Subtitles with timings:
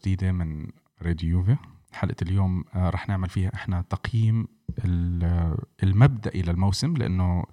[0.00, 0.66] جديدة من
[1.02, 1.56] راديو يوفي
[1.92, 4.48] حلقة اليوم آه، رح نعمل فيها إحنا تقييم
[4.84, 7.44] ال- المبدئي للموسم لأنه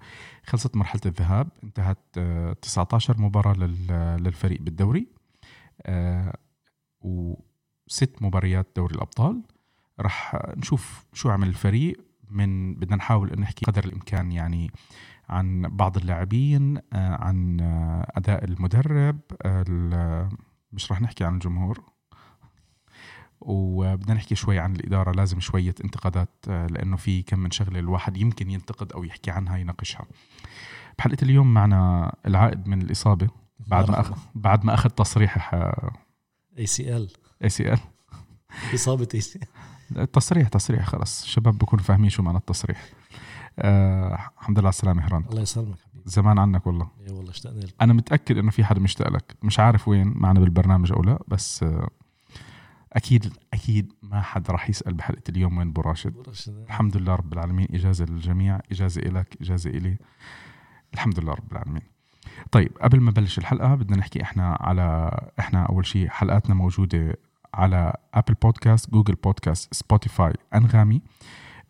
[0.46, 5.06] خلصت مرحلة الذهاب انتهت آه، 19 مباراة لل- للفريق بالدوري
[5.82, 6.34] آه،
[7.00, 9.42] وست مباريات دوري الأبطال.
[10.00, 14.70] رح نشوف شو عمل الفريق من بدنا نحاول نحكي قدر الإمكان يعني
[15.28, 20.28] عن بعض اللاعبين آه، عن آه، أداء المدرب ال-
[20.72, 21.84] مش رح نحكي عن الجمهور.
[23.44, 28.16] وبدنا نحكي شوي عن الإدارة لازم شوية انتقادات آه، لأنه في كم من شغلة الواحد
[28.16, 30.06] يمكن ينتقد أو يحكي عنها يناقشها.
[30.98, 33.28] بحلقة اليوم معنا العائد من الإصابة
[33.66, 35.54] بعد ما أخذ بعد ما أخذ تصريح
[36.58, 37.10] AC ال
[37.44, 37.78] اي سي ال
[38.74, 39.40] إصابة اي سي
[40.12, 41.22] تصريح تصريح خلص.
[41.22, 42.84] الشباب بكونوا فاهمين شو معنى التصريح.
[43.58, 46.10] آه الحمد لله على السلامة هرانت الله يسلمك حبيبي.
[46.10, 46.88] زمان عنك والله.
[47.06, 47.74] يا والله اشتقنا لك.
[47.80, 49.36] أنا متأكد إنه في حدا مشتاق لك.
[49.42, 51.88] مش عارف وين معنا بالبرنامج أو لا بس آه،
[52.96, 56.14] أكيد أكيد ما حدا راح يسأل بحلقة اليوم وين أبو راشد.
[56.48, 57.68] الحمد لله رب العالمين.
[57.70, 59.96] إجازة للجميع إجازة إلك إجازة إلي.
[60.94, 61.82] الحمد لله رب العالمين.
[62.52, 67.16] طيب قبل ما نبلش الحلقة بدنا نحكي إحنا على إحنا أول شيء حلقاتنا موجودة
[67.54, 71.02] على Apple Podcast Google Podcast Spotify Anghami.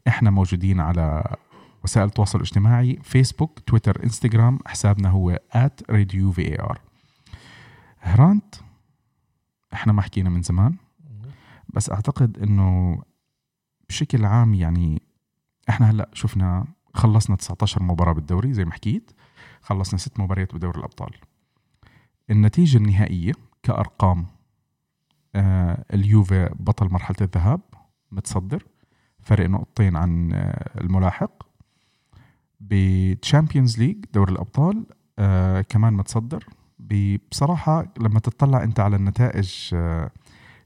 [0.09, 1.37] إحنا موجودين على
[1.85, 6.81] وسائل التواصل الاجتماعي Facebook Twitter Instagram حسابنا هو R
[8.01, 8.55] هرانت
[9.75, 10.77] إحنا ما حكينا من زمان.
[11.75, 12.99] بس أعتقد إنه
[13.89, 15.03] بشكل عام يعني
[15.69, 19.11] إحنا هلأ شفنا خلصنا 19 مباراة بالدوري زي ما حكيت
[19.61, 21.11] خلصنا ست مباريات بدوري الأبطال.
[22.31, 23.33] النتيجة النهائية
[23.63, 24.27] كأرقام
[25.35, 27.61] آه اليوفي بطل مرحلة الذهاب
[28.13, 28.63] متصدر
[29.21, 31.43] فرق نقطتين عن آه الملاحق.
[32.61, 34.87] ب Champions League دوري الأبطال
[35.19, 36.45] آه كمان متصدر.
[37.31, 40.11] بصراحة لما تطلع أنت على النتائج آه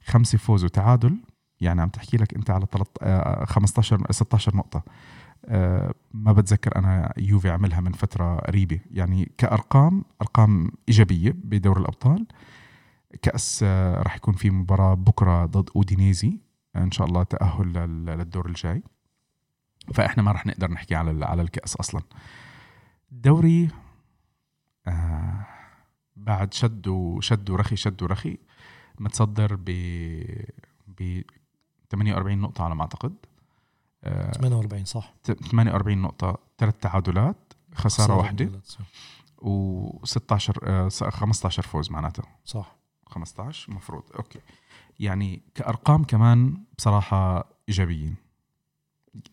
[0.09, 1.17] خمسة فوز وتعادل.
[1.61, 4.83] يعني عم تحكي لك أنت على 13 آه 15 16 نقطة.
[5.47, 8.81] آه ما بتذكر أنا يوفي عملها من فترة قريبة.
[8.91, 12.27] يعني كأرقام أرقام إيجابية بدوري الأبطال.
[13.23, 16.41] كأس آه راح يكون في مباراة بكرة ضد أودينيزي.
[16.77, 18.83] إن شاء الله تأهل لل- للدور الجاي.
[19.95, 22.03] فإحنا ما راح نقدر نحكي على على الكأس أصلا.
[23.13, 23.69] الدوري
[24.87, 25.47] آه
[26.17, 28.39] بعد شد وشد ورخي شد ورخي.
[29.01, 29.65] متصدر ب
[30.99, 31.23] ب
[31.91, 33.15] 48 نقطة على ما أعتقد.
[34.05, 35.15] آه 48 صح.
[35.25, 38.81] 48 نقطة ثلاث تعادلات خسارة واحدة ولا- صح.
[39.39, 42.25] و16 آه 15 فوز معناتها.
[42.45, 42.77] صح.
[43.07, 44.03] 15 مفروض.
[44.17, 44.39] أوكي.
[45.01, 48.17] يعني كأرقام كمان بصراحة إيجابيين.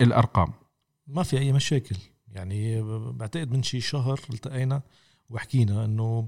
[0.01, 0.53] الأرقام.
[1.07, 1.95] ما في أي مشاكل.
[2.27, 4.81] يعني بعتقد من شي شهر التقينا
[5.29, 6.27] وحكينا إنه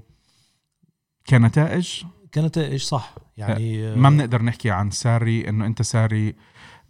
[1.28, 6.34] كنتائج؟ كنتائج صح؟ يعني ما بنقدر نحكي عن ساري إنه أنت ساري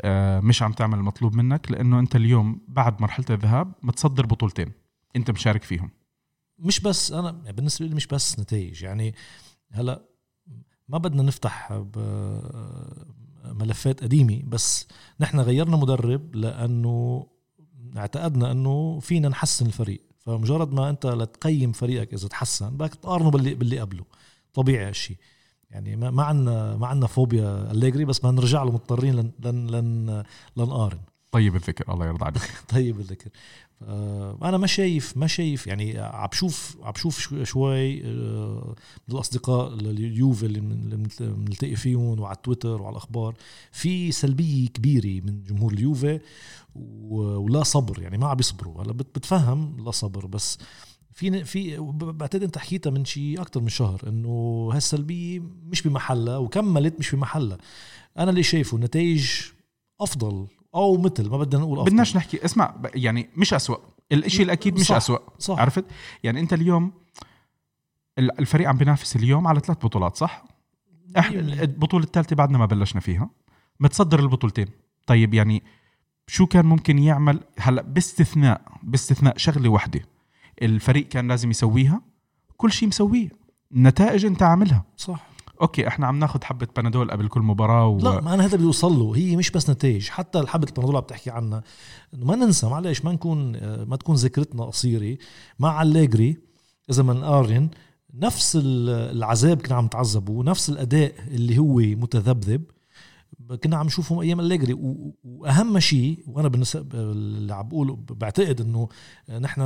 [0.01, 4.73] آه، مش عم تعمل المطلوب منك لأنه أنت اليوم بعد مرحلة الذهاب متصدر بطولتين
[5.17, 5.91] أنت مشارك فيهم.
[6.59, 9.15] مش بس أنا يعني بالنسبة لي مش بس نتائج يعني
[9.73, 10.03] هلأ
[10.89, 12.93] ما بدنا نفتح ب-
[13.45, 14.87] ملفات قديمة بس
[15.21, 17.27] نحن غيرنا مدرب لأنه
[17.97, 20.03] اعتقدنا أنه فينا نحسن الفريق.
[20.21, 24.05] فمجرد ما أنت لتقيم فريقك إذا تحسن بدك تقارنه باللي باللي قبله.
[24.59, 25.17] طبيعي هالشيء
[25.71, 29.67] يعني ما ما عندنا ما عندنا فوبيا أليجري بس بدنا نرجع له مضطرين لن لن
[29.67, 30.23] لن
[30.57, 30.99] لنقارن.
[31.33, 32.43] طيب الذكر الله يرضى عليك.
[32.75, 33.31] طيب الذكر
[34.43, 38.75] أنا ما شايف ما شايف يعني عم بشوف عم بشوف شو- شوي آه،
[39.09, 40.61] من الأصدقاء اليوفي اللي
[41.21, 43.35] بنلتقي فيهم وعلى تويتر وعلى الأخبار
[43.73, 46.21] في سلبية كبيرة من جمهور اليوفي
[46.75, 48.83] ولا صبر يعني ما عم بيصبروا.
[48.83, 50.59] هلا بت- بتفهم لا صبر بس
[51.19, 56.99] في في بعتقد انت حكيتها من شيء أكثر من شهر إنه هالسلبيه مش بمحلها وكملت
[56.99, 57.59] مش بمحلها.
[58.19, 59.31] أنا اللي شايفه النتائج
[60.01, 61.91] أفضل أو مثل ما بدنا نقول أفضل.
[61.91, 63.77] بدناش نحكي اسمع يعني مش أسوأ.
[64.13, 64.97] الإشي الأكيد مش صح.
[64.97, 65.59] أسوأ صح.
[65.59, 65.85] عرفت؟
[66.23, 66.93] يعني أنت اليوم
[68.19, 70.45] ال- الفريق عم بينافس اليوم على ثلاث بطولات صح؟
[71.19, 73.31] إحنا البطولة الثالثة بعدنا ما بلشنا فيها.
[73.81, 74.67] متصدر البطولتين.
[75.07, 75.63] طيب يعني
[76.27, 80.01] شو كان ممكن يعمل هلأ باستثناء باستثناء شغلة واحدة؟
[80.63, 82.01] الفريق كان لازم يسويها
[82.57, 83.29] كل شيء مسويه
[83.73, 84.85] النتائج انت عاملها.
[84.97, 85.29] صح.
[85.61, 87.99] أوكي إحنا عم ناخذ حبة بنادول قبل كل مباراة و...
[87.99, 91.03] لا ما أنا هذا بدي اوصل له هي مش بس نتائج حتى الحبه البنادول عم
[91.03, 91.63] بتحكي عنها.
[92.15, 93.53] إنه ما ننسى معلش ما نكون
[93.85, 95.19] ما تكون ذاكرتنا قصيرة
[95.59, 96.37] مع أليجري
[96.91, 97.69] إذا ما نقارن
[98.15, 102.63] نفس ال- العذاب كنا عم نتعذبوا نفس الأداء اللي هو متذبذب.
[103.63, 104.73] كنا عم نشوفهم أيام أليجري.
[104.73, 108.89] و- وأهم شيء وأنا بالنسبة اللي عم بقوله بعتقد إنه
[109.41, 109.61] نحن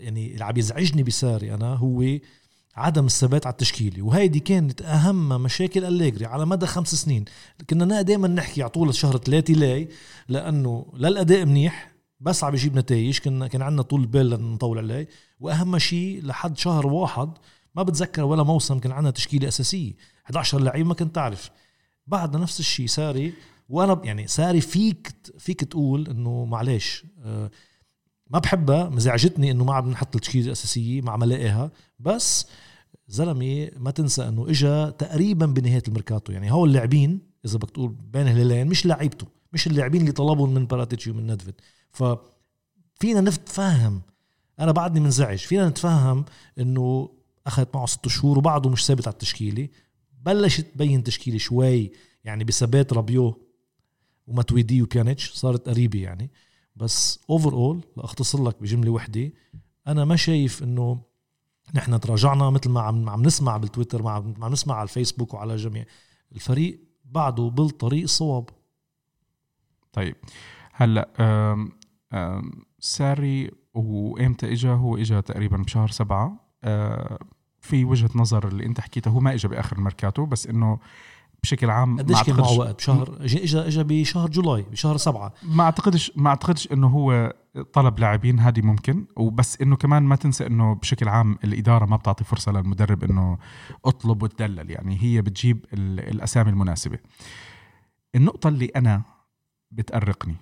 [0.00, 2.04] يعني اللي عم يزعجني بساري أنا هو
[2.76, 4.02] عدم الثبات على التشكيلة.
[4.02, 7.24] وهيدي كانت أهم مشاكل أليجري على مدى خمس سنين.
[7.70, 9.88] كنا دائما نحكي على طول شهر ثلاثة لاي
[10.28, 13.18] لأنه لا الأداء منيح بس عم يجيب نتائج.
[13.18, 15.08] كنا كان عندنا طول بال نطول عليه.
[15.40, 17.30] وأهم شيء لحد شهر واحد
[17.74, 19.92] ما بتذكر ولا موسم كان عندنا تشكيلة أساسية.
[20.26, 21.50] 11 لعيب ما كنت تعرف.
[22.08, 23.32] بعدنا نفس الشيء ساري
[23.68, 27.50] وأنا يعني ساري فيك فيك تقول إنه معلش آه،
[28.30, 32.46] ما بحبها مزعجتني إنه ما عم نحط التشكيلة الأساسية مع ملاقيها بس
[33.08, 36.32] زلمة ما تنسى إنه اجى تقريبا بنهاية الميركاتو.
[36.32, 40.66] يعني هول اللاعبين إذا بدك تقول بين هلالين مش لعيبته مش اللاعبين اللي طلبهم من
[40.66, 41.54] باراتيتشي ومن ندفد
[41.90, 44.02] ففينا نتفهم
[44.60, 45.38] أنا بعدني منزعج.
[45.38, 46.24] فينا نتفهم
[46.58, 47.10] إنه
[47.46, 49.68] أخذت معه ست شهور وبعده مش ثابت على التشكيلة.
[50.22, 51.92] بلشت تبين تشكيلة شوي
[52.24, 53.48] يعني بثبات رابيو
[54.26, 56.30] وماتويدي وبيانيتش صارت قريبة يعني.
[56.76, 59.32] بس overall لأختصر لك بجملة وحدة
[59.86, 61.02] أنا ما شايف إنه
[61.74, 65.84] نحن تراجعنا مثل ما عم عم نسمع بالتويتر ما عم نسمع على الفيسبوك وعلى جميع
[66.32, 68.50] الفريق بعده بالطريق الصواب.
[69.92, 70.16] طيب.
[70.72, 71.08] هلأ
[72.78, 76.50] ساري وإمتى اجى هو اجى تقريبا بشهر سبعة.
[76.64, 77.18] أه،
[77.68, 80.78] في وجهة نظر اللي انت حكيتها هو ما اجى بآخر الميركاتو بس إنه
[81.42, 85.34] بشكل عام قديش كان معه وقت بشهر اجى اجى بشهر جولاي بشهر سبعة.
[85.42, 87.34] ما اعتقدش ما أعتقدش إنه هو
[87.72, 92.24] طلب لاعبين هذه ممكن وبس إنه كمان ما تنسى إنه بشكل عام الإدارة ما بتعطي
[92.24, 93.38] فرصة للمدرب إنه
[93.84, 96.98] أطلب وتدلل يعني هي بتجيب الأسامي المناسبة.
[98.14, 99.02] النقطة اللي أنا
[99.70, 100.36] بتأرقني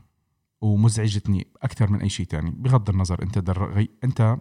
[0.60, 3.86] ومزعجتني أكثر من أي شيء تاني بغض النظر أنت در...
[4.04, 4.36] أنت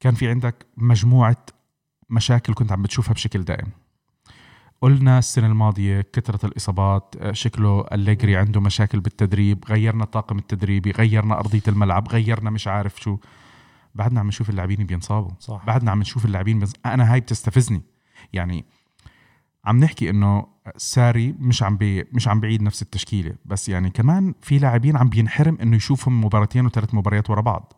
[0.00, 1.36] كان في عندك مجموعة
[2.14, 3.66] مشاكل كنت عم بتشوفها بشكل دائم.
[4.80, 11.38] قلنا السنة الماضية كثرة الإصابات آه، شكله أليجري عنده مشاكل بالتدريب غيرنا الطاقم التدريبي غيرنا
[11.38, 13.16] أرضية الملعب غيرنا مش عارف شو.
[13.94, 15.30] بعدنا عم نشوف اللاعبين بينصابوا.
[15.40, 15.62] صح.
[15.66, 16.72] بعدنا عم نشوف اللاعبين بز...
[16.86, 17.82] أنا هاي بتستفزني.
[18.32, 18.64] يعني
[19.64, 20.46] عم نحكي إنه
[20.76, 25.08] ساري مش عم بي مش عم بعيد نفس التشكيلة بس يعني كمان في لاعبين عم
[25.08, 27.72] بنحرم إنه يشوفهم مباراتين وثلاث مباريات ورا بعض.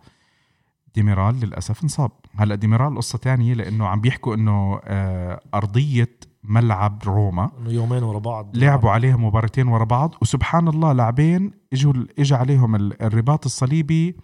[0.96, 2.10] ديميرال للأسف انصاب.
[2.37, 7.50] هلا ديميرال قصة تانية لأنه عم بيحكوا إنه آه، أرضية ملعب روما.
[7.58, 8.56] إنه يومين ورا بعض.
[8.56, 10.14] لعبوا عليها مباراتين ورا بعض.
[10.22, 14.16] وسبحان الله لاعبين إجوا اجى عليهم الرباط الصليبي.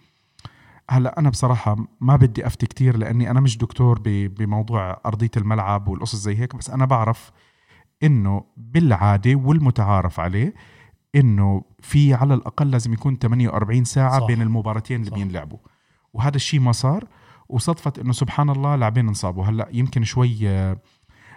[0.89, 6.15] هلا أنا بصراحة ما بدي أفتي كتير لأني أنا مش دكتور بموضوع أرضية الملعب والقصص
[6.15, 7.31] زي هيك بس أنا بعرف
[8.03, 10.53] إنه بالعادة والمتعارف عليه
[11.15, 14.27] إنه في على الأقل لازم يكون 48 ساعة صح.
[14.27, 15.57] بين المباراتين اللي بينلعبوا.
[16.13, 17.07] وهذا الشيء ما صار
[17.49, 19.45] وصدفت إنه سبحان الله لاعبين انصابوا.
[19.45, 20.77] هلأ يمكن شوي آه،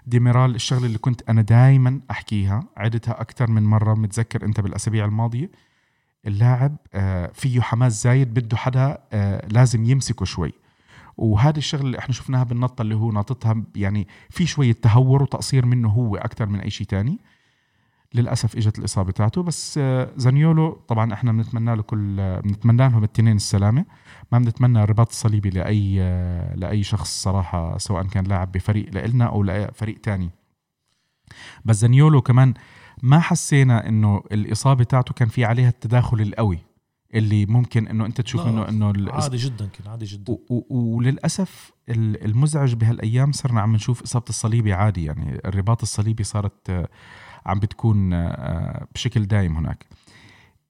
[0.06, 5.50] ديميرال الشغلة اللي كنت أنا دائما أحكيها عدتها أكثر من مرة متذكر أنت بالأسابيع الماضية.
[6.26, 10.52] اللاعب آه، فيه حماس زايد بده حدا آه، لازم يمسكه شوي.
[11.16, 15.88] وهذه الشغلة اللي إحنا شفناها بالنطة اللي هو ناططها يعني في شوية تهور وتقصير منه
[15.88, 17.18] هو أكثر من أي شيء تاني.
[18.14, 19.80] للأسف إجت الإصابة تاعته بس
[20.16, 23.84] زانيولو طبعا إحنا بنتمنى له كل بنتمنى لهم التنين السلامة.
[24.32, 29.42] ما بنتمنى الرباط الصليبي لأي آه، لأي شخص صراحة سواء كان لاعب بفريق لإلنا أو
[29.42, 30.30] لفريق تاني.
[31.64, 32.54] بس زانيولو كمان
[33.02, 36.58] ما حسينا إنه الإصابة تاعته كان في عليها التداخل القوي
[37.14, 40.36] اللي ممكن إنه أنت تشوف إنه إنه عادي جدا كان عادي جدا.
[40.70, 46.88] وللأسف المزعج بهالأيام صرنا عم نشوف إصابة الصليبي عادي يعني الرباط الصليبي صارت آه،
[47.46, 49.86] عم بتكون آه، بشكل دائم هناك.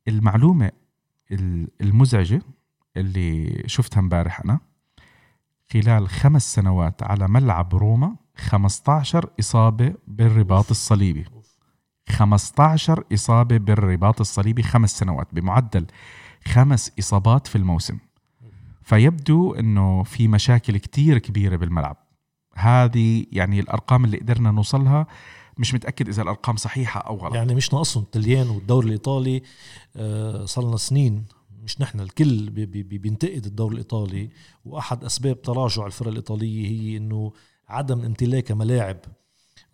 [0.08, 0.70] المعلومة
[1.80, 2.42] المزعجة
[2.96, 4.60] اللي شفتها امبارح أنا.
[5.72, 11.24] خلال خمس سنوات على ملعب روما 15 إصابة بالرباط الصليبي.
[12.08, 15.86] 15 إصابة بالرباط الصليبي خمس سنوات بمعدل
[16.46, 17.98] خمس إصابات في الموسم.
[18.82, 21.96] فيبدو أنه في مشاكل كتير كبيرة بالملعب.
[22.54, 25.06] هذه يعني الأرقام اللي قدرنا نوصلها
[25.58, 27.34] مش متأكد إذا الأرقام صحيحة أو غلط.
[27.34, 29.42] يعني مش ناقصهم الطليان والدوري الإيطالي
[29.96, 31.24] آه، صار لنا سنين
[31.66, 32.50] مش نحن الكل
[32.82, 34.30] بينتقد الدوري الإيطالي.
[34.64, 37.32] وأحد أسباب تراجع الفرق الإيطالية هي أنه
[37.68, 38.96] عدم امتلاك ملاعب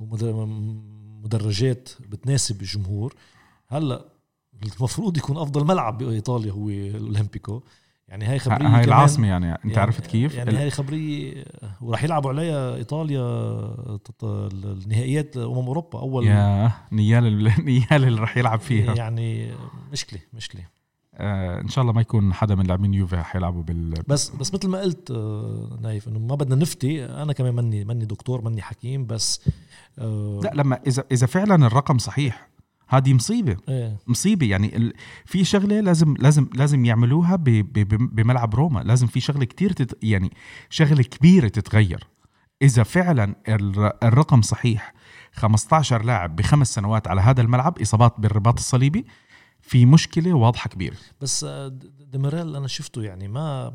[0.00, 3.14] ومدرجات بتناسب الجمهور.
[3.68, 4.04] هلأ
[4.62, 7.62] المفروض يكون أفضل ملعب بإيطاليا هو الأولمبيكو.
[8.08, 11.44] يعني هاي خبرية هاي العاصمة يعني أنت يعني عرفت كيف؟ يعني هاي خبرية
[11.80, 13.22] وراح يلعبوا عليها إيطاليا
[14.22, 18.94] النهائيات امم أوروبا أول يا نيال نيال اللي راح يلعب فيها.
[18.94, 19.52] يعني
[19.92, 20.81] مشكلة مشكلة.
[21.14, 24.68] آه إن شاء الله ما يكون حدا من لاعبين يوفي حيلعبوا بال بس بس مثل
[24.68, 27.04] ما قلت آه نايف إنه ما بدنا نفتي.
[27.04, 29.40] أنا كمان ماني ماني دكتور ماني حكيم بس
[29.98, 32.48] آه لا لما اذا إذا فعلا الرقم صحيح
[32.88, 33.56] هذه مصيبة.
[33.68, 34.92] إيه؟ مصيبة يعني ال...
[35.24, 37.44] في شغلة لازم لازم لازم يعملوها ب...
[37.44, 38.14] ب...
[38.14, 38.80] بملعب روما.
[38.80, 39.98] لازم في شغلة كتير تت...
[40.04, 40.32] يعني
[40.70, 42.06] شغلة كبيرة تتغير.
[42.62, 43.34] إذا فعلا
[44.02, 44.94] الرقم صحيح
[45.32, 49.06] 15 لاعب بخمس سنوات على هذا الملعب إصابات بالرباط الصليبي
[49.62, 50.96] في مشكلة واضحة كبيرة.
[51.20, 51.46] بس
[52.12, 53.74] ديميريل أنا شفته يعني ما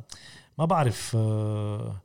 [0.58, 2.01] ما بعرف آه،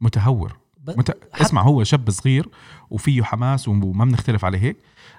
[0.00, 0.56] متهور.
[0.88, 1.10] مت...
[1.34, 2.48] اسمع هو شاب صغير
[2.90, 4.76] وفيه حماس وما بنختلف عليه هيك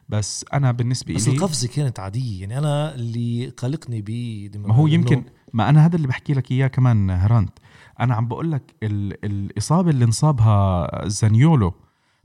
[0.10, 2.42] بس أنا بالنسبة لي بس القفزة كانت عادية.
[2.42, 5.24] يعني أنا اللي قلقني ب ما هو يمكن
[5.54, 7.60] ما أنا هذا اللي بحكي لك إياه كمان هرانت.
[8.00, 9.26] أنا عم بقول لك ال...
[9.26, 11.74] الإصابة اللي انصابها زانيولو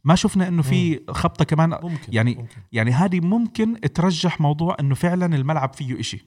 [0.04, 1.70] ما شفنا إنه في خبطة كمان.
[1.70, 2.56] ممكن يعني ممكن.
[2.72, 6.24] يعني هذه ممكن ترجح موضوع إنه فعلا الملعب فيه إشي.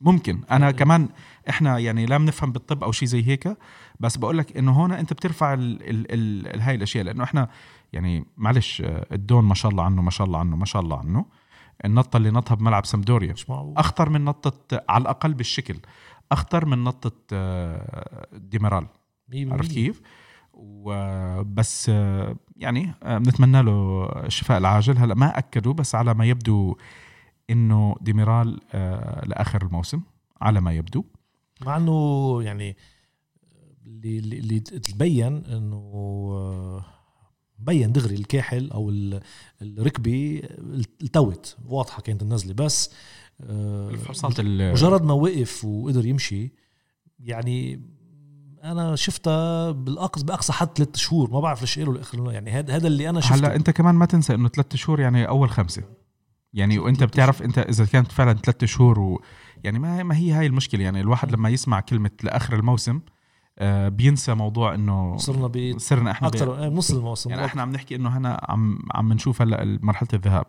[0.00, 0.40] ممكن.
[0.50, 1.08] أنا يعني كمان
[1.48, 3.56] إحنا يعني لا بنفهم بالطب أو شيء زي هيك
[4.00, 6.06] بس بقول لك إنه هون أنت بترفع ال ال
[6.56, 7.48] ال هاي الأشياء لأنه إحنا
[7.92, 11.24] يعني معلش الدون ما شاء الله عنه ما شاء الله عنه ما شاء الله عنه.
[11.84, 13.34] النطة اللي نطها بملعب سمدوريا.
[13.76, 15.76] أخطر من نطة على الأقل بالشكل.
[16.32, 18.86] أخطر من نطة آه، ديميرال.
[19.34, 20.02] عرفت كيف؟
[20.52, 24.98] وبس آه، يعني آه، بنتمنى له الشفاء العاجل.
[24.98, 26.76] هلا ما أكدوا بس على ما يبدو
[27.50, 30.00] إنه ديميرال آه، لآخر الموسم
[30.40, 31.04] على ما يبدو.
[31.60, 32.76] مع إنه يعني
[33.86, 36.82] اللي اللي تبين إنه
[37.58, 38.90] بين دغري الكاحل أو
[39.62, 40.42] الركبه
[41.02, 41.56] التوت.
[41.66, 42.90] واضحة كانت النزلة بس
[44.72, 46.52] مجرد ما وقف وقدر يمشي
[47.18, 47.80] يعني
[48.64, 51.30] أنا شفتها بالاقصى بأقصى حد ثلاث شهور.
[51.30, 53.34] ما بعرف ليش قالوا لاخر يعني هذا هذا اللي أنا شفته.
[53.34, 55.82] هلا أنت كمان ما تنسى إنه ثلاث شهور يعني أول خمسة.
[56.52, 59.22] يعني وأنت بتعرف أنت إذا كانت فعلا ثلاث شهور و
[59.64, 60.84] يعني ما ما هي هاي المشكلة.
[60.84, 63.00] يعني الواحد لما يسمع كلمة لآخر الموسم
[63.58, 67.30] آه بينسى موضوع إنه صرنا ب صرنا إحنا أكثر نص الموسم.
[67.30, 70.44] يعني إحنا عم نحكي إنه هنا عم عم نشوف هلا مرحلة الذهاب.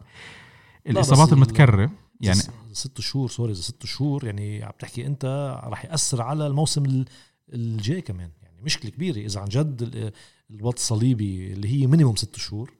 [0.87, 1.91] الإصابات المتكررة
[2.21, 2.39] يعني
[2.71, 4.25] ست شهور سوري اذا ست شهور.
[4.25, 5.25] يعني عم تحكي أنت
[5.63, 7.05] راح يأثر على الموسم
[7.53, 8.29] الجاي كمان.
[8.43, 10.13] يعني مشكلة كبيرة إذا عن جد
[10.51, 12.71] الرباط الصليبي اللي هي minimum ست شهور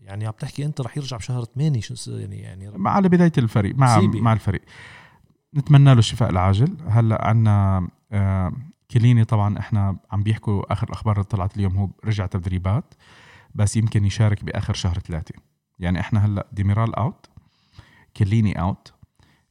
[0.00, 4.00] يعني عم تحكي أنت رح يرجع بشهر 8 يعني يعني مع على بداية الفريق مع
[4.00, 4.20] سي بي.
[4.20, 4.62] مع الفريق.
[5.54, 6.76] نتمنى له الشفاء العاجل.
[6.88, 8.52] هلأ عندنا آه
[8.90, 12.94] كيليني طبعا إحنا عم بيحكوا آخر الأخبار اللي طلعت اليوم هو رجع تدريبات
[13.54, 15.34] بس يمكن يشارك بآخر شهر ثلاثة.
[15.78, 17.26] يعني إحنا هلأ ديميرال out
[18.16, 18.92] كيليني out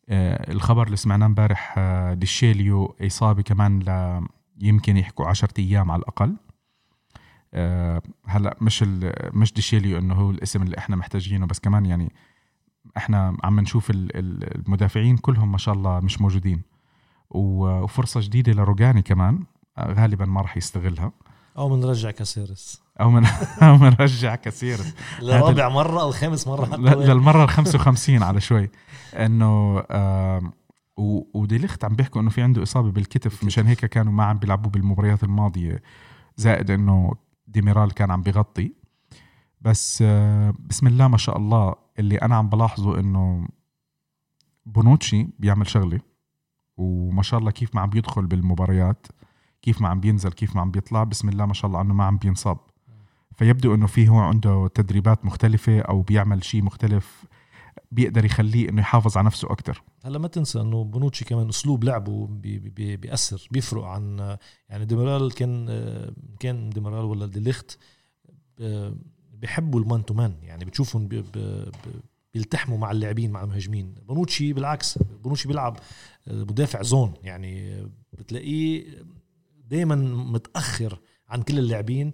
[0.09, 4.21] الخبر اللي سمعناه امبارح آه ديشيليو إصابة كمان ل
[4.61, 6.35] يمكن يحكوا 10 أيام على الأقل.
[7.53, 8.83] آه هلأ مش
[9.33, 12.11] مش ديشيليو إنه هو الاسم اللي إحنا محتاجينه بس كمان يعني
[12.97, 16.61] إحنا عم نشوف المدافعين كلهم ما شاء الله مش موجودين.
[17.29, 19.43] وفرصة جديدة لروغاني كمان
[19.77, 21.11] آه، غالبا ما راح يستغلها.
[21.57, 23.25] أو بنرجع كاسيريس أو من
[23.61, 26.75] أو بنرجع كاسيريس لرابع مرة أو خامس مرة.
[26.75, 28.69] للمره ال 55 على شوي.
[29.13, 29.83] إنه
[31.33, 35.23] وديليخت عم بيحكوا إنه في عنده إصابة بالكتف مشان هيك كانوا ما عم بيلعبوا بالمباريات
[35.23, 35.81] الماضية.
[36.37, 37.13] زائد إنه
[37.47, 38.73] ديميرال كان عم بغطي
[39.61, 43.47] بس آه بسم الله ما شاء الله اللي أنا عم بلاحظه إنه
[44.65, 45.99] بونوتشي بيعمل شغلة.
[46.77, 49.07] وما شاء الله كيف ما عم بيدخل بالمباريات
[49.61, 52.03] كيف ما عم بينزل كيف ما عم بيطلع بسم الله ما شاء الله إنه ما
[52.03, 52.57] عم بينصاب.
[53.35, 57.25] فيبدو إنه في هو عنده تدريبات مختلفة أو بيعمل شيء مختلف
[57.91, 62.27] بيقدر يخليه إنه يحافظ على نفسه أكثر هلا ما تنسى إنه بونوتشي كمان أسلوب لعبه
[62.27, 62.97] بي بي
[63.51, 64.37] بيفرق عن
[64.69, 65.65] يعني ديميرال كان
[66.39, 67.77] كان ديميرال ولا ديليخت
[69.33, 71.71] بيحبوا ال man to man يعني بتشوفهم بي بي
[72.33, 73.95] بيلتحموا مع اللاعبين مع المهاجمين.
[74.07, 75.77] بونوتشي بالعكس بونوتشي بيلعب
[76.27, 78.85] مدافع zone يعني بتلاقيه
[79.69, 80.99] دائما متأخر
[81.29, 82.11] عن كل اللاعبين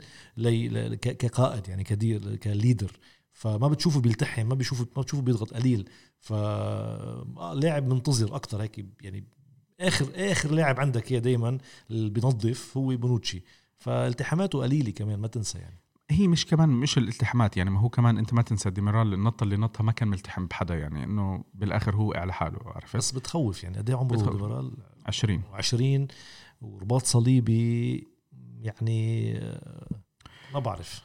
[1.02, 2.92] كقائد يعني كدير ك leader.
[3.32, 5.90] فما بتشوفه بيلتحم ما بتشوفه ما بتشوفه بيضغط قليل.
[6.20, 6.34] ف
[7.54, 9.24] لاعب منتظر أكثر هيك يعني
[9.80, 11.58] اخر آخر لاعب عندك هي دائما
[11.92, 13.44] اللي بينظف هو بونوتشي.
[13.78, 15.80] فالتحاماته قليلة كمان ما تنسى يعني.
[16.12, 19.58] هي مش كمان مش الالتحامات يعني ما هو كمان أنت ما تنسى ديميرال النطة اللي
[19.58, 23.78] نطها ما كان ملتحم بحدا يعني إنه بالآخر هو على حاله عرفت؟ بس بتخوف يعني
[23.78, 24.72] قد إيه عمره ديميرال؟
[25.06, 26.08] 20 20
[26.62, 28.08] ورباط صليبي.
[28.60, 29.88] يعني آه،
[30.54, 31.04] ما بعرف.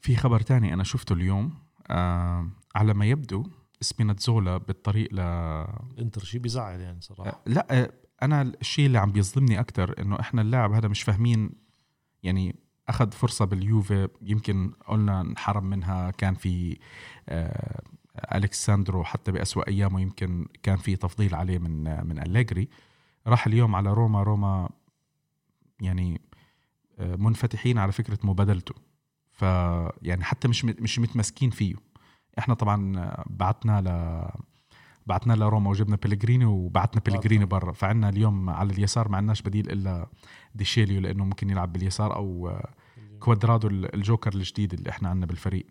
[0.00, 1.54] في خبر تاني أنا شفته اليوم
[1.90, 3.46] آه على ما يبدو
[3.80, 5.20] سبيناتزولا بالطريق ل
[5.98, 7.30] انتر شيء بيزعل يعني صراحة.
[7.30, 11.50] آه لا آه أنا الشيء اللي عم بيظلمني أكثر إنه إحنا اللاعب هذا مش فاهمين
[12.22, 12.56] يعني
[12.88, 16.78] أخذ فرصة باليوفي يمكن قلنا انحرم منها كان في
[17.28, 17.82] آه
[18.34, 22.68] الكساندرو حتى بأسوأ أيامه يمكن كان في تفضيل عليه من من أليجري.
[23.26, 24.68] راح اليوم على روما روما
[25.80, 26.35] يعني آه،
[26.98, 28.74] منفتحين على فكرة مبادلته.
[29.32, 31.74] فيعني حتى مش مش متمسكين فيه.
[32.38, 33.88] إحنا طبعا بعتنا ل
[35.06, 37.72] بعتنا لروما وجبنا بيليجريني وبعتنا بيليجريني برا.
[37.72, 40.06] فعنا اليوم على اليسار ما عندناش بديل إلا
[40.54, 42.58] ديشيليو لأنه ممكن يلعب باليسار أو
[43.20, 45.66] كوادرادو الجوكر الجديد اللي إحنا عندنا بالفريق.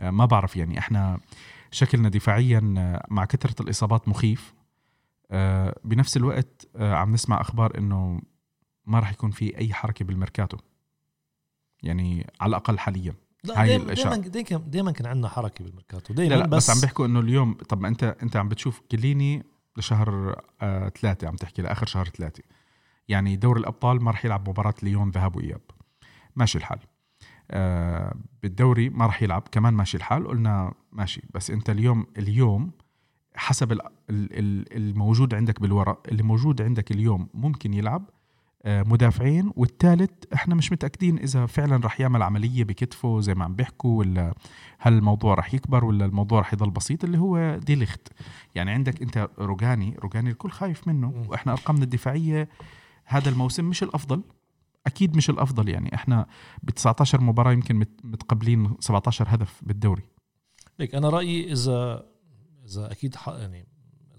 [0.00, 1.20] آه، ما بعرف يعني إحنا
[1.70, 4.54] شكلنا دفاعيا آه، مع كثرة الإصابات مخيف.
[5.30, 8.20] آه، بنفس الوقت عم نسمع أخبار إنه
[8.86, 10.56] ما راح يكون في أي حركة بالميركاتو.
[11.82, 13.14] يعني على الأقل حاليا.
[13.44, 16.14] لا هاي دايما دايما دايما كان عندنا حركة بالميركاتو.
[16.14, 19.44] دايما لا, لا بس, بس عم بيحكوا إنه اليوم طب انت أنت عم بتشوف كليني
[19.76, 22.42] لشهر آه ثلاثة عم تحكي لآخر شهر ثلاثة.
[23.08, 25.60] يعني دور الأبطال ما راح يلعب مباراة ليون ذهاب وإياب.
[26.36, 26.78] ماشي الحال.
[27.50, 30.26] آه بالدوري ما راح يلعب كمان ماشي الحال.
[30.28, 32.70] قلنا ماشي بس أنت اليوم اليوم
[33.34, 38.10] حسب الموجود عندك بالورق اللي موجود عندك اليوم ممكن يلعب
[38.66, 43.98] مدافعين والثالث إحنا مش متأكدين إذا فعلا رح يعمل عملية بكتفه زي ما عم بيحكوا
[43.98, 44.34] ولا
[44.78, 48.08] هل الموضوع رح يكبر ولا الموضوع رح يضل بسيط اللي هو ديليخت
[48.54, 52.48] يعني عندك أنت روجاني روجاني الكل خايف منه وإحنا أرقامنا الدفاعية
[53.04, 54.22] هذا الموسم مش الأفضل
[54.86, 55.68] أكيد مش الأفضل.
[55.68, 56.26] يعني إحنا
[56.62, 60.02] ب 19 مباراة يمكن متقبلين 17 هدف بالدوري.
[60.78, 62.06] ليك أنا رأيي إذا
[62.66, 63.66] إذا أكيد يعني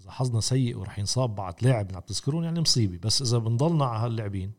[0.08, 2.98] اذا حظنا سيء ورح ينصاب بعد لاعب عم تذكرون يعني مصيبة.
[2.98, 4.52] بس إذا بنضلنا على هاللاعبين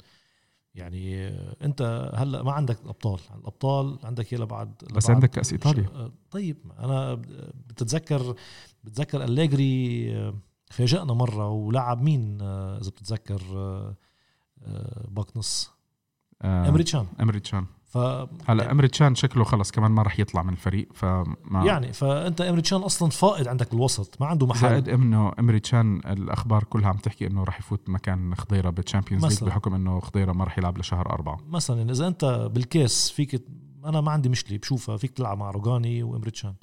[0.76, 1.28] يعني
[1.66, 3.20] أنت هلأ ما عندك الأبطال.
[3.36, 6.12] الأبطال عندك يلا بعد بس عندك كأس إيطاليا.
[6.32, 7.16] طيب أنا
[7.68, 8.36] بتتذكر
[8.84, 10.34] بتذكر أليجري
[10.72, 13.42] فاجئنا مرة ولعب مين؟ إذا بتتذكر
[15.08, 15.72] باكنص
[16.42, 17.98] آه امريتشان امريتشان ف
[18.46, 22.62] هلا إمري تشان شكله خلص كمان ما راح يطلع من الفريق فما يعني فأنت إمري
[22.62, 24.60] تشان أصلا فائض عندك بالوسط ما عنده محل.
[24.60, 29.26] زائد إنه إمري تشان الأخبار كلها عم تحكي إنه راح يفوت مكان خضيرة بال Champions
[29.26, 31.38] League بحكم إنه خضيرة ما راح يلعب لشهر أربعة.
[31.48, 33.46] مثلا إذا أنت بالكاس فيك
[33.86, 36.54] أنا ما عندي مشكلة بشوفها فيك تلعب مع روغاني وإمري تشان.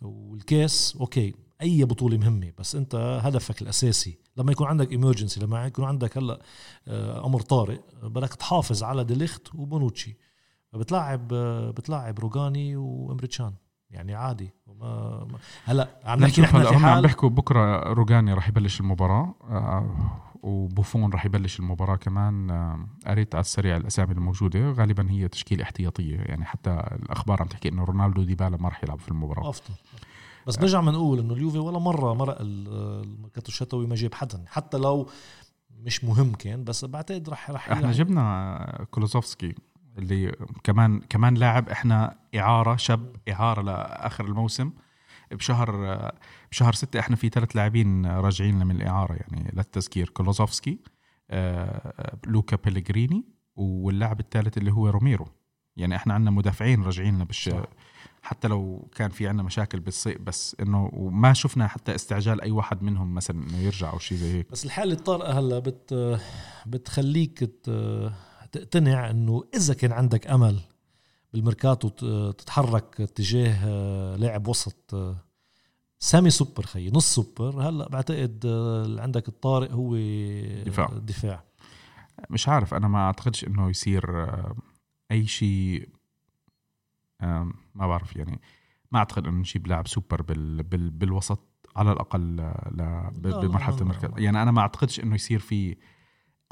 [0.00, 5.84] والكاس okay أي بطولة مهمة بس أنت هدفك الأساسي لما يكون عندك emergency لما يكون
[5.84, 6.42] عندك هلأ
[6.88, 10.16] آه، أمر طارئ بدك تحافظ على ديليخت وبونوتشي.
[10.76, 11.28] بتلاعب
[11.74, 13.52] بتلاعب روجاني وامريتشان
[13.90, 14.50] يعني عادي.
[14.66, 15.26] وما
[15.64, 19.90] هلا عم نحكي نحن في حال عم بيحكوا بكرة روجاني راح يبلش المباراة آه،
[20.42, 24.70] وبوفون راح يبلش المباراة كمان آه، قريت على السريع الأسامي الموجودة.
[24.70, 28.98] غالبا هي تشكيلة احتياطية يعني حتى الأخبار عم تحكي إنه رونالدو ديبالا ما راح يلعب
[28.98, 29.50] في المباراة.
[29.50, 29.74] أفضل.
[30.46, 34.44] بس نرجع بنقول إنه اليوفي ولا مرة مرق الميركاتو الشتوي ما جاب حدا.
[34.46, 35.08] حتى لو
[35.78, 39.54] مش مهم كان بس بعتقد رح رح إحنا جبنا كولوسيفسكي.
[39.98, 44.70] اللي كمان كمان لاعب إحنا إعارة شاب إعارة لآخر الموسم.
[45.30, 46.10] بشهر
[46.50, 50.78] بشهر ستة إحنا في ثلاث لاعبين راجعين من الإعارة يعني للتذكير كولوسيفسكي
[51.30, 53.24] آه، لوكا بيليجريني
[53.56, 55.26] واللاعب الثالث اللي هو روميرو.
[55.76, 57.50] يعني إحنا عندنا مدافعين راجعين لنا بالش
[58.22, 62.82] حتى لو كان في عندنا مشاكل بالصيف بس إنه وما شفنا حتى استعجال أي واحد
[62.82, 64.50] منهم مثلا إنه يرجع أو شيء زي هيك.
[64.52, 66.18] بس الحالة الطارئه هلأ بت
[66.66, 67.50] بتخليك
[68.56, 70.60] تقتنع إنه إذا كان عندك أمل
[71.32, 71.88] بالميركاتو
[72.30, 75.16] تتحرك تجاه آه، لاعب وسط آه،
[75.98, 79.96] semi super خي نص سوبر هلأ بعتقد آه، عندك الطارئ هو
[80.64, 80.88] دفاع.
[80.92, 81.44] الدفاع.
[82.30, 84.26] مش عارف أنا ما أعتقدش إنه يصير
[85.10, 85.88] أي شيء
[87.74, 88.40] ما بعرف يعني
[88.92, 91.40] ما أعتقد إنه نجيب لاعب سوبر بال بال بالوسط
[91.76, 92.52] على الأقل
[93.14, 95.76] بمرحلة المركز يعني أنا ما أعتقدش إنه يصير في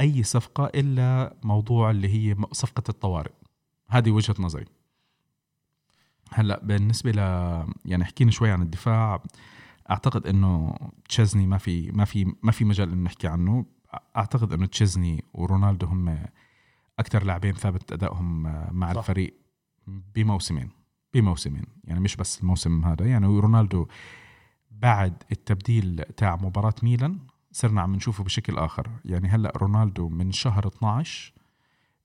[0.00, 3.32] أي صفقة إلا موضوع اللي هي صفقة الطوارئ.
[3.88, 4.64] هذه وجهة نظري.
[6.32, 7.18] هلأ بالنسبة ل
[7.84, 9.22] يعني حكينا شوي عن الدفاع.
[9.90, 10.76] أعتقد إنه
[11.08, 13.66] تشيزني ما في ما في ما في مجال إنه نحكي عنه.
[14.16, 16.18] أعتقد إنه تشيزني ورونالدو هم
[16.98, 18.42] أكثر لاعبين ثابت أدائهم
[18.76, 18.98] مع صح.
[18.98, 19.34] الفريق
[19.86, 20.70] بموسمين
[21.14, 21.64] بموسمين.
[21.84, 23.06] يعني مش بس الموسم هذا.
[23.06, 23.86] يعني رونالدو
[24.70, 27.18] بعد التبديل تاع مباراة ميلان
[27.54, 28.90] صرنا عم نشوفه بشكل آخر.
[29.04, 31.32] يعني هلأ رونالدو من شهر 12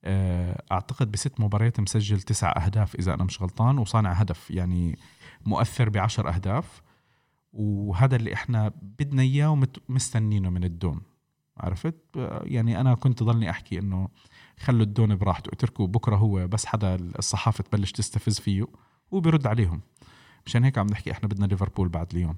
[0.04, 4.98] آه، أعتقد بست مباريات مسجل تسع أهداف إذا أنا مش غلطان وصانع هدف يعني
[5.46, 6.82] مؤثر بعشر أهداف.
[7.54, 9.50] وهذا اللي إحنا بدنا إياه
[9.90, 11.02] ومستنينه من الدون
[11.58, 11.96] عرفت؟
[12.44, 14.08] يعني أنا كنت ضلني أحكي إنه
[14.60, 18.66] خلوا الدون براحته اتركوا بكرة هو بس حدا الصحافة تبلش تستفز فيه
[19.12, 19.82] وبيرد عليهم.
[20.46, 22.36] مشان هيك عم نحكي إحنا بدنا ليفربول بعد اليوم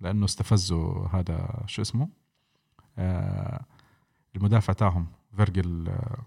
[0.00, 2.21] لأنه استفزوا هذا شو اسمه؟
[4.36, 6.22] المدافع تاعهم فيرجل آه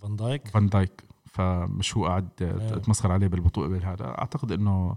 [0.00, 0.48] فان دايك.
[0.48, 1.04] فان دايك.
[1.26, 2.28] فمش هو قاعد
[2.84, 4.04] تمسخر عليه بالبطوله بالهذا.
[4.04, 4.96] أعتقد إنه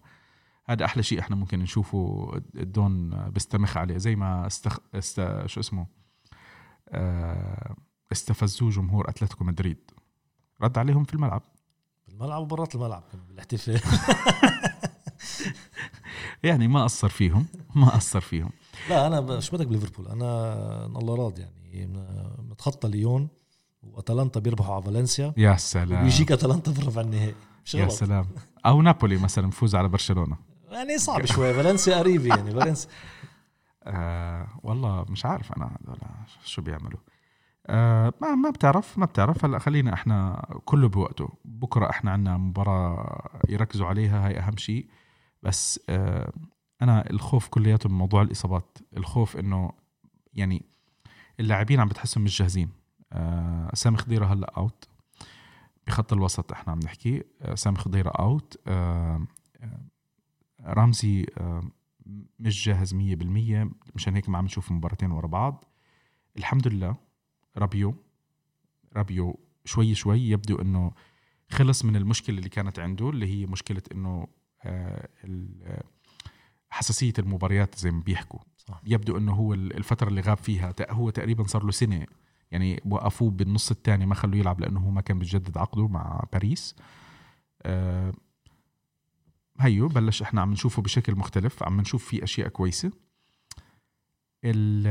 [0.65, 3.97] هذا أحلى شيء إحنا ممكن نشوفه الدون بيتمسخر عليه.
[3.97, 4.79] زي ما استخ...
[4.95, 5.45] است...
[5.45, 5.87] شو اسمه
[6.89, 7.75] آه
[8.11, 9.91] استفزوه جمهور أتلتيكو مدريد.
[10.61, 11.41] رد عليهم في الملعب.
[12.07, 13.81] بالملعب وبرات الملعب بالاحتفال.
[16.43, 17.45] يعني ما قصر فيهم
[17.75, 18.49] ما قصر فيهم.
[18.89, 21.87] لا أنا شو بدك بليفربول؟ أنا الله راضي يعني.
[22.49, 23.27] متخطى ليون
[23.83, 26.03] وأتلانتا بيربحوا على فالنسيا يا سلام.
[26.03, 27.35] ويجيك أتلانتا بربع النهائي.
[27.65, 28.25] مش يا سلام.
[28.65, 30.37] أو نابولي مثلا بفوز على برشلونة.
[30.71, 31.53] يعني صعب شوي.
[31.53, 32.51] فالنسيا قريبة يعني.
[32.51, 32.89] فالنسيا
[33.83, 35.77] آه والله مش عارف أنا
[36.45, 36.99] شو بيعملوا.
[37.67, 39.45] آه ما ما بتعرف ما بتعرف.
[39.45, 41.29] هلأ خلينا إحنا كله بوقته.
[41.45, 44.87] بكرة إحنا عندنا مباراة يركزوا عليها هاي أهم شيء.
[45.43, 46.31] بس آه
[46.81, 48.77] أنا الخوف كلياته من موضوع الإصابات.
[48.97, 49.71] الخوف إنه
[50.33, 50.65] يعني
[51.39, 52.69] اللاعبين عم بتحسهم مش جاهزين.
[53.13, 54.85] آه سامي خضيرة هلأ out
[55.87, 57.23] بخط الوسط إحنا عم نحكي.
[57.41, 59.27] آه سامي خضيرة out آه
[59.61, 59.79] آه
[60.61, 61.63] رمزي آه
[62.39, 62.97] مش جاهز 100%
[63.95, 65.65] مشان هيك ما عم نشوف مباراتين ورا بعض.
[66.37, 66.95] الحمد لله
[67.57, 67.95] رابيو
[68.95, 70.91] رابيو شوي شوي يبدو إنه
[71.49, 74.27] خلص من المشكلة اللي كانت عنده اللي هي مشكلة إنه
[74.63, 75.09] آه
[76.71, 78.39] حساسية المباريات زي ما بيحكوا.
[78.57, 78.81] صح.
[78.85, 82.05] يبدو إنه هو الفترة اللي غاب فيها هو تقريبا صار له سنة
[82.51, 86.75] يعني وقفوه بالنص الثاني ما خلوه يلعب لأنه هو ما كان بيجدد عقده مع باريس.
[87.61, 88.13] آه
[89.59, 92.91] هيو بلش إحنا عم نشوفه بشكل مختلف عم نشوف فيه أشياء كويسة.
[94.45, 94.87] ال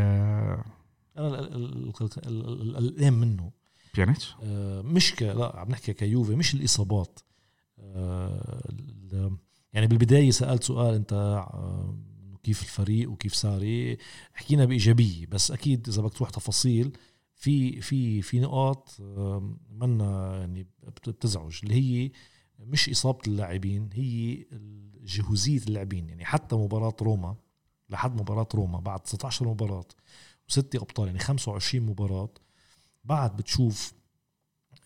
[1.16, 1.38] أنا
[2.27, 3.53] القلقان منه.
[3.95, 7.21] بيانيتش؟ آه مش ك لا عم نحكي كيوفي مش الإصابات.
[7.79, 8.71] آه
[9.72, 11.98] يعني بالبداية سألت سؤال أنت آه
[12.42, 13.98] كيف الفريق وكيف ساري؟
[14.33, 16.96] حكينا بإيجابية بس أكيد إذا بدك تروح تفاصيل
[17.35, 18.96] في في في نقاط
[19.70, 20.66] منا يعني
[21.06, 22.11] بتزعج اللي هي
[22.59, 24.44] مش إصابة اللاعبين هي
[25.04, 26.09] جهوزية اللاعبين.
[26.09, 27.37] يعني حتى مباراة روما
[27.90, 29.87] لحد مباراة روما بعد 19 مباراة
[30.48, 32.30] وستة أبطال يعني 25 مباراة
[33.04, 33.92] بعد بتشوف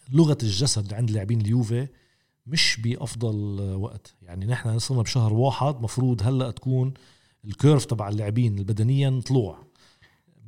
[0.08, 1.88] لغة الجسد عند لاعبين اليوفي
[2.46, 4.14] مش بأفضل وقت.
[4.22, 6.94] يعني نحن صرنا بشهر واحد مفروض هلأ تكون
[7.44, 9.58] الكيرف تبع اللاعبين البدنيا طلوع.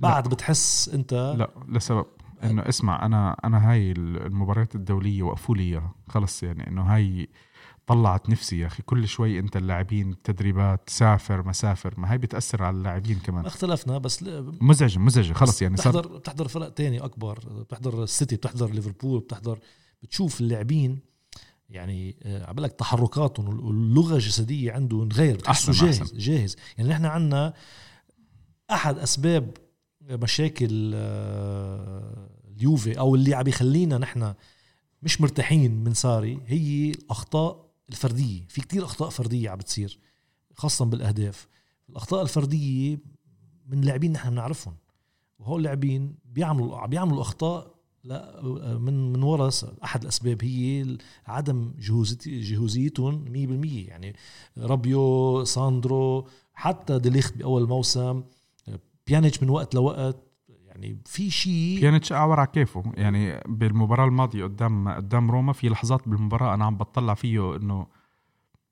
[0.01, 0.35] بعد لا.
[0.35, 2.07] بتحس أنت لا لسبب.
[2.45, 7.29] إنه اسمع أنا أنا هاي المباريات الدولية وقفوا لي اياها خلص يعني إنه هاي
[7.87, 8.83] طلعت نفسي يا أخي.
[8.83, 13.43] كل شوي أنت اللاعبين تدريبات سافر مسافر ما هاي بتأثر على اللاعبين كمان.
[13.43, 14.25] ما اختلفنا بس
[14.61, 15.33] مزعجة مزعجة.
[15.33, 19.59] خلص يعني صار بتحضر بتحضر فرق تاني أكبر بتحضر السيتي بتحضر ليفربول بتحضر
[20.03, 20.99] بتشوف اللاعبين
[21.71, 26.19] يعني آه، عم لك تحركاتهم واللغة الجسدية عنده غير بتحسه جاهز أحسن.
[26.19, 27.55] جاهز يعني نحن عندنا
[28.71, 29.57] أحد أسباب
[30.01, 34.35] مشاكل آه، اليوفي أو اللي عم يخلينا نحن
[35.03, 38.47] مش مرتاحين من ساري هي الأخطاء الفردية.
[38.49, 39.99] في كتير أخطاء فردية عم بتصير
[40.55, 41.49] خاصه بالأهداف.
[41.89, 42.99] الأخطاء الفردية
[43.67, 44.77] من لاعبين نحن بنعرفهم
[45.39, 47.76] وهول اللاعبين بيعملوا بيعملوا أخطاء
[48.07, 48.43] لا
[48.79, 49.51] من من ورا
[49.85, 51.75] أحد الأسباب هي عدم
[52.27, 54.17] جهوزيتهم 100% يعني
[54.59, 58.23] رابيو ساندرو حتى ديليخت بأول موسم
[59.07, 60.17] بيانيتش من وقت لوقت.
[60.49, 62.93] يعني في شيء بيانيتش أعور على كيفه.
[62.95, 67.87] يعني بالمباراة الماضية قدام قدام روما في لحظات بالمباراة أنا عم بطلع فيه إنه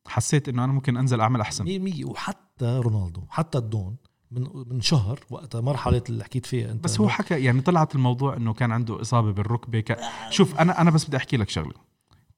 [0.06, 1.64] حسيت إنه أنا ممكن أنزل أعمل أحسن.
[1.64, 3.96] 100% وحتى رونالدو حتى الدون
[4.34, 6.84] من من شهر وقت مرحله اللي حكيت فيها انت.
[6.84, 9.98] بس هو حكى يعني طلعت الموضوع إنه كان عنده إصابة بالركبة ك...
[10.30, 11.74] شوف أنا أنا بس بدي أحكي لك شغلة.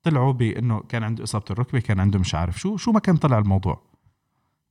[0.02, 3.38] طلعوا بإنه كان عنده إصابة الركبه كان عنده مش عارف شو شو ما كان طلع
[3.38, 3.82] الموضوع.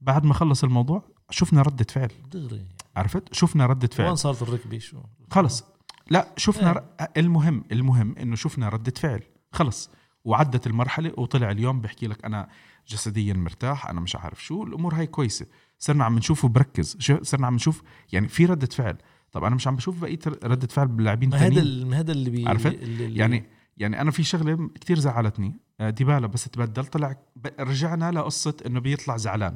[0.01, 2.11] بعد ما خلص الموضوع شفنا ردة فعل.
[2.31, 2.65] دغري.
[2.95, 4.07] عرفت؟ شفنا ردة فعل.
[4.07, 4.97] وين صارت الركبة؟ شو؟
[5.31, 5.63] خلص.
[6.09, 6.83] لا شفنا ر...
[7.17, 9.23] المهم المهم إنه شفنا ردة فعل.
[9.51, 9.89] خلص.
[10.25, 12.49] وعدت المرحلة وطلع اليوم بحكي لك أنا
[12.87, 15.45] جسديا مرتاح أنا مش عارف شو الأمور هاي كويسة.
[15.79, 17.83] صرنا عم نشوفه بركز صرنا عم نشوف
[18.13, 18.97] يعني في ردة فعل.
[19.31, 22.83] طب أنا مش عم بشوف بقية ردة فعل باللاعبين الثانيين هذا هذا اللي بي عرفت؟
[22.83, 23.43] اللي يعني
[23.77, 27.15] يعني أنا في شغلة كتير زعلتني آه، ديبالا بس تبدل طلع
[27.59, 29.55] رجعنا لقصة إنه بيطلع زعلان.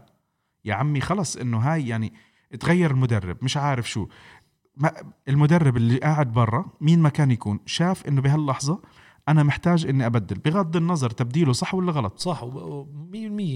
[0.65, 2.13] يا عمي خلص إنه هاي يعني
[2.59, 4.07] تغير المدرب مش عارف شو.
[4.77, 4.91] ما
[5.27, 8.81] المدرب اللي قاعد برا مين ما كان يكون شاف إنه بهاللحظة
[9.27, 12.19] أنا محتاج إني أبدل بغض النظر تبديله صح ولا غلط.
[12.19, 12.47] صح 100%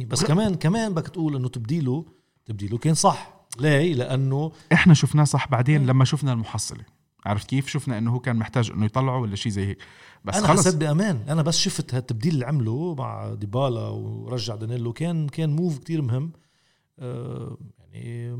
[0.07, 2.05] بس كمان كمان بدك تقول إنه تبديله
[2.45, 2.77] تبديله.
[2.77, 3.33] كان صح.
[3.59, 6.85] ليه لأنه إحنا شفناه صح بعدين لما شفنا المحصلة.
[7.25, 9.77] عرفت كيف؟ شفنا إنه هو كان محتاج إنه يطلعه ولا شيء زي هيك.
[10.25, 11.25] بس أنا حسيت بأمان.
[11.29, 14.93] أنا بس شفت هالتبديل اللي عمله مع ديبالا ورجع دانيلو.
[14.93, 16.31] كان كان موف كتير مهم.
[16.99, 18.37] آه يعني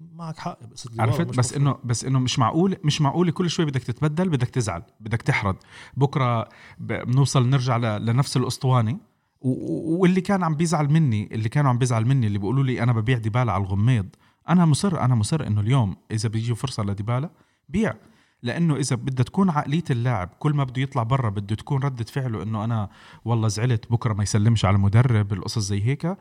[0.00, 0.58] معك حق.
[0.66, 4.48] بس عرفت؟ بس إنه بس إنه مش معقول مش معقول كل شوي بدك تتبدل بدك
[4.48, 5.56] تزعل بدك تحرد
[5.96, 6.48] بكرة
[6.78, 9.07] بنوصل نرجع لنفس الأسطوانة.
[9.40, 13.18] واللي كان عم بيزعل مني اللي كانوا عم بيزعل مني اللي بيقولوا لي أنا ببيع
[13.18, 14.06] ديبالا على الغميض.
[14.48, 17.30] أنا مصر أنا مصر إنه اليوم إذا بيجي فرصة لديبالا
[17.68, 17.94] بيع.
[18.42, 22.42] لأنه إذا بدها تكون عقلية اللاعب كل ما بده يطلع برا بده تكون ردة فعله
[22.42, 22.88] إنه أنا
[23.24, 26.16] والله زعلت بكرة ما يسلمش على المدرب القصص زي هيك.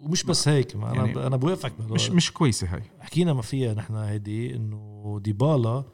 [0.00, 2.82] ومش بس هيك ما أنا يعني أنا بوافقك مش مش كويسة هاي.
[3.00, 5.84] حكينا ما فيها نحن هيدي إنه ديبالا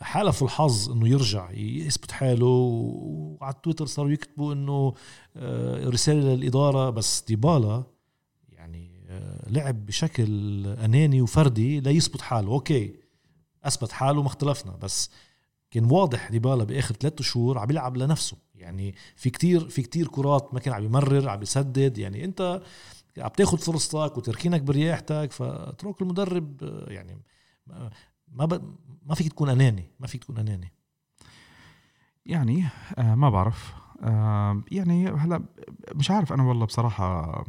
[0.00, 4.94] حالف الحظ إنه يرجع يثبت حاله وعلى تويتر صاروا يكتبوا إنه
[5.36, 7.84] آه، رسالة للإدارة بس ديبالا
[8.48, 12.48] يعني آه، لعب بشكل أناني وفردي ليثبت حاله.
[12.48, 12.94] أوكي
[13.64, 15.10] أثبت حاله ما اختلفنا بس
[15.70, 18.36] كان واضح ديبالا بآخر ثلاثة شهور عم يلعب لنفسه.
[18.54, 21.98] يعني في كتير في كتير كرات ما كان عم يمرر عم يسدد.
[21.98, 22.62] يعني أنت
[23.18, 27.18] عم تاخذ فرصتك وتركينك برياحتك فاترك المدرب آه، يعني
[28.28, 28.76] ما ب...
[29.06, 30.72] ما فيك تكون أناني ما فيك تكون أناني.
[32.26, 32.66] يعني
[32.98, 33.74] آه ما بعرف.
[34.02, 35.44] آه يعني هلا
[35.94, 37.44] مش عارف أنا والله بصراحة.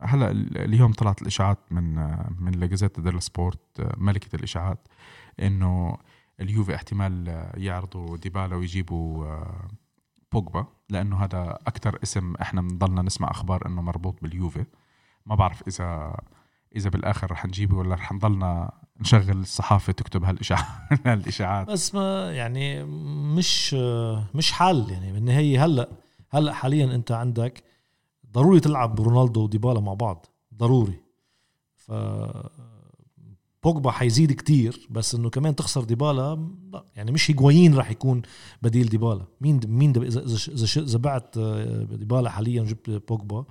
[0.00, 4.88] هلا اليوم طلعت الإشاعات من آه من لاجازيتا ديل سبورت آه ملكة الإشاعات
[5.40, 5.96] إنه
[6.40, 9.68] اليوفي احتمال يعرضوا ديبالا ويجيبوا آه
[10.32, 14.64] بوجبا لأنه هذا أكثر اسم إحنا بنضلنا نسمع أخبار إنه مربوط باليوفي.
[15.26, 16.16] ما بعرف إذا
[16.76, 20.66] إذا بالآخر رح نجيبه ولا رح نضلنا نشغل الصحافة تكتب هالاشاعات
[21.06, 22.84] هالإشاعات؟ بس ما يعني
[23.36, 23.74] مش
[24.34, 25.88] مش حل يعني بالنهاية هلأ
[26.30, 27.62] هلأ حاليا أنت عندك
[28.32, 31.00] ضروري تلعب رونالدو وديبالا مع بعض ضروري.
[31.76, 31.92] ف
[33.62, 38.22] بوجبا حيزيد كتير بس إنه كمان تخسر ديبالا لا يعني مش هيجوايين راح يكون
[38.62, 39.26] بديل ديبالا.
[39.40, 41.38] مين مين إذا إذا إذا بعت
[41.92, 43.44] ديبالا حاليا جبت بوجبا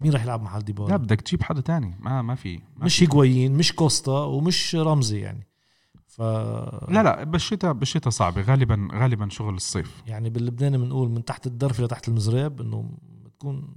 [0.00, 1.96] مين راح يلعب محل ديبالا؟ لا بدك تجيب حدا تاني.
[2.00, 5.46] ما ما في ما مش هيجوايين مش كوستا ومش رمزي يعني.
[6.06, 8.42] ف لا لا بالشتاء بالشتاء صعبة.
[8.42, 10.02] غالبا غالبا شغل الصيف.
[10.06, 12.90] يعني باللبناني بنقول من تحت الدرفه لتحت المزراب إنه
[13.24, 13.76] بتكون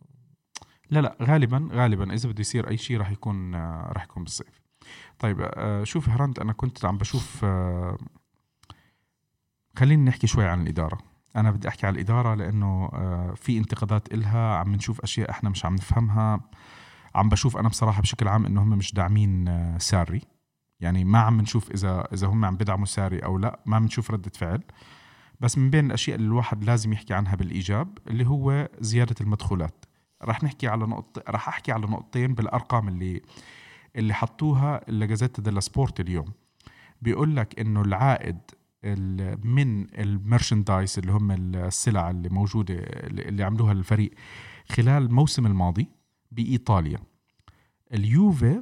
[0.89, 4.61] لا لا غالبا غالبا إذا بده يصير أي شيء راح يكون راح يكون بالصيف.
[5.19, 7.97] طيب آه، شوف هرانت أنا كنت عم بشوف آه،
[9.77, 11.10] خلينا نحكي شوي عن الإدارة.
[11.35, 15.65] أنا بدي أحكي على الإدارة لأنه آه، في انتقادات إلها عم نشوف أشياء إحنا مش
[15.65, 16.39] عم نفهمها.
[17.15, 20.21] عم بشوف أنا بصراحة بشكل عام إنه هم مش داعمين آه، ساري.
[20.79, 24.11] يعني ما عم نشوف إذا إذا هم عم بدعموا ساري أو لا ما عم نشوف
[24.11, 24.63] ردة فعل.
[25.39, 29.85] بس من بين الأشياء اللي الواحد لازم يحكي عنها بالإيجاب اللي هو زيادة المدخولات.
[30.23, 33.21] رح نحكي على نقطة رح أحكي على نقطتين بالأرقام اللي
[33.95, 36.33] اللي حطوها الجازيتا ديلو سبورت اليوم.
[37.01, 38.37] بيقول لك إنه العائد
[38.83, 44.11] من ال merchandise اللي هم السلع اللي موجودة اللي عملوها الفريق
[44.69, 45.87] خلال الموسم الماضي
[46.31, 46.99] بإيطاليا.
[47.93, 48.61] اليوفي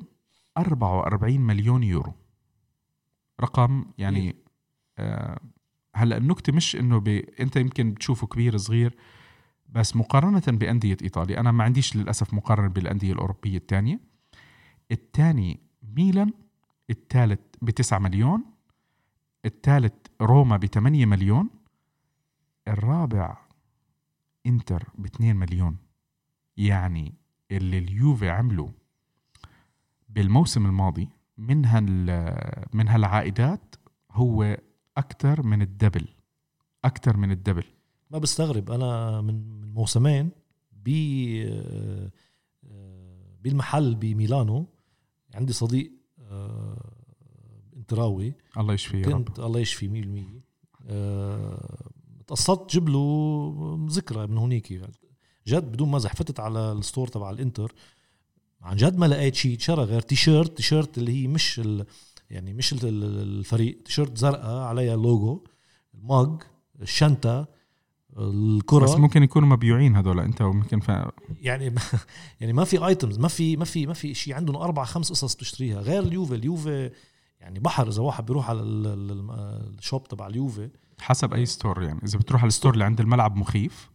[0.57, 2.13] 44 مليون يورو.
[3.41, 4.35] رقم يعني
[4.97, 5.39] آه
[5.95, 8.95] هلأ النكتة مش إنه بي أنت يمكن بتشوفه كبير صغير
[9.69, 13.99] بس مقارنة بأندية إيطاليا أنا ما عنديش للأسف مقارنة بالأندية الأوروبية الثانية.
[14.91, 15.59] الثاني
[15.97, 16.33] ميلان
[16.89, 18.43] الثالث بتسعة مليون
[19.45, 21.49] الثالث روما ب 8 مليون
[22.67, 23.37] الرابع
[24.45, 25.77] انتر ب 2 مليون.
[26.57, 27.13] يعني
[27.51, 28.71] اللي اليوفي عمله
[30.09, 31.57] بالموسم الماضي من
[32.73, 33.75] من هالعائدات
[34.11, 34.57] هو
[34.97, 36.07] أكثر من الدبل
[36.85, 37.63] أكثر من الدبل.
[38.11, 40.31] ما بستغرب أنا من موسمين
[40.71, 40.89] ب
[41.45, 42.11] آه،
[43.41, 44.65] بالمحل بميلانو
[45.35, 45.91] عندي صديق
[47.91, 50.25] انتراوي الله يشفيه كنت الله يشفيه 100%
[50.87, 51.89] أه
[52.27, 54.81] تقصدت جيب له ذكرى من هونيك.
[55.47, 57.73] جد بدون مزح فتت على ال store تبع الانتر.
[58.61, 61.85] عن جد ما لقيت شيء شرى غير تيشيرت تيشيرت اللي هي مش ال
[62.29, 63.83] يعني مش الفريق.
[63.85, 65.43] تيشيرت زرقاء عليها لوجو
[65.93, 66.41] المج
[66.81, 67.47] الشنطة
[68.17, 68.83] الكرة.
[68.83, 70.89] بس ممكن يكونوا مبيوعين هذول أنت ممكن ف...
[71.41, 71.75] يعني
[72.39, 75.35] يعني ما في items ما في ما في ما في شيء عندهم أربع خمس قصص
[75.35, 76.35] بتشتريها غير اليوفي.
[76.35, 76.91] اليوفي
[77.41, 80.69] يعني بحر إذا واحد بيروح على ال shop تبع اليوفي.
[80.99, 81.99] حسب أي store يعني.
[82.03, 83.89] إذا بتروح على ال store اللي عند الملعب مخيف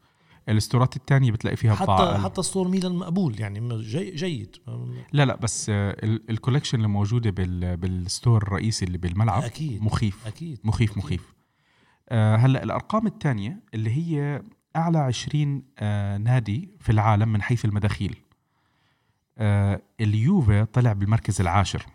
[0.49, 4.57] ال stores الثانية بتلاقي فيها حتى بضاعة حتى store ميلان مقبول يعني جي جيد.
[5.13, 10.27] لا لا بس ال collection اللي موجودة بال بال store الرئيسي اللي بالملعب أكيد مخيف.
[10.27, 11.05] أكيد مخيف أكيد.
[11.05, 11.35] مخيف.
[12.09, 14.43] آه هلأ الأرقام الثانية اللي هي
[14.77, 18.17] أعلى 20 آه نادي في العالم من حيث المداخيل.
[19.39, 21.87] آه اليوفي طلع بالمركز العاشر.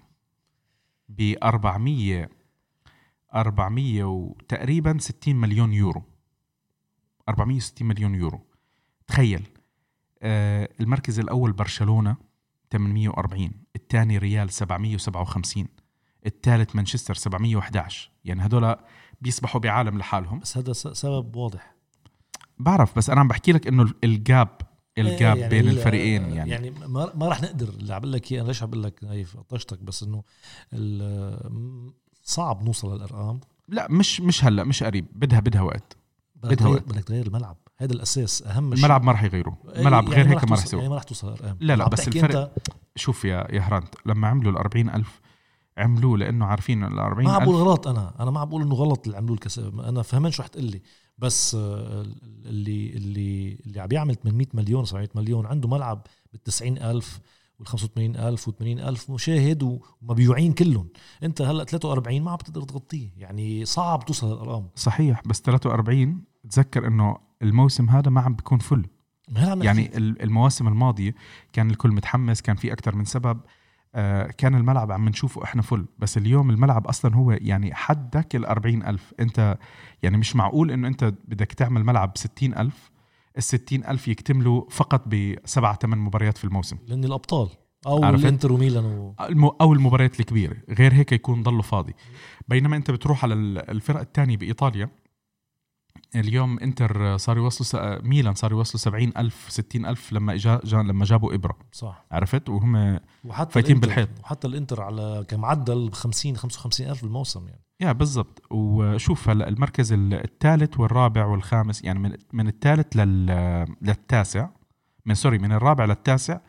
[1.10, 2.30] ب 400
[3.36, 6.04] 400 وتقريبا 60 مليون يورو.
[7.30, 8.46] 460 مليون يورو.
[9.08, 9.48] تخيل
[10.22, 12.18] آه المركز الأول برشلونة
[12.72, 15.68] 840 الثاني ريال 757
[16.26, 18.76] الثالث مانشستر 711 يعني هدول
[19.22, 20.40] بيسبحوا بعالم لحالهم.
[20.40, 21.76] بس هذا سبب واضح.
[22.58, 26.52] بعرف بس أنا عم بحكي لك إنه الجاب الجاب يعني بين الفريقين يعني.
[26.52, 30.04] يعني ما, ما راح نقدر اللي عم لك أنا ليش عم لك هي طشتك؟ بس
[30.04, 30.24] إنه
[32.24, 33.40] صعب نوصل للأرقام.
[33.68, 35.06] لا مش مش هلأ مش قريب.
[35.14, 35.98] بدها بدها وقت.
[36.36, 36.84] بدها وقت.
[36.84, 37.58] بدك تغير الملعب.
[37.78, 38.86] هذا الأساس أهم شيء.
[38.86, 39.58] الملعب ما راح يغيره.
[39.76, 40.80] الملعب يعني غير هيك ما راح يسوي.
[40.80, 42.54] يعني ما راح توصل لا لا بس الفرق
[42.96, 45.22] شوف يا يا هرانت لما عملوا ال ألف
[45.78, 48.14] عملوه لأنه عارفين ال 40 ما عم بقول غلط أنا.
[48.20, 50.82] أنا ما عم بقول إنه غلط اللي عملوه الكاس أنا فهمان شو رح تقول لي.
[51.20, 52.06] بس آه،
[52.46, 57.20] اللي اللي اللي عم يعمل 800 مليون 700 مليون عنده ملعب بال 90000
[57.60, 59.64] وال 85000 و 80000 مشاهد
[60.02, 60.88] ومبيوعين كلهم.
[61.24, 63.10] انت هلأ 43 ما عم بتقدر تغطيه.
[63.18, 64.70] يعني صعب توصل للأرقام.
[64.76, 68.86] صحيح بس 43 تذكر إنه الموسم هذا ما عم بيكون فل
[69.38, 71.16] يعني المواسم الماضية
[71.54, 73.40] كان الكل متحمس كان في أكثر من سبب.
[74.38, 78.46] كان الملعب عم نشوفه إحنا فل بس اليوم الملعب أصلا هو يعني حدك ال
[78.84, 79.14] ألف.
[79.20, 79.58] أنت
[80.04, 82.92] يعني مش معقول إنه أنت بدك تعمل ملعب ستين ألف.
[83.38, 86.78] ال ألف يكتملوا فقط بسبعة ثمان مباريات في الموسم.
[86.88, 87.50] لأن الأبطال.
[87.88, 89.16] أو الإنتر وميلان و...
[89.62, 90.56] أو المباريات الكبيرة.
[90.70, 91.94] غير هيك يكون ضله فاضي.
[92.48, 94.90] بينما أنت بتروح على الفرق الثانية بإيطاليا
[96.16, 101.34] اليوم انتر صار يوصلوا ميلان صار يوصلوا 70 ألف 60 ألف لما اجا لما جابوا
[101.34, 101.58] إبرة.
[101.72, 102.06] صح.
[102.12, 104.10] عرفت؟ وهم وحتى فايتين بالحيط.
[104.24, 107.64] وحتى الإنتر على كمعدل ب 50 55 ألف بالموسم يعني.
[107.80, 108.42] yeah بالضبط.
[108.52, 113.26] وشوف هلا المركز الثالث والرابع والخامس يعني من من الثالث لل
[113.82, 114.50] للتاسع.
[115.06, 116.40] من sorry من الرابع للتاسع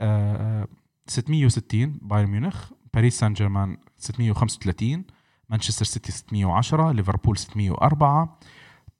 [0.00, 0.68] آه
[1.06, 5.04] 660 بايرن ميونخ باريس سان جيرمان 635
[5.48, 8.38] مانشستر سيتي 610 ليفربول 604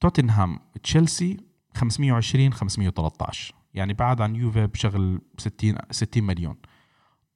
[0.01, 1.37] توتنهام تشيلسي
[1.75, 6.57] 520 513 يعني بعد عن يوفي بشغل 60 60 مليون.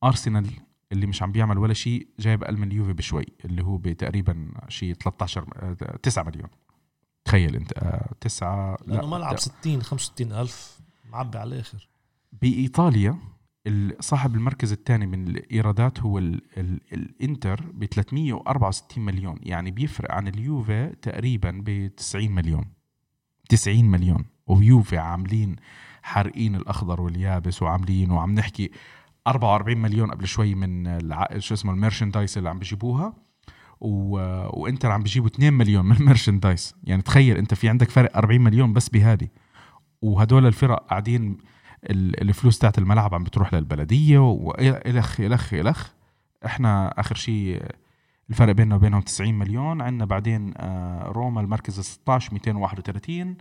[0.04, 0.50] أرسنال
[0.92, 4.94] اللي مش عم بيعمل ولا شيء جايب أقل من اليوفي بشوي اللي هو بتقريبا شيء
[4.94, 6.48] 13 9 مليون.
[7.24, 10.78] تخيل أنت 9 لأنه ملعب 60 65 ألف
[11.10, 11.88] معبي على الآخر.
[12.32, 13.18] بإيطاليا
[14.00, 19.38] صاحب المركز الثاني من الإيرادات هو ال ال الإنتر ب 364 مليون.
[19.42, 22.64] يعني بيفرق عن اليوفي تقريبا ب 90 مليون.
[23.48, 24.24] 90 مليون.
[24.46, 25.56] ويوفي عاملين
[26.02, 28.70] حارقين الأخضر واليابس وعاملين وعم نحكي
[29.26, 30.98] 44 مليون قبل شوي من.
[31.38, 33.14] شو اسمه ال merchandise اللي عم بيجيبوها.
[33.80, 34.16] و...
[34.60, 36.74] وإنتر عم بيجيبوا 2 مليون من ال merchandise.
[36.84, 39.28] يعني تخيل أنت في عندك فرق 40 مليون بس بهذه.
[40.02, 41.38] وهدول الفرق قاعدين
[41.90, 45.92] الفلوس تاعت الملعب عم بتروح للبلدية والخ الخ الخ
[46.46, 47.62] إحنا آخر شيء
[48.30, 53.36] الفرق بيننا وبينهم 90 مليون عندنا بعدين آه، روما المركز ال 16 231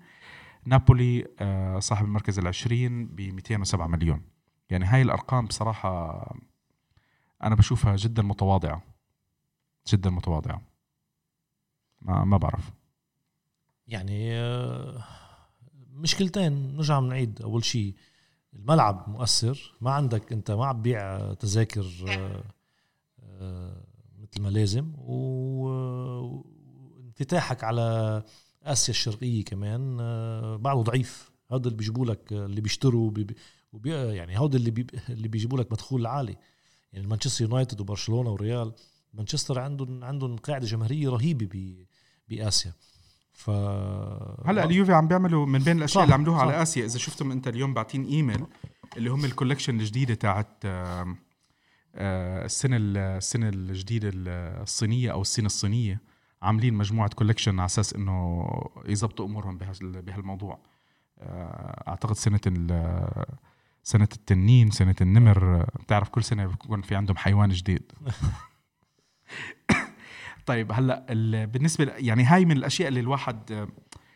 [0.65, 4.21] نابولي آه، صاحب المركز ال 20 ب 207 مليون.
[4.69, 6.35] يعني هاي الأرقام بصراحة
[7.43, 8.83] أنا بشوفها جدا متواضعة.
[9.87, 10.61] جدا متواضعة.
[12.01, 12.71] ما ما بعرف.
[13.87, 15.03] يعني آه،
[15.93, 17.95] مشكلتين نرجع بنعيد أول شيء.
[18.55, 22.43] الملعب مؤثر ما عندك أنت ما عم تبيع تذاكر آه،
[23.23, 23.83] آه،
[24.19, 24.93] مثل ما لازم
[27.17, 28.23] وانفتاحك على
[28.63, 31.33] آسيا الشرقية كمان آه، بعده ضعيف.
[31.51, 33.11] هذا اللي بيجيبوا لك اللي بيشتروا
[33.73, 36.37] وبي يعني هذا اللي بي اللي بيجيبوا لك مدخول عالي.
[36.93, 38.73] يعني مانشستر يونايتد وبرشلونة وريال
[39.13, 41.85] مانشستر عندهم عندهم قاعدة جماهيرية رهيبة
[42.27, 42.73] بآسيا.
[43.43, 43.49] ف
[44.45, 46.85] هلا اليوفي عم بيعملوا من بين الأشياء اللي عملوها على آسيا.
[46.85, 48.45] إذا شفتم أنت اليوم باعتين إيميل
[48.97, 51.15] اللي هم ال collection الجديدة تاعت آه،
[52.45, 56.01] السنة السنة الجديدة الصينية أو السنة الصينية
[56.41, 58.47] عاملين مجموعة كولكشن على أساس إنه
[58.85, 60.59] يظبطوا أمورهم بهالموضوع.
[61.19, 62.39] آه، أعتقد سنة
[63.83, 65.63] سنة التنين سنة النمر.
[65.63, 67.91] بتعرف كل سنة بيكون في عندهم حيوان جديد.
[70.45, 71.05] طيب هلأ
[71.45, 73.67] بالنسبة يعني هاي من الأشياء اللي الواحد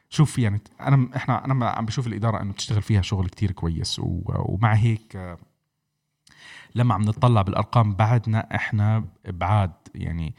[0.10, 4.74] شوف يعني أنا إحنا أنا عم بشوف الإدارة إنه بتشتغل فيها شغل كتير كويس ومع
[4.74, 5.38] هيك
[6.76, 9.72] لما عم نطلع بالأرقام بعدنا إحنا بعاد.
[9.96, 10.36] يعني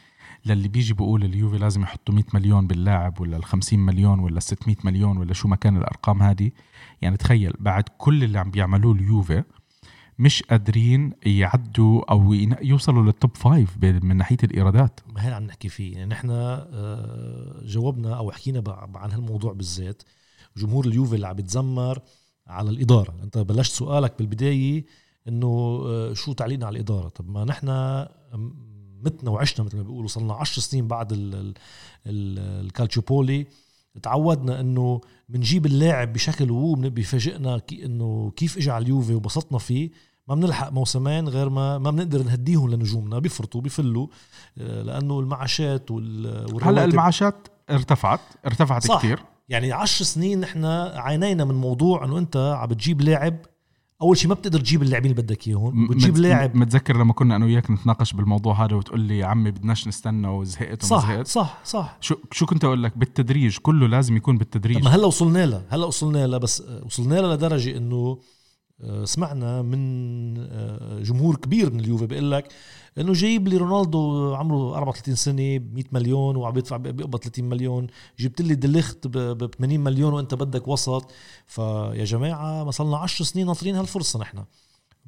[0.46, 4.77] للي بيجي بقول اليوفي لازم يحطوا 100 مليون باللاعب ولا ال 50 مليون ولا 600
[4.85, 6.51] مليون ولا شو ما كان الأرقام هذه.
[7.03, 9.44] يعني تخيل بعد كل اللي عم بيعملوه اليوفي
[10.19, 15.01] مش قادرين يعدوا أو يوصلوا لل top five من ناحية الإيرادات.
[15.07, 15.93] ما هي عم نحكي فيه.
[15.97, 18.62] يعني نحن آه، جاوبنا أو حكينا
[18.95, 20.03] عن هالموضوع بالذات.
[20.57, 22.03] جمهور اليوفي اللي عم بتزمر
[22.47, 23.14] على الإدارة.
[23.23, 24.85] أنت بلشت سؤالك بالبداية
[25.29, 27.66] إنه آه، شو تعليقنا على الإدارة؟ طب ما نحن
[29.03, 30.09] متنا وعشنا مثل ما بيقولوا.
[30.09, 31.09] صرنا 10 سنين بعد
[32.07, 33.47] الكالتشوبولي
[34.03, 39.91] تعودنا إنه بنجيب اللاعب بشكل وهو بيفاجئنا إنه كيف اجى على اليوفي وبسطنا فيه.
[40.29, 44.07] ما بنلحق موسمين غير ما ما بنقدر نهديهم لنجومنا بيفرطوا بيفلوا
[44.59, 48.99] آه، لأنه المعاشات والرواتب هلا المعاشات ارتفعت ارتفعت صح.
[48.99, 50.64] كثير يعني عشر سنين نحن
[50.95, 53.37] عانينا من موضوع إنه أنت عم بتجيب لاعب
[54.03, 57.45] أول شيء ما بتقدر تجيب اللاعبين اللي بدك إياهم بتجيب لاعب متذكر لما كنا أنا
[57.45, 61.26] وياك نتناقش بالموضوع هذا وتقول لي يا عمي بدناش نستنى وزهقت صح وزهقت.
[61.26, 65.07] صح صح شو شو كنت أقول لك بالتدريج كله لازم يكون بالتدريج طب ما هلا
[65.07, 68.18] وصلنا لها هلا وصلنا لها بس وصلنا لها لدرجة إنه آه،
[69.05, 72.49] سمعنا من آه، جمهور كبير من اليوفي بيقول لك
[72.99, 77.87] إنه جايب لي رونالدو عمره 34 سنة ب 100 مليون وعم بيدفع بيقبض 30 مليون
[78.18, 81.11] جبت لي دليخت ب 80 مليون وإنت بدك وسط.
[81.47, 84.45] فيا جماعة ما صلنا 10 سنين ناطرين هالفرصة نحن.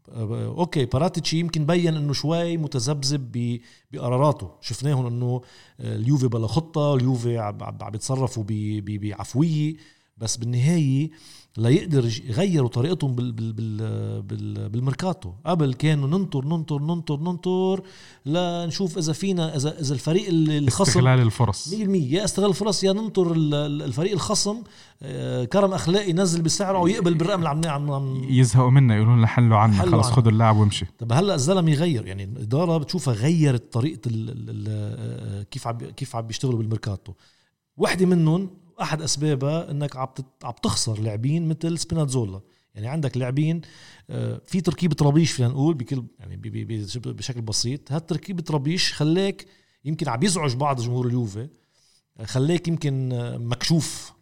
[0.08, 3.58] okay باراتيتشي يمكن بين إنه شوي متذبذب
[3.92, 4.50] بقراراته.
[4.60, 5.40] شفناهم إنه
[5.80, 9.76] اليوفي بلا خطة اليوفي عم بيتصرفوا بعفوية.
[10.16, 11.10] بس بالنهاية
[11.58, 15.32] ليقدر يغيروا طريقتهم بال بال بال بال بالميركاتو.
[15.46, 17.82] قبل كانوا ننطر ننطر ننطر ننطر
[18.26, 21.68] لنشوف إذا فينا إذا إذا الفريق الخصم استغلال الفرص.
[21.68, 21.72] 100%
[22.12, 24.62] يا استغلال الفرص يا ننطر الفريق الخصم.
[25.02, 29.56] آه، كرم أخلاقي ينزل بسعره ويقبل بالرقم اللي عم عم يزهقوا منا يقولون لنا حلوا
[29.56, 30.86] عنا خلص خذوا اللاعب وامشي.
[30.98, 36.16] طب هلأ الزلمة يغير يعني الإدارة بتشوفها غيرت طريقة ال ال آه، كيف عم كيف
[36.16, 37.12] عم بيشتغلوا بالميركاتو.
[37.76, 38.50] وحدة منهم
[38.82, 40.08] أحد أسبابها إنك عم
[40.44, 42.40] عم تخسر لاعبين مثل سبيناتزولا.
[42.74, 43.60] يعني عندك لاعبين
[44.10, 46.36] آه، في تركيبة ربيش فينا نقول بكل يعني
[47.04, 47.92] بشكل بسيط.
[47.92, 49.46] هالتركيبه ربيش خلاك
[49.84, 51.48] يمكن عم يزعج بعض جمهور اليوفي.
[52.24, 54.12] خلاك يمكن آه، مكشوف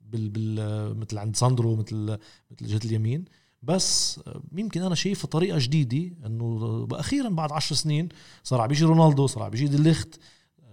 [0.00, 2.18] بال, بال آه، مثل عند ساندرو مثل
[2.50, 3.24] مثل جهة اليمين.
[3.62, 4.20] بس
[4.56, 8.08] يمكن أنا شايفها طريقة جديدة إنه أخيرا بعد عشر سنين
[8.42, 10.20] صار عم بيجي رونالدو صار عم بيجي ديليخت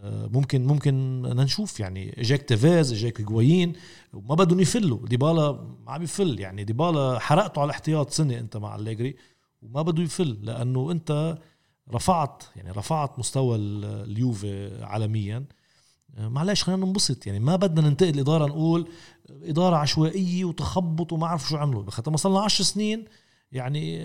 [0.03, 2.21] ممكن ممكن بدنا نشوف يعني.
[2.21, 3.73] اجاك تيفيز اجاك جوايين
[4.13, 5.07] وما بدهم يفلوا.
[5.07, 5.51] ديبالا
[5.85, 6.63] ما عم يفل يعني.
[6.63, 9.15] ديبالا حرقته على الاحتياط سنة أنت مع الليجري
[9.61, 11.37] وما بده يفل لأنه أنت
[11.93, 15.45] رفعت يعني رفعت مستوى اليوفي عالميا.
[16.17, 17.39] معلش خلينا ننبسط يعني.
[17.39, 18.87] ما بدنا ننتقد الاداره نقول
[19.29, 21.83] إدارة عشوائية وتخبط وما اعرف شو عملوا.
[22.07, 23.05] ما صار 10 سنين
[23.51, 23.99] يعني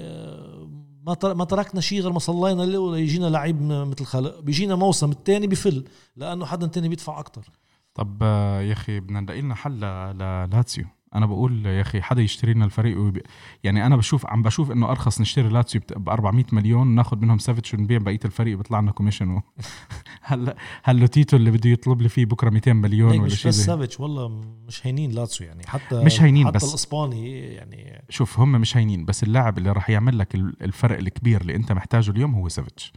[1.06, 5.46] ما ما تركنا شيء غير ما صلينا له يجينا لعيب مثل خلق بيجينا موسم الثاني
[5.46, 5.84] بفل
[6.16, 7.50] لأنه حدا ثاني بيدفع أكثر
[7.94, 8.22] طب
[8.62, 9.80] يا أخي بدنا نلاقي لنا حل
[10.14, 10.84] للاتسيو
[11.14, 13.22] أنا بقول يا أخي حدا يشتري لنا الفريق ويبي...
[13.64, 17.74] يعني أنا بشوف عم بشوف إنه أرخص نشتري لاتسيو ب 400 مليون ناخذ منهم سافيتش
[17.74, 19.42] ونبيع بقية الفريق بيطلع لنا commission و...
[20.22, 24.00] هلا هلا لوتيتو اللي بده يطلب لي فيه بكرة 200 مليون ولا شيء بس سافيتش
[24.00, 24.28] والله
[24.66, 25.66] مش هينين لاتسيو يعني.
[25.66, 26.68] حتى مش هينين حتى بس.
[26.68, 28.04] الإسباني يعني.
[28.08, 32.10] شوف هم مش هينين بس اللاعب اللي راح يعمل لك الفرق الكبير اللي أنت محتاجه
[32.10, 32.92] اليوم هو سافيتش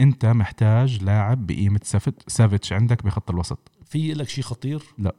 [0.00, 1.80] أنت محتاج لاعب بقيمة
[2.26, 3.70] سافيتش عندك بخط الوسط.
[3.84, 5.14] في لك شيء خطير؟ لا.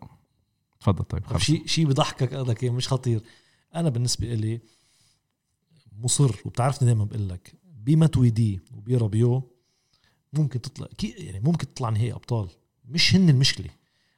[0.79, 1.43] تفضل طيب خلص.
[1.43, 3.21] شيء شيء بضحكك قصدك مش خطير.
[3.75, 4.59] أنا بالنسبة لي
[5.99, 9.51] مصر وبتعرفني دائما بقول لك بماتويدي وبرابيو
[10.33, 12.49] ممكن تطلع يعني ممكن تطلع نهائي أبطال.
[12.89, 13.69] مش هن المشكلة.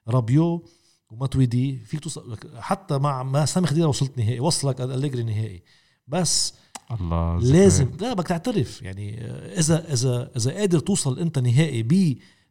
[0.08, 0.66] رابيو
[1.10, 5.64] وماتويدي فيك توصل حتى مع ما سامي خديرة وصلت نهائي وصلك أليجري نهائي.
[6.08, 6.53] بس
[6.91, 8.82] الله لازم لا بدك تعترف.
[8.82, 9.22] يعني
[9.60, 11.84] اذا اذا إذا قادر توصل أنت نهائي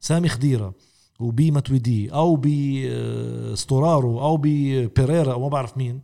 [0.01, 0.75] بسامي خديره
[1.21, 6.03] وبماتويدي أو بستورارو أو ببيريرا أو ما بعرف مين.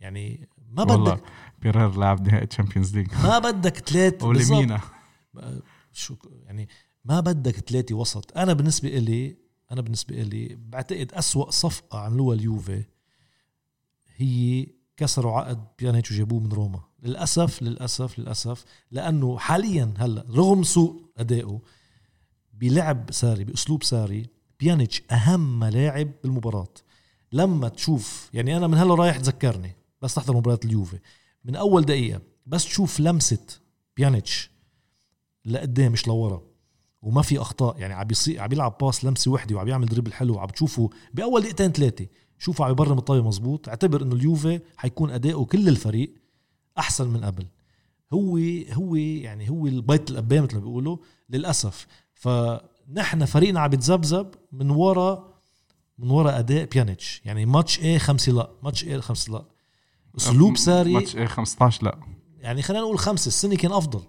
[0.00, 1.22] يعني ما بدك.
[1.62, 4.80] بيريرا لعب نهائي Champions League ما بدك ثلاث ولمينا
[5.92, 6.14] شو
[6.44, 6.68] يعني
[7.04, 8.38] ما بدك ثلاثة وسط.
[8.38, 9.36] أنا بالنسبة لي
[9.72, 12.84] أنا بالنسبة لي بعتقد أسوأ صفقة عملوها اليوفي
[14.16, 14.66] هي
[14.96, 16.80] كسروا عقد بيانيتش وجابوه من روما.
[17.02, 21.60] للأسف للأسف للأسف لأنه حاليا هلأ رغم سوء أدائه
[22.60, 24.26] بلعب ساري بأسلوب ساري
[24.60, 26.68] بيانيتش أهم لاعب بالمباراة.
[27.32, 30.98] لما تشوف يعني أنا من هلا رايح تذكرني بس تحضر مباراة اليوفي.
[31.44, 33.46] من أول دقيقة بس تشوف لمسة
[33.96, 34.50] بيانيتش
[35.44, 36.42] لقدام مش لورا.
[37.02, 40.34] وما في أخطاء يعني عم بيصير عم بيلعب pass لمسة وحدة وعم بيعمل dribble حلو
[40.34, 42.06] وعم بتشوفه بأول دقيقتين ثلاثة
[42.38, 43.68] شوفوا عم يبرم الطابه مزبوط.
[43.68, 46.14] اعتبر إنه اليوفي حيكون أداؤه كل الفريق
[46.78, 47.46] أحسن من قبل.
[48.12, 48.38] هو
[48.72, 50.96] هو يعني هو بيضة القبان مثل ما بيقولوا.
[51.30, 51.86] للأسف
[52.20, 55.34] فنحن فريقنا عم بيتذبذب من ورا
[55.98, 58.50] من ورا أداء بيانيتش يعني ماتش إيه خمسة لا.
[58.62, 59.44] ماتش إيه خمسة لا.
[60.16, 61.98] أسلوب ساري ماتش إيه 15 لا.
[62.38, 63.28] يعني خلينا نقول خمسة.
[63.28, 64.02] السنة كان أفضل.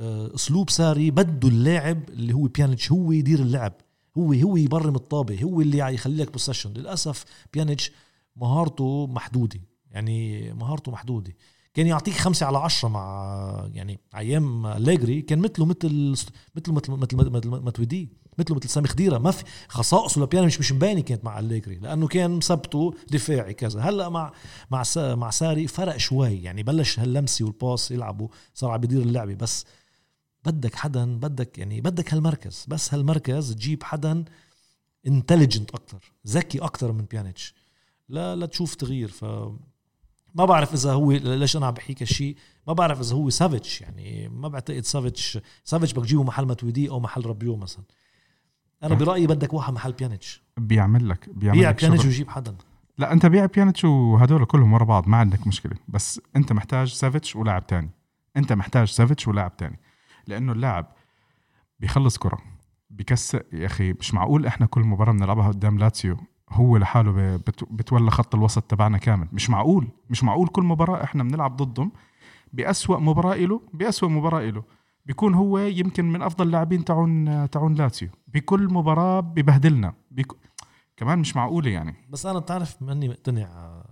[0.00, 3.72] آه، أسلوب ساري بده اللاعب اللي هو بيانيتش هو يدير اللعب.
[4.18, 5.42] هو هو يبرم الطابة.
[5.42, 7.92] هو اللي يخلي لك position للأسف بيانيتش
[8.36, 9.60] مهارته محدودة.
[9.90, 11.32] يعني مهارته محدودة.
[11.78, 16.10] كان يعطيك خمسة على عشرة مع يعني أيام أليجري كان مثله مثل
[16.54, 19.18] مثله مثل مثل مثل ماتويدي مثله مثل سامي خديرة.
[19.18, 23.80] ما في خصائصه لبيانيتش مش مش مبينة كانت مع أليجري لأنه كان مثبته دفاعي كذا.
[23.80, 24.32] هلأ مع
[24.70, 29.34] مع مع ساري فرق شوي يعني بلش هاللمسي وال pass يلعبوا صار عم بيدير اللعبة.
[29.34, 29.64] بس
[30.44, 32.64] بدك حدا بدك يعني بدك هالمركز.
[32.68, 34.24] بس هالمركز تجيب حدا
[35.06, 37.54] intelligent أكثر ذكي أكثر من بيانيتش.
[38.08, 39.08] لا لا تشوف تغيير.
[39.08, 39.24] ف
[40.34, 44.28] ما بعرف إذا هو ليش أنا عم بحكي هالشيء ما بعرف إذا هو سافيتش يعني
[44.28, 47.84] ما بعتقد سافيتش سافيتش بدك تجيبه محل ماتويدي أو محل ربيو مثلا.
[48.82, 50.42] أنا برأيي بدك واحد محل بيانيتش.
[50.56, 52.56] بيعمل لك بيعمل لك بيانيتش ويجيب حدا.
[52.98, 55.76] لا أنت بيع بيانيتش وهدول كلهم ورا بعض ما عندك مشكلة.
[55.88, 57.90] بس أنت محتاج سافيتش ولاعب تاني.
[58.36, 59.78] أنت محتاج سافيتش ولاعب تاني.
[60.26, 60.92] لأنه اللاعب
[61.80, 62.38] بيخلص كرة
[62.90, 66.16] بكسر يا أخي مش معقول إحنا كل مباراة بنلعبها قدام لاتسيو
[66.52, 67.40] هو لحاله
[67.70, 69.28] بتولى خط الوسط تبعنا كامل.
[69.32, 71.92] مش معقول مش معقول كل مباراة إحنا بنلعب ضدهم
[72.52, 74.62] بأسوأ مباراة له بأسوأ مباراة له.
[75.06, 78.08] بيكون هو يمكن من أفضل اللاعبين تاعون تاعون لاتسيو.
[78.28, 79.94] بكل مباراة ببهدلنا.
[80.10, 80.32] بيك...
[80.96, 81.94] كمان مش معقوله يعني.
[82.10, 83.82] بس أنا بتعرف ماني مقتنع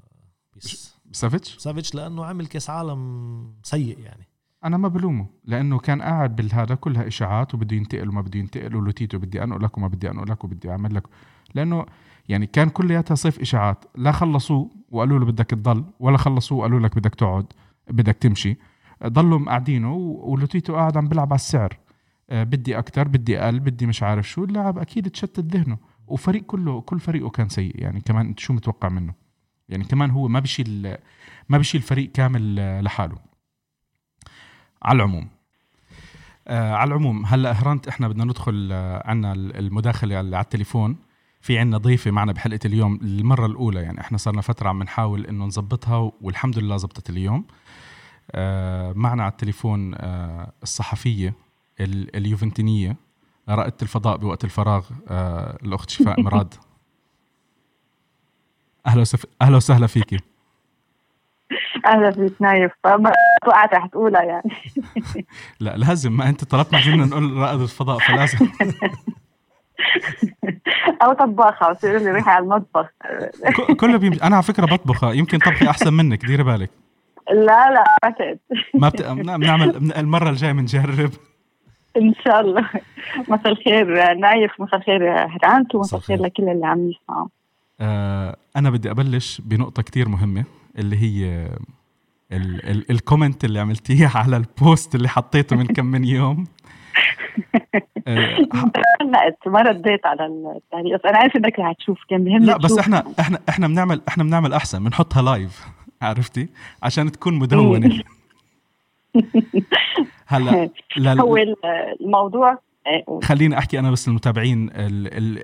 [0.57, 4.29] بس سافيتش؟ سافيتش لأنه عمل كأس عالم سيء يعني.
[4.65, 9.19] أنا ما بلومه لأنه كان قاعد بالهذا كلها إشاعات وبده ينتقل وما بده ينتقل ولوتيتو
[9.19, 11.03] بدي أنقلك وما بدي أنقلك وبدي أعمل لك.
[11.55, 11.87] لأنه
[12.29, 13.85] يعني كان كلياتها صيف إشاعات.
[13.97, 17.47] لا خلصوه وقالوا له بدك تضل ولا خلصوه وقالوا لك بدك تقعد
[17.91, 18.57] بدك تمشي.
[19.07, 21.77] ضلوا مقعدينه ولوتيتو قاعد عم بيلعب على السعر.
[22.31, 24.45] آه، بدي أكثر بدي أقل بدي مش عارف شو.
[24.45, 25.79] اللاعب أكيد تشتت ذهنه.
[26.07, 27.73] وفريق كله كل فريقه كان سيء.
[27.83, 29.15] يعني كمان أنت شو متوقع منه؟
[29.69, 30.97] يعني كمان هو ما بيشيل
[31.49, 33.17] ما بيشيل فريق كامل آه، لحاله.
[34.83, 35.29] على العموم.
[36.49, 38.73] آه على العموم هلا هرانت إحنا بدنا ندخل
[39.05, 40.97] عنا المداخلة على التليفون.
[41.47, 44.01] في عنا ضيفة معنا بحلقة اليوم للمرة الأولى يعني.
[44.01, 47.47] إحنا صرنا فترة عم نحاول إنه نظبطها والحمد لله زبطت اليوم.
[48.33, 51.35] آه معنا على التليفون آه الصحفية
[51.81, 52.97] اليوفنتينية.
[53.49, 56.55] رائدة الفضاء بوقت الفراغ آه الأخت شفاء مراد.
[58.87, 60.19] أهلا وسهلا أهلا وسهلا فيكي
[61.87, 62.73] أهلا فيك نايف.
[63.45, 64.51] توقعت رح تقولها يعني.
[65.61, 66.17] لا لازم.
[66.17, 68.39] ما أنت طلبت منا نقول رائد الفضاء فلازم.
[71.03, 72.91] أو طباخة بصير لي روحي على المطبخ.
[73.81, 74.23] كله بيمشي.
[74.23, 76.71] أنا على فكرة بطبخ يمكن طبخي أحسن منك ديري بالك.
[77.31, 78.39] لا لا بعتقد
[78.75, 79.03] ما بت...
[79.03, 81.11] بنعمل المرة الجاية بنجرب.
[81.97, 82.69] إن شاء الله.
[83.29, 87.29] مساء الخير نايف مساء الخير هرانت ومساء الخير لكل اللي عم يسمعوا.
[87.81, 90.45] آه أنا بدي أبلش بنقطة كتير مهمة
[90.79, 91.49] اللي هي
[92.91, 96.47] ال comment اللي عملتيه على ال post اللي حطيته من كم من يوم.
[99.01, 100.95] هلأت ما رديت على التعليق.
[100.95, 104.25] بس أنا عارفة إنك رح تشوف كان بيهمني لا بس إحنا إحنا إحنا بنعمل إحنا
[104.25, 105.67] بنعمل أحسن بنحطها live
[106.03, 106.49] عرفتي؟
[106.83, 108.03] عشان تكون مدونة.
[110.27, 111.37] هلا هو
[112.01, 114.71] الموضوع إيه، خليني أحكي أنا بس للمتابعين.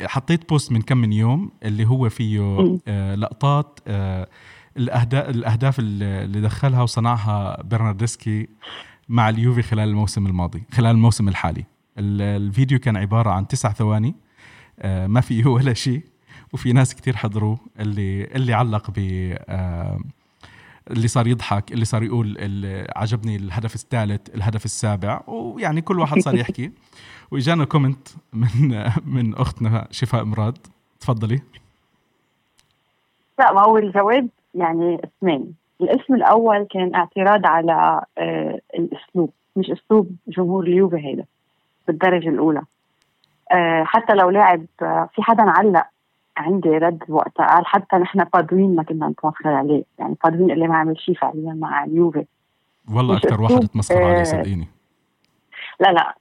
[0.03, 2.41] حطيت post من كم من يوم اللي هو فيه
[2.89, 4.27] آه، لقطات آه،
[4.77, 8.49] الأهداف الأهداف اللي دخلها وصنعها برناردسكي.
[9.09, 11.65] مع اليوفي خلال الموسم الماضي خلال الموسم الحالي.
[11.99, 14.15] الفيديو كان عبارة عن تسع ثواني
[14.79, 16.03] آه، ما فيه ولا شيء
[16.53, 18.95] وفي ناس كتير حضروه اللي اللي علق ب
[19.49, 20.01] آه،
[20.91, 26.19] اللي صار يضحك اللي صار يقول اللي عجبني الهدف الثالث الهدف السابع ويعني كل واحد
[26.19, 26.71] صار يحكي.
[27.31, 30.59] وإجانا كومنت من من أختنا شفاء مراد.
[31.01, 31.43] تفضلي.
[33.39, 35.62] لا ما هو الجواب يعني اسمين.
[35.83, 41.25] الاسم الأول كان اعتراض على آه الأسلوب مش أسلوب جمهور اليوفي هيدا
[41.89, 42.63] بالدرجة الأولى.
[43.53, 45.87] آه حتى لو لاعب آه في حدا علق
[46.37, 49.83] عندي رد وقتها قال حتى نحن بادوين ما كنا نتمسخر عليه.
[49.99, 52.25] يعني بادوين اللي ما عمل شيء فعليا مع اليوفي.
[52.95, 54.69] والله أكثر واحد تمسخر عليه صدقيني.
[55.81, 56.15] لا لا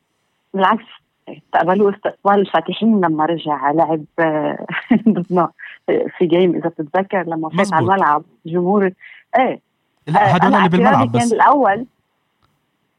[0.54, 0.86] بالعكس.
[1.30, 4.04] استقبلوه استقبال فاتحين لما رجع لعب
[5.10, 5.50] ضدنا
[5.88, 8.24] في game إذا بتتذكر لما فات على الملعب.
[8.46, 8.92] جمهور
[9.40, 9.60] إيه.
[10.08, 11.20] لا هذول اللي بالملعب بس.
[11.20, 11.86] كان الأول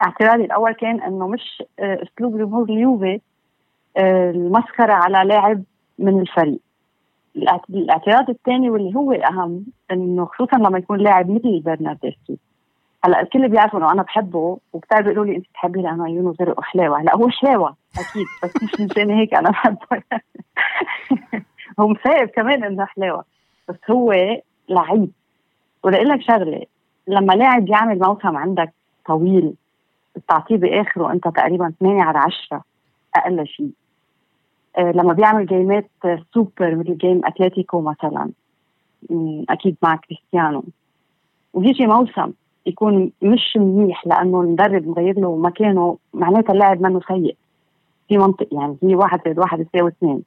[0.02, 3.20] اعتراضي الأول كان إنه مش آه، أسلوب جمهور اليوفي
[3.96, 5.62] آه، المسخرة على لاعب
[5.98, 6.60] من الفريق.
[7.70, 12.38] الاعتراض الثاني واللي هو الاهم إنه خصوصا لما يكون لاعب مثل برناردسكي.
[13.04, 17.00] هلأ الكل بيعرفوا إنه أنا بحبه وكثير بيقولوا لي أنت بتحبيه لأنه عيونه زرق وحلاوه
[17.00, 19.78] هلأ هو حلاوه أكيد بس مش مشان هيك أنا بحبه.
[21.80, 23.24] هو مسايب كمان إنه حلاوه
[23.68, 24.12] بس هو
[24.68, 25.10] لعيب.
[25.84, 26.62] ولاقول لك شغلة.
[27.08, 28.72] لما لاعب يعمل موسم عندك
[29.06, 29.54] طويل
[30.16, 32.62] بتعطيه بآخره أنت تقريبا 8 على 10
[33.16, 33.70] أقل شيء.
[34.78, 35.90] آه لما بيعمل جيمات
[36.34, 38.30] سوبر مثل game أتلتيكو مثلا.
[39.50, 40.64] أكيد مع كريستيانو.
[41.54, 42.32] ويجي موسم
[42.66, 47.36] يكون مش منيح لأنه المدرب مغير له مكانه معناتها اللاعب منه سيء.
[48.08, 50.22] في منطق يعني هي واحد زائد واحد يساوي اثنين.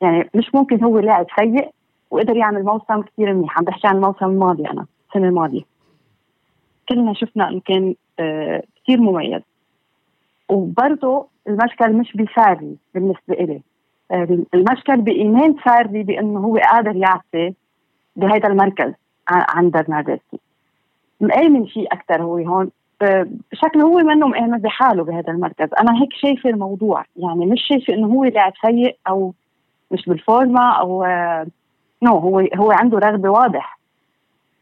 [0.00, 1.70] يعني مش ممكن هو لاعب سيء
[2.16, 3.58] وقدر يعمل موسم كثير منيح.
[3.58, 5.62] عم بحكي عن الموسم الماضي أنا السنة الماضية.
[6.88, 9.42] كلنا شفنا إنه كان آه كثير مميز.
[10.48, 13.62] وبرضه المشكل مش بفاري بالنسبة إلي.
[14.10, 17.54] آه المشكل بإيمان فاري بأنه هو قادر يعطي
[18.16, 18.92] بهذا المركز
[19.28, 20.38] عن برناردسكي.
[21.20, 22.70] مآمن شيء أكثر هو هون.
[23.02, 25.68] آه، بشكل هو منه مآمن بحاله بهذا المركز.
[25.80, 27.04] أنا هيك شايفة الموضوع.
[27.16, 29.34] يعني مش شايفة إنه هو لاعب سيء أو
[29.90, 31.46] مش بالفورما آه،
[32.02, 33.78] no no, هو هو عنده رغبة واضح.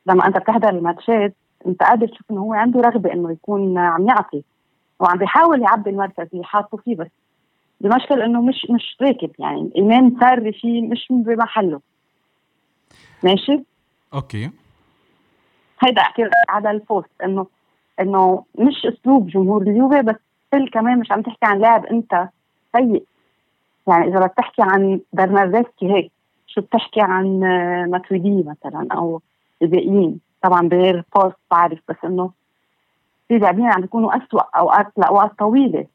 [0.07, 1.35] لما أنت بتحضر الماتشات
[1.67, 4.43] أنت قادر تشوف إنه هو عنده رغبة إنه يكون عم يعطي
[5.01, 7.11] وعم بيحاول يعبي المركز اللي حاطه فيه بس
[7.85, 9.31] المشكل إنه مش مش راكب.
[9.39, 11.81] يعني الإيمان صار فيه مش بمحله.
[13.23, 13.65] ماشي؟
[14.15, 14.51] أوكي.
[15.81, 17.47] هيدا أحكي على ال post إنه
[18.01, 20.17] إنه مش أسلوب جمهور اليوفي بس
[20.73, 22.29] كمان مش عم تحكي عن لاعب أنت
[22.77, 23.05] سيء.
[23.89, 26.13] يعني إذا بتحكي عن برناردسكي هيك
[26.55, 29.21] شو بتحكي عن آه، ماتويدي مثلا أو
[29.63, 32.31] الباقيين طبعا بغير post بعرف بس إنه
[33.29, 35.87] في لاعبين عم بيكونوا اسوء أوقات لأوقات طويلة.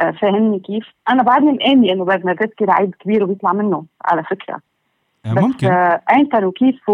[0.00, 4.60] آه، فاهمني كيف؟ أنا بعدني مآمنة إنه برناردسكي لعيب كبير وبيطلع منه على فكرة.
[5.26, 5.68] آه، ممكن.
[5.68, 6.90] بس إيمتى وكيف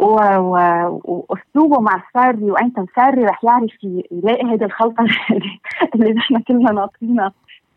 [0.00, 5.04] وأسلوبه مع ساري وإيمتى ساري رح يعرف يلاقي هيدي الخلطة
[5.94, 7.32] اللي نحن كلنا ناطرينها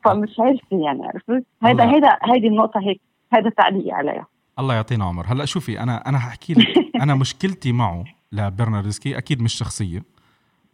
[0.05, 3.01] فمش عارفه يعني عرفت؟ هيدا هيدا هيدي النقطة هيك.
[3.33, 4.27] هذا تعليقي عليها
[4.59, 5.25] الله يعطينا عمر.
[5.27, 6.67] هلا شوفي أنا أنا هحكي لك.
[7.03, 10.03] أنا مشكلتي معه لبرناردسكي أكيد مش شخصية.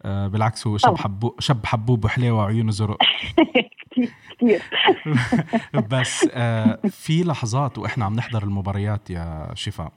[0.04, 2.98] آه بالعكس هو شاب حبوب شاب حبوب وحليوه وعيونه زرق.
[3.92, 4.62] كثير.
[5.92, 9.92] بس آه في لحظات وإحنا عم نحضر المباريات يا شفاء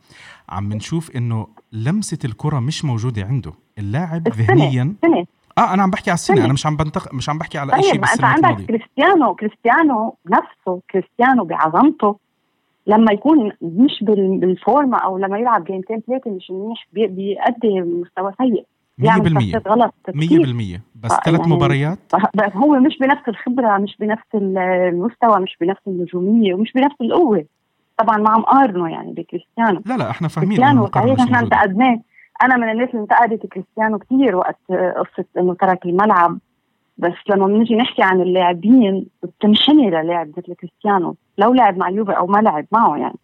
[0.48, 3.52] عم نشوف إنه لمسة الكرة مش موجودة عنده.
[3.78, 5.26] اللاعب ذهنيا سنة.
[5.58, 6.44] آه أنا عم بحكي على السنة.
[6.44, 9.34] أنا مش عم بنتق مش عم بحكي على أي طيب شيء ما أنت عندك كريستيانو
[9.34, 12.27] كريستيانو نفسه كريستيانو بعظمته.
[12.88, 18.64] لما يكون مش بالفورمة أو لما يلعب جيمتين ثلاثة مش منيح بيأدي مستوى سيء.
[19.00, 21.98] 100% غلط 100% بس ثلاث يعني مباريات؟
[22.54, 27.44] هو مش بنفس الخبرة مش بنفس المستوى مش بنفس النجوميه ومش بنفس القوة.
[27.98, 29.82] طبعا ما عم يعني بكريستيانو.
[29.86, 32.00] لا لا إحنا فاهمين كريستيانو صحيح إحنا انتقدناه.
[32.42, 36.38] أنا من الناس اللي انتقدت كريستيانو كثير وقت قصة إنه ترك الملعب.
[36.98, 41.16] بس لما بنجي نحكي عن اللاعبين بتنحني للاعب مثل كريستيانو.
[41.38, 43.18] لو لعب مع اليوفي أو ما لعب معه يعني.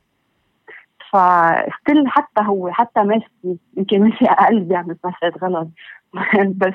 [1.10, 5.68] فستيل حتى هو حتى ميسي يمكن ميسي أقل بيعمل باسات غلط.
[6.60, 6.74] بس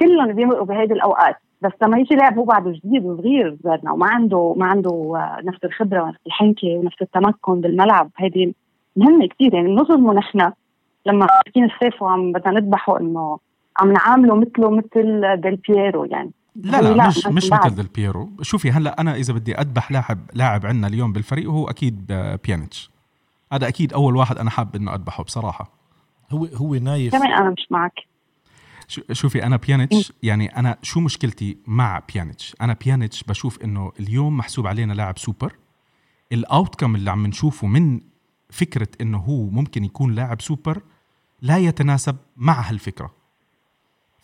[0.00, 1.36] كلهم بيمرقوا بهيدي الأوقات.
[1.62, 5.12] بس لما يجي لاعب هو بعده جديد وصغير زادنا وما عنده ما عنده
[5.44, 8.54] نفس الخبرة ونفس الحنكة ونفس التمكن بالملعب هيدي
[8.96, 10.52] مهمة كثير يعني نظلمه نحن
[11.06, 13.38] لما ماسكين السيف وعم بدنا نذبحه إنه
[13.80, 16.30] عم نعامله مثله مثل ديل بييرو يعني.
[16.56, 18.30] لا لا, لا مش مش مثل ديل بييرو.
[18.42, 22.12] شوفي هلأ أنا إذا بدي أذبح لاعب لاعب عندنا اليوم بالفريق هو أكيد
[22.44, 22.90] بيانيتش.
[23.52, 25.72] هذا أكيد أول واحد أنا حاب إنه أذبحه بصراحة.
[26.30, 27.12] هو هو نايف.
[27.12, 27.92] كمان أنا مش معك.
[29.12, 34.66] شوفي أنا بيانيتش يعني أنا شو مشكلتي مع بيانيتش؟ أنا بيانيتش بشوف إنه اليوم محسوب
[34.66, 35.52] علينا لاعب سوبر.
[36.32, 38.00] الاوتكم اللي عم نشوفه من
[38.50, 40.82] فكرة إنه هو ممكن يكون لاعب سوبر
[41.42, 43.10] لا يتناسب مع هالفكرة.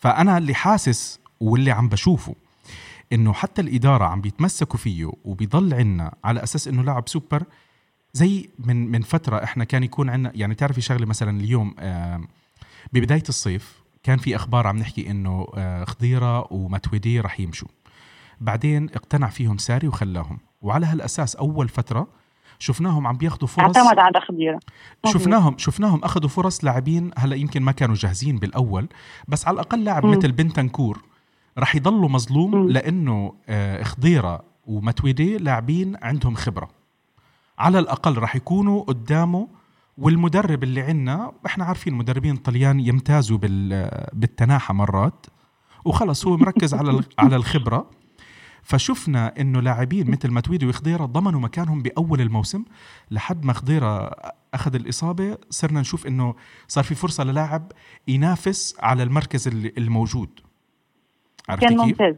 [0.03, 2.35] فأنا اللي حاسس واللي عم بشوفه
[3.13, 7.43] إنه حتى الإدارة عم بيتمسكوا فيه وبيضل عنا على أساس إنه لاعب سوبر
[8.13, 11.75] زي من من فترة إحنا كان يكون عندنا يعني تعرفي شغلة مثلا اليوم
[12.93, 17.67] ببداية الصيف كان في أخبار عم نحكي إنه آه، خضيرة ومتودي رح يمشوا.
[18.41, 20.39] بعدين اقتنع فيهم ساري وخلاهم.
[20.61, 22.07] وعلى هالأساس أول فترة
[22.59, 23.77] شفناهم عم بياخذوا فرص.
[23.77, 24.59] اعتمد على خضيره
[25.05, 28.87] شفناهم شفناهم أخذوا فرص لاعبين هلا يمكن ما كانوا جاهزين بالأول
[29.27, 31.01] بس على الأقل لاعب مثل بنتنكور
[31.57, 32.69] رح يضلوا مظلوم م.
[32.69, 36.69] لأنه آه، خضيره ومتويدي لاعبين عندهم خبرة.
[37.59, 39.47] على الأقل راح يكونوا قدامه
[39.97, 43.37] والمدرب اللي عندنا إحنا عارفين المدربين الطليان يمتازوا
[44.13, 45.25] بالتناحة مرات
[45.85, 47.89] وخلص هو مركز على على الخبرة.
[48.63, 52.63] فشفنا إنه لاعبين مثل ماتويدي وخضيرة ضمنوا مكانهم بأول الموسم.
[53.11, 54.11] لحد ما خضيرة
[54.53, 56.35] أخذ الإصابة صرنا نشوف إنه
[56.67, 57.71] صار في فرصة للاعب
[58.07, 59.47] ينافس على المركز
[59.77, 60.29] الموجود.
[61.49, 62.15] عرفتي كان ممتاز.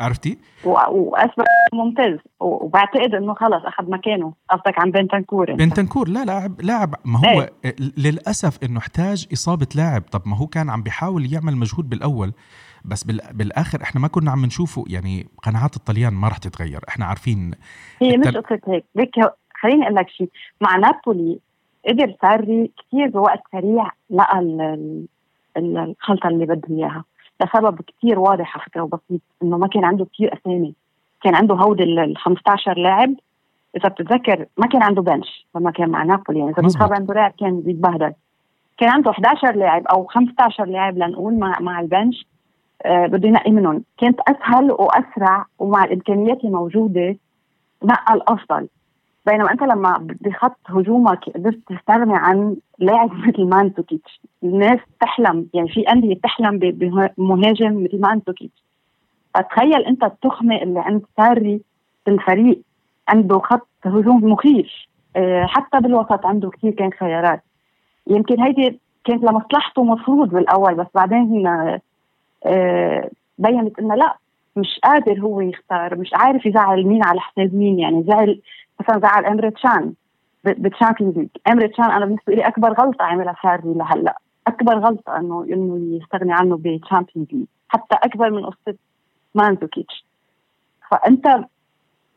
[0.00, 2.18] عرفتي؟ وأثبت ممتاز.
[2.40, 4.34] وبعتقد إنه خلص أخذ مكانه.
[4.50, 6.94] قصدك عن بنتنكور بنتنكور لا لاعب لاعب.
[7.04, 10.02] ما هو إيه؟ للأسف إنه احتاج إصابة لاعب.
[10.02, 12.32] طب ما هو كان عم بيحاول يعمل مجهود بالأول.
[12.84, 17.50] بس بالآخر إحنا ما كنا عم نشوفه يعني قناعات الطليان ما راح تتغير إحنا عارفين
[18.02, 19.14] هي مش قصة هيك هيك
[19.60, 20.28] خليني أقول لك شيء
[20.60, 21.38] مع نابولي
[21.88, 24.38] قدر ساري كثير بوقت سريع لقى
[25.56, 27.04] الخلطة اللي بده إياها
[27.40, 30.74] لسبب كثير واضح على فكرة وبسيط إنه ما كان عنده كثير أسامي
[31.22, 33.14] كان عنده هودي ال 15 لاعب
[33.76, 37.32] إذا بتتذكر ما كان عنده بنش لما كان مع نابولي يعني إذا بيصاب عنده لاعب
[37.40, 38.12] كان بيتبهدل
[38.78, 42.26] كان عنده 11 لاعب أو 15 لاعب لنقول مع مع ال bench
[42.86, 43.84] بده ينقي منهم.
[43.98, 47.16] كانت أسهل وأسرع ومع الإمكانيات الموجودة
[47.84, 48.68] نقى الأفضل.
[49.26, 55.80] بينما أنت لما بخط هجومك قدرت تستغني عن لاعب مثل مانزوكيتش الناس تحلم يعني في
[55.80, 58.62] أندية بتحلم بمهاجم مثل مانزوكيتش.
[59.34, 61.60] فتخيل أنت التخمة اللي عند ساري
[62.04, 62.62] في الفريق
[63.08, 64.66] عنده خط هجوم مخيف.
[65.16, 67.42] آه، حتى بالوسط عنده كثير كان خيارات.
[68.06, 71.80] يمكن هيدي كانت لمصلحته مفروض بالأول بس بعدين آه،
[73.38, 74.16] بينت إنه لا
[74.56, 78.40] مش قادر هو يختار مش عارف يزعل مين على حساب مين يعني زعل
[78.80, 79.92] مثلا زعل امري تشان
[80.44, 84.18] بالتشامبيونز ليج امري تشان أنا بالنسبة لي أكبر غلطة عملها ساري لهلأ.
[84.46, 88.74] أكبر غلطة إنه إنه يستغني عنه بالتشامبيونز ليج حتى أكبر من قصة
[89.34, 90.04] مانزوكيتش.
[90.90, 91.26] فأنت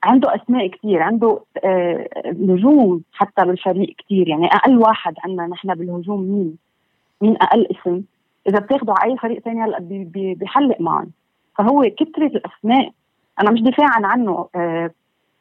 [0.04, 6.22] عنده أسماء كثير عنده آه نجوم حتى بالفريق كثير يعني أقل واحد عندنا نحن بالهجوم
[6.22, 6.58] مين؟
[7.22, 8.02] مين أقل اسم؟
[8.48, 9.78] إذا بتاخده على أي فريق ثاني هلأ
[10.12, 11.12] بيحلق معهم
[11.58, 12.92] فهو كثره الأسماء
[13.42, 14.92] أنا مش دفاعا عنه آه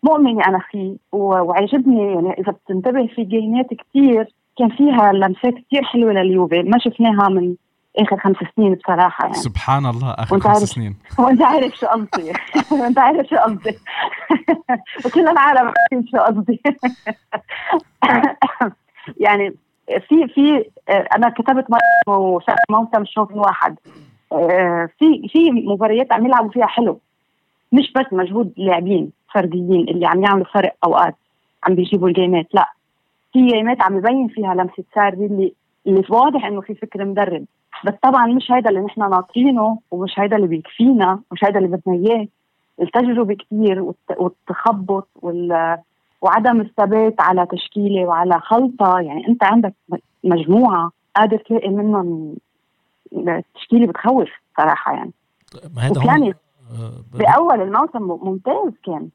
[0.03, 6.13] مؤمنه أنا فيه وعجبني يعني إذا بتنتبه في جيمات كثير كان فيها لمسات كثير حلوة
[6.13, 7.55] لليوفي ما شفناها من
[7.99, 9.35] آخر خمس سنين بصراحة يعني.
[9.35, 10.97] سبحان الله آخر خمس سنين.
[11.19, 12.33] وأنت عارف شو قصدي.
[12.81, 13.79] وأنت عارف شو قصدي.
[15.05, 16.63] وكل العالم عارفين شو قصدي.
[19.17, 19.55] يعني
[19.99, 20.65] في في
[21.17, 21.67] أنا كتبت
[22.71, 23.77] موسم شوط واحد.
[24.99, 27.01] في في مباريات عم يلعبوا فيها حلو.
[27.73, 31.15] مش بس مجهود لاعبين فرديين اللي عم يعملوا فرق أوقات
[31.67, 32.73] عم بيجيبوا الجيمات لا.
[33.33, 35.53] في جيمات عم يبين فيها لمسة ساري اللي
[35.87, 37.45] اللي واضح إنه في فكر مدرب.
[37.85, 41.95] بس طبعا مش هيدا اللي نحن ناطرينه ومش هيدا اللي بيكفينا مش هيدا اللي بدنا
[41.95, 42.29] إياه.
[42.81, 45.79] التجربة كثير والتخبط وال
[46.21, 49.01] وعدم الثبات على تشكيلة وعلى خلطة.
[49.01, 49.75] يعني أنت عندك
[50.25, 52.37] مجموعة قادر تلاقي منهم
[53.55, 55.13] تشكيله بتخوف صراحة يعني.
[55.77, 56.35] ما هذا يعني
[57.13, 59.09] بأول الموسم ممتاز كان.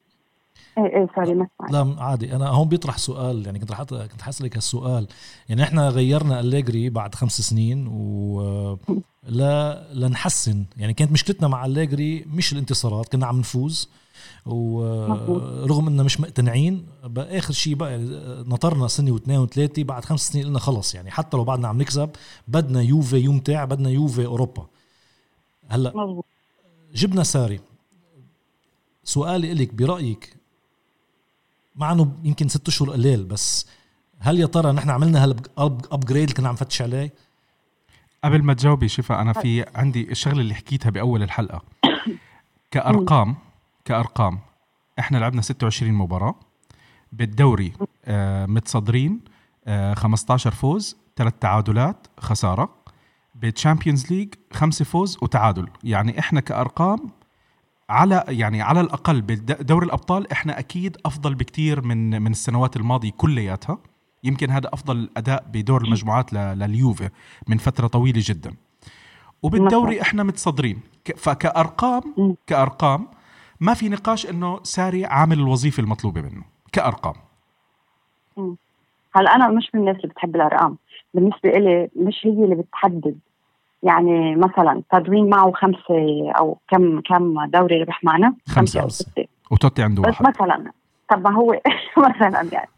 [0.78, 2.36] إيه إيه سوري ما لا عادي.
[2.36, 5.06] أنا هون بيطرح سؤال يعني كنت رح كنت حاسلك هالسؤال.
[5.48, 8.78] يعني إحنا غيرنا أليجري بعد خمس سنين و
[9.28, 10.64] لا لنحسن.
[10.76, 13.90] يعني كانت مشكلتنا مع أليجري مش الانتصارات كنا عم نفوز.
[14.46, 17.98] ورغم إننا مش مقتنعين باخر شيء بقى
[18.46, 22.10] نطرنا سنة واثنين وثلاثة بعد خمس سنين قلنا خلص يعني حتى لو بعدنا عم نكسب
[22.48, 24.66] بدنا يوفي يمتع بدنا يوفي أوروبا.
[25.68, 26.22] هلأ
[26.94, 27.60] جبنا ساري.
[29.04, 30.36] سؤالي إلك برأيك
[31.76, 33.66] مع إنه يمكن ست أشهر قليل بس
[34.18, 37.12] هل يا ترى نحن عملنا هال upgrade اللي كنا عم نفتش عليه؟
[38.24, 41.62] قبل ما تجاوبي شفا أنا في عندي الشغلة اللي حكيتها بأول الحلقة.
[42.70, 43.36] كأرقام
[43.86, 44.38] كأرقام.
[44.98, 46.34] إحنا لعبنا 26 مباراة
[47.12, 47.72] بالدوري
[48.04, 49.20] آه متصدرين
[49.66, 52.74] آه 15 فوز ثلاث تعادلات خسارة.
[53.34, 55.68] بالتشامبيونز ليج خمسة فوز وتعادل.
[55.84, 57.10] يعني إحنا كأرقام
[57.90, 63.78] على يعني على الأقل بدوري الأبطال إحنا أكيد أفضل بكتير من من السنوات الماضية كلياتها.
[64.24, 67.10] يمكن هذا أفضل أداء بدور المجموعات لليوفي
[67.48, 68.54] من فترة طويلة جدا.
[69.42, 70.80] وبالدوري إحنا متصدرين.
[71.16, 73.08] فكأرقام كأرقام
[73.60, 76.42] ما في نقاش إنه ساري عامل الوظيفة المطلوبة منه
[76.72, 77.14] كأرقام.
[79.14, 80.76] هلا أنا مش من الناس اللي بتحب الأرقام.
[81.14, 83.18] بالنسبة لي مش هي اللي بتحدد.
[83.82, 89.24] يعني مثلا بادوين معه خمسة أو كم كم دوري ربح معنا؟ خمسة أو ستة.
[89.50, 90.26] وتوتي عنده بس واحد.
[90.28, 90.72] مثلا
[91.10, 91.60] طب ما هو
[92.08, 92.68] مثلا يعني.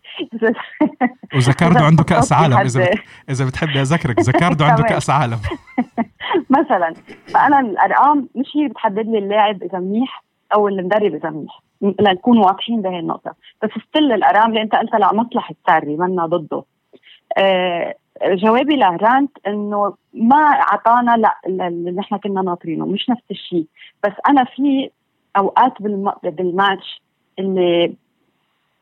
[1.36, 2.90] وزكاردو عنده كأس عالم إذا
[3.30, 5.38] إذا بتحبي أذكرك زكاردو عنده كأس عالم.
[6.58, 6.94] مثلا.
[7.26, 10.24] فأنا الأرقام مش هي بتحدد لي اللاعب إذا منيح
[10.54, 11.60] أو المدرب إذا منيح
[12.00, 13.34] لنكون واضحين بهي النقطة.
[13.62, 16.64] بس still الارقام اللي أنت قلتها لمصلحه ساري منا ضده.
[17.38, 17.94] آه
[18.24, 23.66] جوابي لهرانت إنه ما أعطانا لا اللي نحن كنا ناطرينه مش نفس الشيء.
[24.04, 24.90] بس أنا في
[25.36, 25.82] أوقات
[26.22, 27.02] بالماتش
[27.38, 27.94] اللي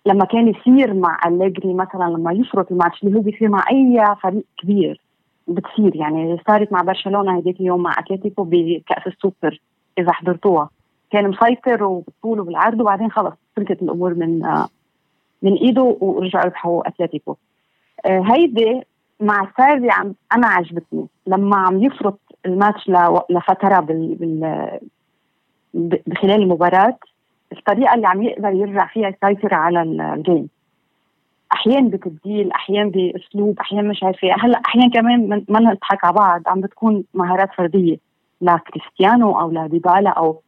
[0.06, 4.44] لما كان يصير مع أليجري مثلا لما يفرط الماتش اللي هو بيصير مع أي فريق
[4.58, 5.00] كبير
[5.48, 9.60] بتصير يعني صارت مع برشلونة هذيك اليوم مع أتلتيكو بكأس السوبر
[9.98, 10.70] إذا حضرتوها.
[11.10, 14.42] كان مسيطر وبالطول وبالعرض وبعدين خلص تركت الأمور من
[15.42, 17.36] من إيده ورجعوا ربحوا أتلتيكو.
[18.06, 18.82] آه، هيدي
[19.20, 21.06] مع ساري عم أنا عجبتني.
[21.26, 22.90] لما عم يفرط الماتش
[23.30, 24.70] لفترة بال, بال
[26.06, 26.98] بخلال المباراة
[27.52, 30.48] الطريقة اللي عم يقدر يرجع فيها يسيطر على الجيم.
[31.52, 36.42] أحيانا بتبديل أحيانا بأسلوب أحيانا مش عارفه هلأ أحيانا كمان ما نضحك على بعض.
[36.46, 37.96] عم بتكون مهارات فردية
[38.40, 40.42] لكريستيانو أو لديبالا أو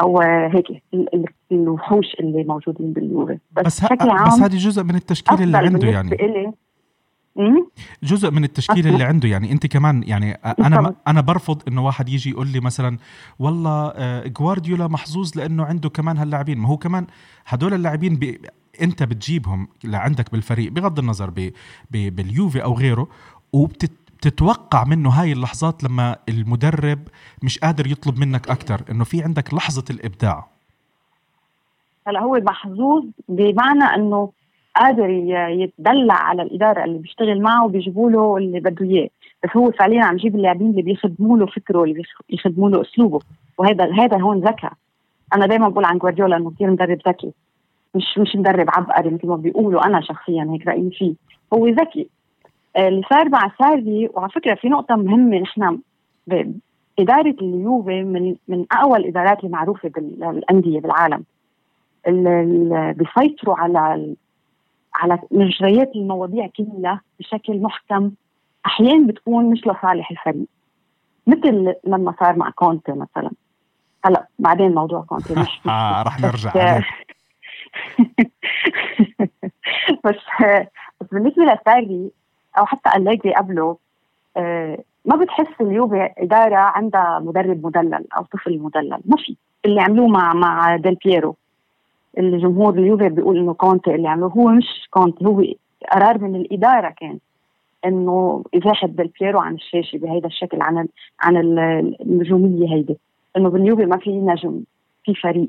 [0.00, 0.82] أو هيك
[1.52, 5.88] الوحوش اللي موجودين باليوفي بس, بس بشكل عام بس هذه جزء من التشكيل اللي عنده
[5.88, 6.54] يعني.
[8.02, 9.52] جزء من التشكيل اللي عنده يعني.
[9.52, 12.98] أنت كمان يعني أنا أنا برفض إنه واحد يجي يقول لي مثلا
[13.38, 13.92] والله
[14.26, 16.58] جوارديولا محظوظ لأنه عنده كمان هاللاعبين.
[16.58, 17.06] ما هو كمان
[17.46, 18.40] هدول اللاعبين بي
[18.82, 21.50] أنت بتجيبهم لعندك بالفريق بغض النظر
[21.90, 23.08] باليوفي أو غيره
[24.18, 26.98] وبتتوقع منه هاي اللحظات لما المدرب
[27.42, 30.46] مش قادر يطلب منك أكثر إنه في عندك لحظة الإبداع.
[32.06, 34.30] هلا هو محظوظ بمعنى إنه
[34.76, 35.08] قادر
[35.50, 39.08] يتدلع على الإدارة اللي بيشتغل معه وبيجيبوا له اللي بده إياه.
[39.44, 43.20] بس هو فعليا عم يجيب اللاعبين اللي بيخدموا له فكره اللي بيخدموا له أسلوبه.
[43.58, 44.72] وهذا هذا هون ذكاء.
[45.34, 47.32] أنا دائما بقول عن جوارديولا إنه كثير مدرب ذكي.
[47.94, 51.14] مش مش مدرب عبقري مثل ما بيقولوا أنا شخصيا هيك رأيي فيه.
[51.54, 52.08] هو ذكي.
[52.76, 55.78] اللي صار مع ساري وعلى فكرة في نقطة مهمة نحن
[56.98, 61.24] إدارة اليوفي من من أقوى الإدارات المعروفة بالأندية بالعالم.
[62.08, 64.14] اللي بيسيطروا على
[64.94, 68.10] على مجريات المواضيع كلها بشكل محكم.
[68.66, 70.46] أحيانا بتكون مش لصالح الفريق.
[71.26, 73.30] مثل لما صار مع كونتي مثلا.
[74.04, 76.86] هلأ بعدين موضوع كونتي مش آه رح نرجع عليه
[80.04, 80.16] بس
[81.00, 82.10] بس بالنسبة لساري
[82.58, 83.76] أو حتى أليجري قبله
[84.36, 89.36] آه ما بتحس اليوفي إدارة عندها مدرب مدلل أو طفل مدلل ما في.
[89.64, 91.36] اللي عملوه مع مع ديل بييرو
[92.18, 95.44] اللي جمهور اليوفي بيقول إنه كونتي اللي عملوه هو مش كونتي هو
[95.92, 97.18] قرار من الإدارة كان
[97.84, 100.88] إنه ازاحه ديل بييرو عن الشاشة بهذا الشكل عن
[101.20, 102.96] عن النجوميه هيدي.
[103.36, 104.60] إنه باليوفي ما في نجم
[105.04, 105.48] في فريق.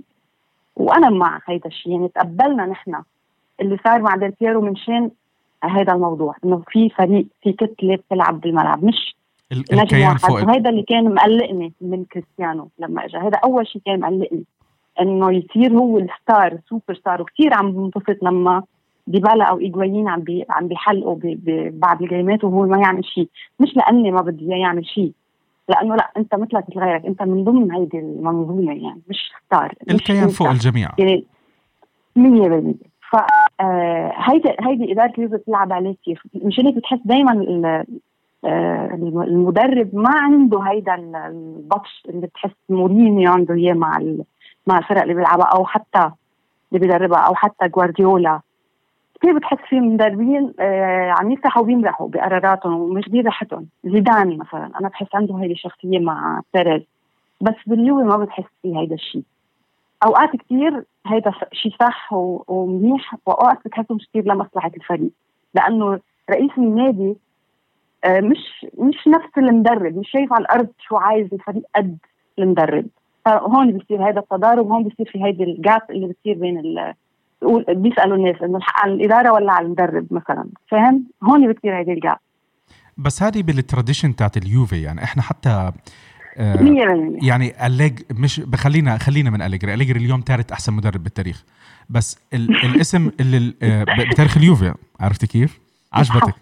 [0.75, 1.91] وأنا مع هيدا الشيء.
[1.91, 3.01] يعني تقبلنا نحن
[3.61, 5.11] اللي صار مع ديل بييرو من شان
[5.63, 9.15] هذا الموضوع إنه في فريق في كتلة بتلعب بالملعب مش
[9.51, 14.43] الكيان فوق وهذا اللي كان مقلقني من كريستيانو لما اجى هذا أول شيء كان مقلقني
[15.01, 18.63] إنه يصير هو ال star superstar وكثير عم بنبسط لما
[19.07, 23.29] ديبالا أو ايجوايين عم بي عم بيحلقوا ببعض الجيمات وهو ما يعمل شيء
[23.59, 25.11] مش لأني ما بدي إياه يعمل شيء
[25.69, 30.27] لأنه لا أنت مثلك مثل غيرك أنت من ضمن هيدي المنظومة يعني مش ستار الكيان
[30.27, 30.91] فوق الجميع.
[30.97, 31.25] يعني
[32.17, 33.15] 100% ف
[33.61, 34.13] آه،
[34.61, 37.31] هيدي إدارة اليوفي بتلعب عليه كيف مشان هيك بتحس دائما
[38.45, 38.89] آه،
[39.27, 43.99] المدرب ما عنده هيدا البطش اللي بتحس مورينيو عنده اياه مع
[44.67, 46.11] مع الفرق اللي بيلعبها أو حتى
[46.71, 48.39] اللي بيدربها أو حتى جوارديولا.
[49.21, 55.07] كثير بتحس في مدربين آه عم يفتحوا وبيمرحوا بقراراتهم ومش راحتهم زيدان مثلا أنا بحس
[55.13, 56.83] عنده هيدي الشخصية مع بيريز.
[57.41, 59.23] بس باليوم ما بتحس في هيدا الشيء.
[60.03, 62.13] أوقات كثير هيدا شيء صح
[62.47, 65.11] ومنيح وأوقات بتحسه مش كثير لمصلحة الفريق.
[65.53, 67.15] لأنه رئيس النادي
[68.03, 71.97] آه، مش مش نفس المدرب مش شايف على الأرض شو عايز الفريق قد
[72.39, 72.85] المدرب.
[73.25, 76.93] فهون بصير هذا التضارب هون بصير في هيدي الجاب اللي بتصير بين ال
[77.75, 80.49] بيسألوا الناس إنه الحق على الإدارة ولا على المدرب مثلا.
[80.67, 82.17] فاهم؟ هون بتصير هيدي ال gap
[82.97, 85.71] بس هذه بال tradition تاعت اليوفي يعني إحنا حتى
[86.37, 87.65] يعني.
[87.65, 89.73] أليج مش بخلينا خلينا من أليجري.
[89.73, 91.43] أليجري اليوم ثالث أحسن مدرب بالتاريخ.
[91.89, 94.73] بس ال الاسم اللي آه، بتاريخ اليوفي.
[94.99, 95.59] عرفتي كيف؟
[95.93, 96.35] عجبتك.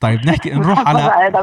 [0.00, 1.32] طيب نحكي نروح على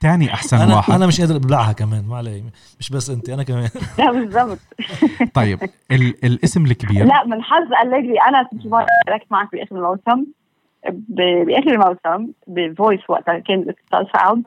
[0.00, 0.92] تاني أحسن أنا واحد.
[0.92, 2.44] أنا مش قادر أبلعها كمان ما علي.
[2.80, 3.68] مش بس أنت أنا كمان.
[3.98, 4.58] لا بالضبط.
[5.34, 5.58] طيب
[5.90, 7.04] ال الاسم الكبير.
[7.04, 8.20] لا من حظ أليجري.
[8.28, 10.26] أنا كنت شاركت معك بآخر الموسم
[11.08, 14.44] بآخر الموسم ب voice وقتها كان اتصال sound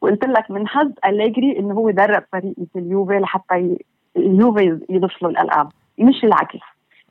[0.00, 3.76] وقلت لك من حظ أليجري إنه هو درب فريق مثل اليوفي لحتى
[4.16, 5.68] اليوفي يضيف له الألعاب.
[5.98, 6.58] مش العكس.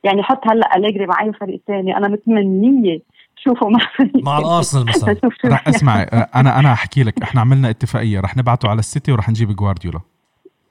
[0.04, 2.98] يعني حط هلأ أليجري مع أي فريق ثاني أنا متمنية
[3.36, 3.78] شوفوا مع
[4.32, 5.16] مع الأرسنال مثلا.
[5.54, 6.02] رح اسمعي
[6.34, 10.00] أنا أنا أحكي لك إحنا عملنا اتفاقية رح نبعته على السيتي ورح نجيب جوارديولا.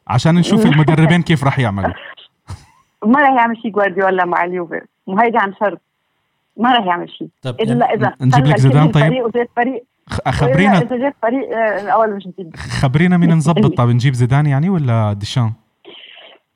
[0.07, 1.93] عشان نشوف المدربين كيف رح يعملوا.
[3.05, 4.82] ما رح يعمل شيء جوارديولا مع اليوفي.
[5.07, 5.82] وهيدي عن شرط.
[6.57, 9.84] ما رح يعمل شيء طيب إلا يعني إذا نجيب لك زيدان طيب؟ فريق وزيد فريق.
[10.32, 12.55] خبرينا إذا جاب فريق آه، اول مش نجيب.
[12.55, 13.78] خبرينا مين نظبط.
[13.78, 15.51] طيب نجيب زيدان يعني ولا ديشان؟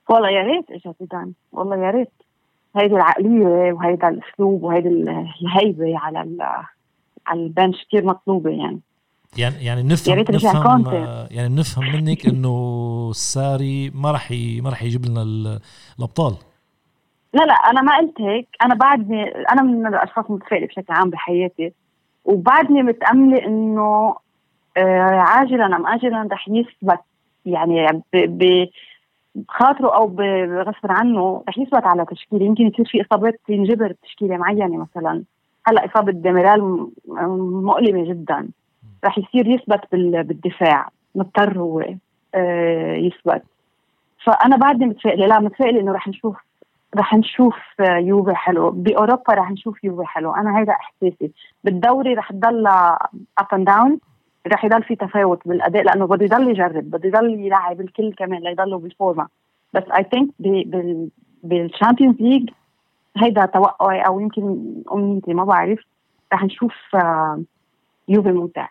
[0.10, 1.32] والله يا ريت اجى زيدان.
[1.51, 2.12] والله يا ريت.
[2.76, 6.20] هيدي العقلية وهيدا الأسلوب وهيدي الهيبة على
[7.28, 8.80] على البنش كثير مطلوبة يعني.
[9.38, 10.86] يعني يعني نفهم نفهم
[11.32, 14.32] يعني بنفهم منك إنه ساري ما راح
[14.62, 15.22] ما راح يجيب لنا
[15.99, 16.34] الأبطال.
[17.34, 18.47] لا لا أنا ما قلت هيك.
[18.66, 21.74] أنا بعدني أنا من الأشخاص المتفائلة بشكل عام بحياتي.
[22.26, 24.15] وبعدني متامله إنه
[24.78, 26.99] آه عاجلا أم اجلا رح يثبت
[27.45, 28.03] يعني
[29.36, 32.45] بخاطره أو بغصب عنه رح يثبت على تشكيلة.
[32.45, 35.24] يمكن يصير في إصابات ينجبر بتشكيلة معينة مثلا.
[35.67, 36.88] هلأ إصابة ديميرال
[37.63, 38.49] مؤلمة جدا.
[39.05, 40.89] رح يصير يثبت بالدفاع.
[41.15, 41.86] مضطر هو
[42.36, 43.43] آه، يثبت.
[44.24, 46.36] فأنا بعدني متفائلة لا متفائلة إنه رح نشوف
[46.96, 48.72] رح نشوف يوفي حلو.
[48.72, 50.32] بأوروبا رح نشوف يوفي حلو.
[50.36, 51.32] أنا هيدا إحساسي.
[51.64, 53.99] بالدوري رح تضل up and down
[54.48, 58.80] رح يضل في تفاوت بالأداء لأنه بده يضل يجرب بده يضل يلعب الكل كمان ليضلوا
[58.80, 59.28] بالفورما
[59.74, 60.30] بس I think
[61.43, 62.49] بال Champions League
[63.18, 65.80] هيدا توقعي أو يمكن أمنيتي ما بعرف.
[66.34, 67.41] رح نشوف آه،
[68.08, 68.68] يوفي ممتع.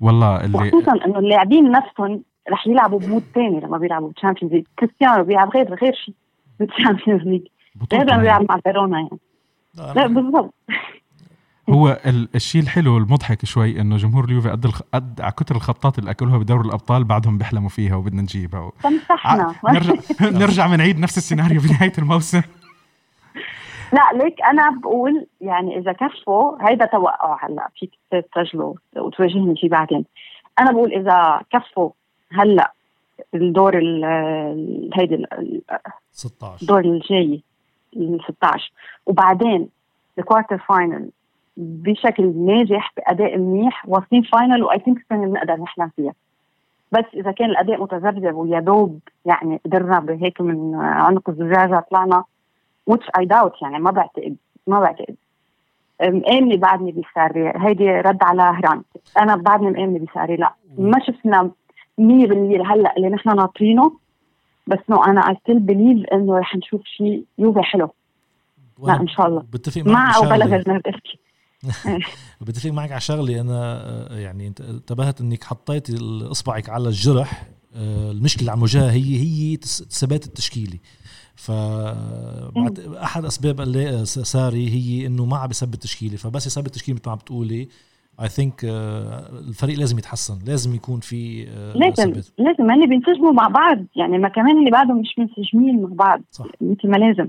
[0.00, 4.54] والله اللي خصوصا إنه اللاعبين نفسهم رح يلعبوا ب mood ثاني لما بيلعبوا بال Champions
[4.54, 6.14] League كريستيانو بيلعب غير غير شيء
[6.60, 7.42] بال Champions League
[7.92, 9.18] لما بيلعب مع فيرونا يعني.
[9.94, 10.54] لا بالضبط.
[11.70, 11.98] هو
[12.34, 14.82] الشيء الحلو المضحك شوي إنه جمهور اليوفي قد الخ...
[14.94, 18.72] قد على كثر الخبطات اللي أكلوها بدوري الأبطال بعدهم بيحلموا فيها وبدنا نجيبها و...
[18.82, 19.94] تمسحنا نرجع
[20.40, 22.42] نرجع بنعيد نفس السيناريو بنهايه الموسم.
[23.92, 27.68] لا ليك أنا بقول يعني إذا كفوا هيدا توقع هلأ.
[27.78, 27.90] فيك
[28.34, 30.04] تسجله وتواجهني فيه بعدين.
[30.58, 31.90] أنا بقول إذا كفوا
[32.32, 32.72] هلأ.
[33.34, 34.04] الدور ال
[34.94, 35.26] هيدي
[36.12, 37.42] 16 الدور الجاي
[37.96, 38.72] ال 16
[39.06, 39.68] وبعدين
[40.18, 41.10] ال quarter final
[41.56, 46.12] بشكل ناجح بأداء منيح واصلين final و I think بنقدر نحلم فيها.
[46.92, 52.24] بس إذا كان الأداء متذبذب ويا دوب يعني قدرنا بهيك من عنق الزجاجة طلعنا
[52.90, 55.16] which I doubt يعني ما بعتقد ما بعتقد.
[56.02, 58.82] مآمنة بعدني بساري هيدي رد على هران.
[59.18, 60.52] أنا بعدني مآمنة بساري لا.
[60.78, 61.61] ما شفنا 100%
[61.98, 63.92] هلا اللي نحن ناطرينه.
[64.66, 67.90] بس نو أنا I still believe إنه رح نشوف شيء يوفي حلو.
[68.82, 69.44] لا إن شاء الله.
[69.52, 70.82] بتفق مع أو بلا النرد
[72.40, 73.40] بتفق معك على شغلة.
[73.40, 75.96] أنا يعني إنت انتبهت إنك حطيتي
[76.30, 77.46] إصبعك على الجرح.
[77.76, 80.80] آه، المشكلة على المواجهه هي هي الثبات التشكيلي
[81.34, 81.50] ف
[83.02, 86.16] أحد أسباب اللي ساري هي إنه ما عم بيثبت تشكيلة.
[86.16, 87.68] فبس يثبت تشكيلة مثل ما عم بتقولي.
[88.20, 88.64] اي ثينك
[89.48, 92.12] الفريق لازم يتحسن لازم يكون في uh, لازم.
[92.38, 93.78] لازم هن بينسجموا مع بعض.
[93.96, 96.46] يعني ما كمان اللي بعدهم مش منسجمين مع بعض صح.
[96.60, 97.28] مثل ما لازم.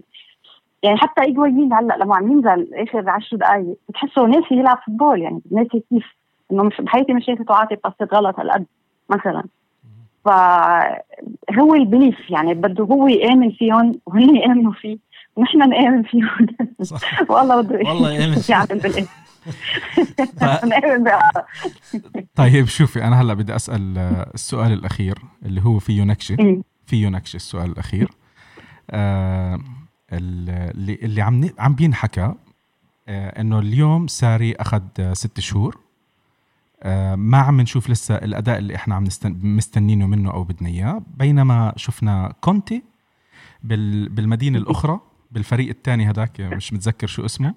[0.84, 5.42] يعني حتى هيغواين هلأ لما عم ينزل آخر 10 دقائق بتحسه ناسي يلعب football يعني
[5.52, 6.06] ناسي كيف.
[6.52, 8.66] إنه مش بحياتي مش شايفته عاطي باسات غلط هالقد
[9.10, 9.44] مثلا.
[10.26, 14.98] فهو ال belief يعني بده هو يآمن فيهم وهن يآمنوا فيه
[15.36, 16.48] ونحن نآمن فيهم.
[17.30, 19.06] والله بده والله يآمن يعمل بالإيه.
[22.36, 23.98] طيب شوفي أنا هلأ بدي أسأل
[24.34, 28.12] السؤال الأخير اللي هو فيه نكشه فيه نكشه السؤال الأخير.
[28.91, 29.60] آه
[30.14, 32.34] اللي اللي عم عم بينحكى
[33.08, 34.82] آه إنه اليوم ساري أخذ
[35.14, 35.78] ست شهور.
[36.84, 41.02] آه، ما عم نشوف لسه الأداء اللي إحنا عم مستنينه منه أو بدنا إياه.
[41.18, 42.84] بينما شفنا كونتي
[43.64, 45.00] بالمدينة الأخرى
[45.32, 47.48] بالفريق الثاني هذاك مش متذكر شو اسمه.
[47.50, 47.56] آه،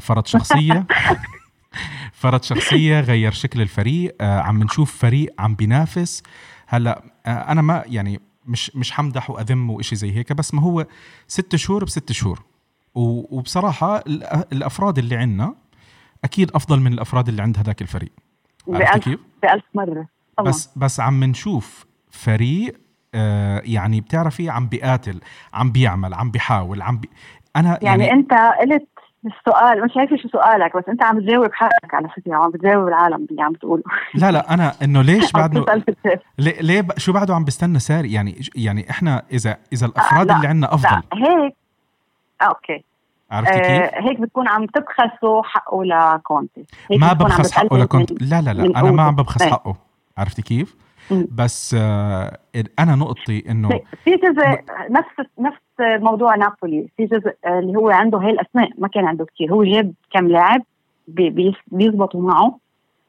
[0.00, 0.86] فرض شخصية.
[2.12, 6.22] فرض شخصية غير شكل الفريق آه، عم نشوف فريق عم بينافس.
[6.66, 10.86] هلأ أنا ما يعني مش مش حمدح وأذم وإشي زي هيك بس ما هو
[11.26, 12.42] ست شهور بست شهور.
[12.94, 14.02] وبصراحة
[14.52, 15.54] الأفراد اللي عندنا
[16.24, 18.12] أكيد أفضل من الأفراد اللي عند هذاك الفريق.
[18.68, 20.08] عرفت كيف؟ بألف مرة.
[20.36, 20.50] طبعا.
[20.50, 22.80] بس بس عم نشوف فريق
[23.14, 25.20] آه يعني بتعرفي عم بيقاتل
[25.54, 27.08] عم بيعمل عم بيحاول عم بي...
[27.56, 28.88] أنا يعني, يعني أنت قلت
[29.28, 33.26] السؤال مش عارفه شو سؤالك بس أنت عم تجاوب حالك على فكرة عم بتجاوب العالم
[33.30, 33.82] اللي عم تقوله.
[34.14, 35.64] لا لا أنا إنه ليش بعده
[36.38, 36.86] ليه, ليه.
[36.96, 40.88] شو بعده عم بستنى ساري؟ يعني يعني إحنا إذا إذا الأفراد آه اللي عندنا أفضل.
[40.88, 41.56] لا هيك.
[42.42, 42.84] آه أوكي.
[43.30, 46.64] عرفتي كيف؟ آه هيك بتكون عم تبخسوا حقه لكونتي.
[46.90, 48.14] ما ببخس حقه لكونتي.
[48.20, 49.50] لا لا لا أنا ما عم ببخس إيه.
[49.50, 49.76] حقه.
[50.18, 52.38] عرفتي كيف؟ بس آه
[52.78, 53.68] أنا نقطتي إنه
[54.04, 56.88] في جزء نفس نفس موضوع نابولي.
[56.96, 60.28] في جزء آه، اللي هو عنده هاي الأسماء ما كان عنده كثير هو جاب كم
[60.28, 60.62] لاعب
[61.08, 62.58] بي بيزبطوا معه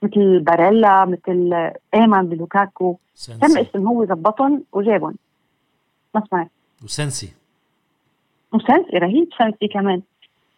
[0.04, 2.98] مثل باريلا مثل ايمن بلوكاكو.
[3.42, 5.16] كم اسم هو زبطهم وجابهم.
[6.16, 6.50] ما سمعت.
[6.84, 7.34] وسنسي
[8.54, 10.02] وسنسي رهيب سنسي كمان.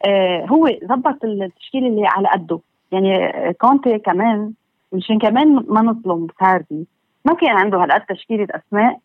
[0.05, 2.59] آه هو ظبط التشكيلة اللي على قده.
[2.91, 4.53] يعني آه، كونتي كمان
[4.93, 6.87] مشان كمان ما نظلم ساري
[7.25, 8.99] ما كان عنده هالقد تشكيلة أسماء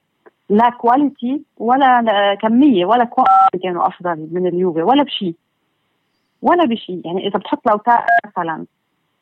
[0.49, 5.35] لا quality ولا كمية ولا quality كانوا أفضل من اليوفي ولا بشيء
[6.43, 7.81] ولا بشيء يعني إذا بتحط لو
[8.27, 8.67] مثلا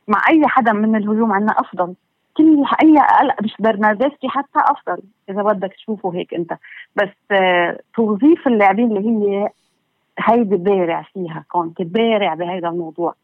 [0.09, 1.95] مع أي حدا من الهجوم عندنا أفضل.
[2.37, 2.95] كل أي
[3.43, 5.03] مش برنارديسكي حتى أفضل.
[5.31, 6.53] إذا بدك تشوفه هيك أنت.
[6.97, 9.49] بس آه توظيف اللاعبين اللي هي
[10.19, 13.15] هيدي بارع فيها كونتي بارع بهذا الموضوع.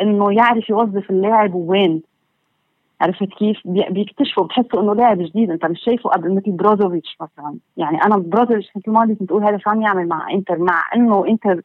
[0.00, 2.02] إنه يعرف يوظف اللاعب وين.
[3.00, 8.02] عرفت كيف؟ بيكتشفوا بتحسوا إنه لاعب جديد أنت مش شايفه قبل مثل بروزوفيتش مثلا، يعني
[8.04, 11.60] أنا بروزوفيتش مثل ما كنت تقول هذا شو عم يعمل مع إنتر مع إنه إنتر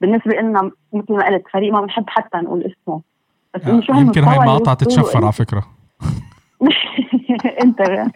[0.00, 3.00] بالنسبة لنا مثل ما قلت فريق ما بنحب حتى نقول اسمه.
[3.54, 5.66] بس آه شو يمكن هاي المقاطعه تتشفر على فكرة.
[7.64, 7.94] إنتر.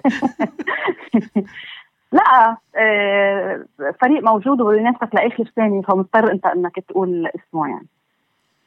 [2.13, 3.65] لا آه،
[4.03, 7.87] فريق موجود وينافسك لاخر ثانية فمضطر أنت إنك تقول اسمه يعني.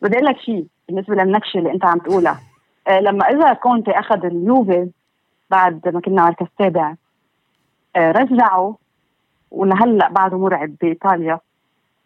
[0.01, 2.39] بدي أقول لك شيء بالنسبة للنكشة اللي أنت عم تقولها.
[2.89, 4.89] لما إذا كونتي أخذ اليوفي
[5.49, 6.95] بعد ما كنا مركز سابع
[7.95, 8.73] آه، رجعوا
[9.51, 11.39] ولهلا بعده مرعب بإيطاليا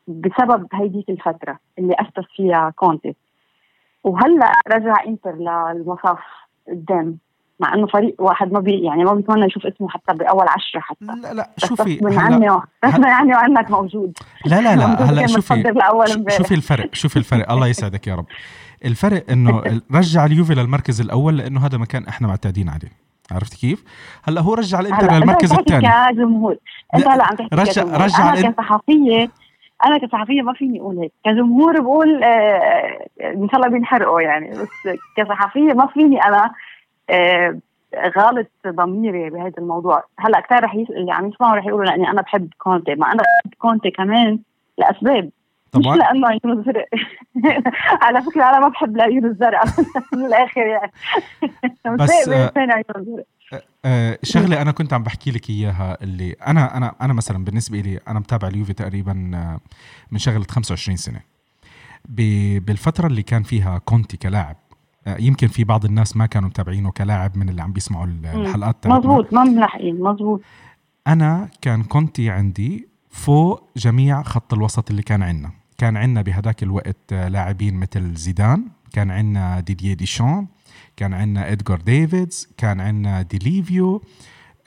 [0.07, 3.15] بسبب هيديك الفترة اللي اسس فيها كونتي.
[4.03, 6.19] وهلأ رجع إنتر للمصاف
[6.67, 7.17] قدام
[7.59, 11.05] مع إنه فريق واحد ما بي يعني ما بيتمنى يشوف اسمه حتى بأول عشرة حتى.
[11.05, 12.49] لا لا شوفي غصب عني
[12.85, 14.17] غصب عني وعنك موجود.
[14.45, 15.73] لا لا لا هلأ شوفي
[16.29, 17.51] شوفي الفرق شوفي الفرق.
[17.51, 18.25] الله يسعدك يا رب.
[18.85, 22.91] الفرق إنه رجع اليوفي للمركز الأول لأنه هذا مكان إحنا معتادين عليه.
[23.31, 23.83] عرفت كيف؟
[24.23, 25.87] هلأ هو رجع الانتر للمركز الثاني.
[26.11, 26.57] كجمهور
[26.95, 28.01] أنت هلأ عم تحكي رجع كجمهور.
[28.01, 29.29] رجع أنا كصحفية
[29.85, 31.11] أنا كصحفية ما فيني أقول هيك.
[31.25, 34.49] كجمهور بقول آه إن شاء الله بينحرقوا يعني.
[34.49, 36.51] بس كصحفية ما فيني أنا
[37.09, 37.59] آه
[38.17, 40.03] غالط ضميري بهذا الموضوع.
[40.19, 40.89] هلأ كثير رح يس...
[40.89, 42.95] اللي عم يسمعوا رح يقولوا لأني أنا بحب كونتي.
[42.95, 44.39] ما أنا بحب كونتي كمان
[44.77, 45.29] لأسباب.
[45.81, 45.95] طبعا.
[45.95, 46.85] مش لأنه عيونه زرق.
[48.05, 49.63] على فكرة أنا ما بحب العيون الزرق
[50.13, 50.91] من الآخر يعني.
[51.99, 57.13] بس آه آه, آه، شغلة أنا كنت عم بحكي لك إياها اللي أنا أنا أنا
[57.13, 59.13] مثلا بالنسبة لي أنا متابع اليوفي تقريبا
[60.11, 61.19] من شغلة 25 سنة.
[62.59, 64.55] بالفترة اللي كان فيها كونتي كلاعب
[65.07, 69.43] يمكن في بعض الناس ما كانوا متابعينه كلاعب من اللي عم بيسمعوا الحلقات مزبوط ما
[69.43, 70.41] ملحقين مزبوط
[71.07, 75.51] أنا كان كونتي عندي فوق جميع خط الوسط اللي كان عندنا.
[75.77, 80.47] كان عندنا بهداك الوقت لاعبين مثل زيدان كان عندنا ديدييه ديشان
[80.95, 84.01] كان عندنا إدغار ديفيدز كان عندنا ديل بييرو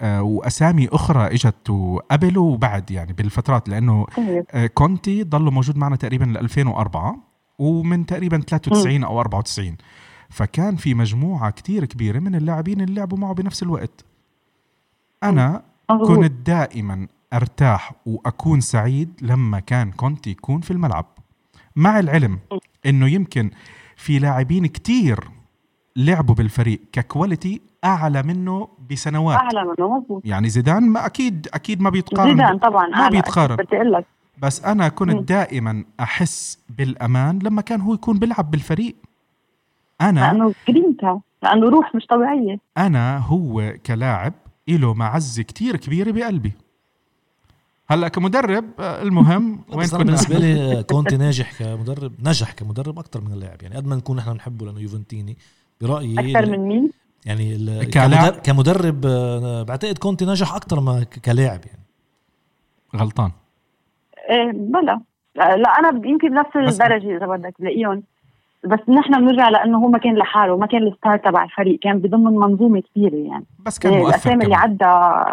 [0.00, 1.70] آه وأسامي أخرى إجت
[2.10, 4.06] قبل وبعد يعني بالفترات لأنه
[4.50, 7.16] آه كونتي ضل موجود معنا تقريبا ل 2004
[7.58, 9.76] ومن تقريبا 93 أو 94
[10.30, 14.04] فكان في مجموعة كتير كبيرة من اللاعبين اللي لعبوا معه بنفس الوقت.
[15.22, 15.62] أنا
[16.06, 21.06] كنت دائما أرتاح وأكون سعيد لما كان كونتي يكون في الملعب.
[21.76, 22.38] مع العلم
[22.86, 23.50] إنه يمكن
[23.96, 25.24] في لاعبين كتير
[25.96, 29.38] لعبوا بالفريق ك quality أعلى منه بسنوات.
[29.38, 29.96] أعلى منه.
[29.96, 33.56] مضبوط يعني زيدان ما أكيد أكيد ما بيتقارن زيدان طبعا ما بيتقارن.
[33.56, 34.06] بدي أقول لك.
[34.38, 35.28] بس أنا كنت.
[35.28, 38.96] دائما أحس بالأمان لما كان هو يكون بيلعب بالفريق.
[40.00, 42.58] أنا لأنه جرينتا لأنه روح مش طبيعية.
[42.78, 44.32] أنا هو كلاعب
[44.68, 46.52] له معزة كتير كبيرة بقلبي.
[47.90, 53.32] هلا كمدرب آه، المهم وين كنا؟ بالنسبة لي كونتي ناجح كمدرب نجح كمدرب أكثر من
[53.32, 53.62] اللاعب.
[53.62, 55.36] يعني قد ما نكون نحن بنحبه لأنه يوفنتيني
[55.80, 56.90] برأيي أكثر من مين؟
[57.26, 61.84] يعني كمدرب, كمدرب آه، بعتقد كونتي نجح أكثر ما كلاعب يعني.
[62.96, 63.30] غلطان.
[64.30, 65.00] إيه بلا.
[65.36, 68.02] لا أنا يمكن بنفس الدرجة إذا بدك بلاقيهم
[68.64, 71.98] بس نحن بنرجع لأنه هو ما كان لحاله ما كان ال star تبع الفريق كان
[71.98, 73.44] بضمن منظومة كبيرة يعني.
[73.58, 74.84] بس كان مؤثر الأسامي اللي عدى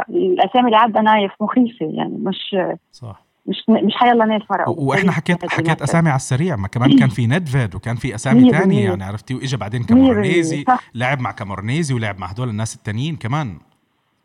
[0.09, 2.55] الأسامي اللي عدى نايف مخيفة يعني مش
[2.91, 3.27] صح.
[3.45, 7.27] مش مش حيلا ناس فرقوا وإحنا حكيت حكيت أسامي على السريع ما كمان كان في
[7.27, 10.65] نيدفيد وكان في أسامي ثانية يعني عرفتي وإجا بعدين كامورانيزي
[10.95, 13.57] لعب مع كامورانيزي ولعب مع هدول الناس التانيين كمان.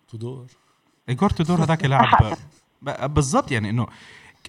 [0.09, 0.47] تودور.
[1.09, 2.37] ايجور تودور هذاك لاعب
[3.15, 3.87] بالضبط يعني إنه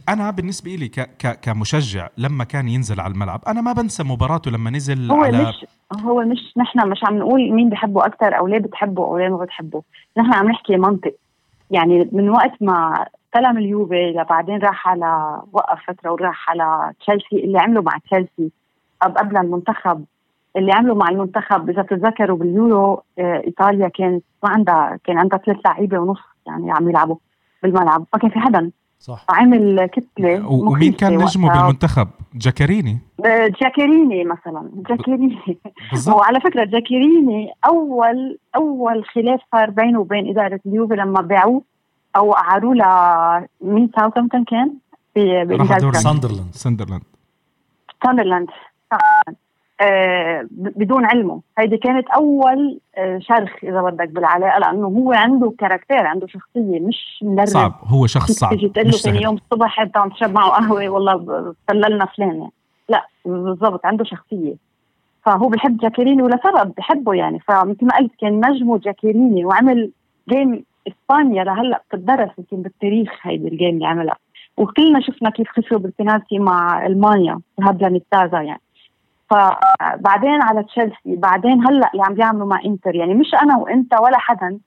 [0.10, 4.52] أنا بالنسبة لي ك ك كمشجع لما كان ينزل على الملعب أنا ما بنسى مباراته
[4.52, 5.66] لما نزل هو على مش
[6.02, 9.38] هو مش نحن مش عم نقول مين بحبه أكثر أو ليه بتحبه أو ليه ما
[9.38, 9.84] بتحبه
[10.18, 11.14] نحن عم نحكي منطق.
[11.72, 17.60] يعني من وقت ما استلم اليوفي لبعدين راح على وقف فترة وراح على تشيلسي اللي
[17.60, 18.52] عمله مع تشيلسي
[19.02, 20.06] قبل المنتخب
[20.58, 25.58] اللي عملوا مع المنتخب إذا بتتذكروا باليورو آه، إيطاليا كانت ما عندها كان عندها ثلاث
[25.66, 27.16] لعيبة ونص يعني عم يلعبوا
[27.64, 28.72] بالملعب ما كان في حدا.
[29.04, 29.26] صح.
[29.30, 33.00] عمل كتلة ومين كان نجمه بالمنتخب؟ جاكاريني
[33.62, 34.70] جاكاريني مثلا.
[34.90, 35.58] جاكاريني
[36.08, 41.62] وعلى فكرة جاكاريني أول أول خلاف صار بينه وبين إدارة اليوفي لما باعوه
[42.16, 44.74] أو اعاروا له مين ساوثامبتون كان؟
[45.94, 46.54] ساندرلاند.
[46.54, 47.04] ساندرلاند.
[48.06, 48.48] ساندرلاند.
[48.94, 49.34] آه،
[50.52, 51.42] بدون علمه.
[51.58, 57.20] هيدي كانت أول آه، شرخ إذا بدك بالعلاقة لأنه هو عنده caractère عنده شخصية مش
[57.22, 57.46] مدرب.
[57.46, 57.74] صعب.
[57.84, 58.50] هو شخص صعب.
[58.50, 62.30] تيجي تقول له ثاني يوم الصبح انت عم تشرب معه قهوة والله سلمنا فلان.
[62.30, 62.52] يعني.
[62.90, 64.54] لا بالضبط عنده شخصية.
[65.26, 67.40] فهو بحب جاكيريني ولسبب بحبه يعني.
[67.40, 69.92] فمثل ما قلت كان نجمه جاكيريني وعمل
[70.30, 74.16] game إسبانيا لهلأ بتدرس يمكن بالتاريخ هيدي ال game اللي عملها.
[74.58, 78.62] وكلنا شفنا كيف خسروا بالبنالتي مع ألمانيا بيليه وزازا يعني.
[79.30, 82.96] فبعدين على تشيلسي بعدين هلأ اللي عم بيعملوا مع انتر.
[82.96, 84.60] يعني مش أنا وإنت ولا حدا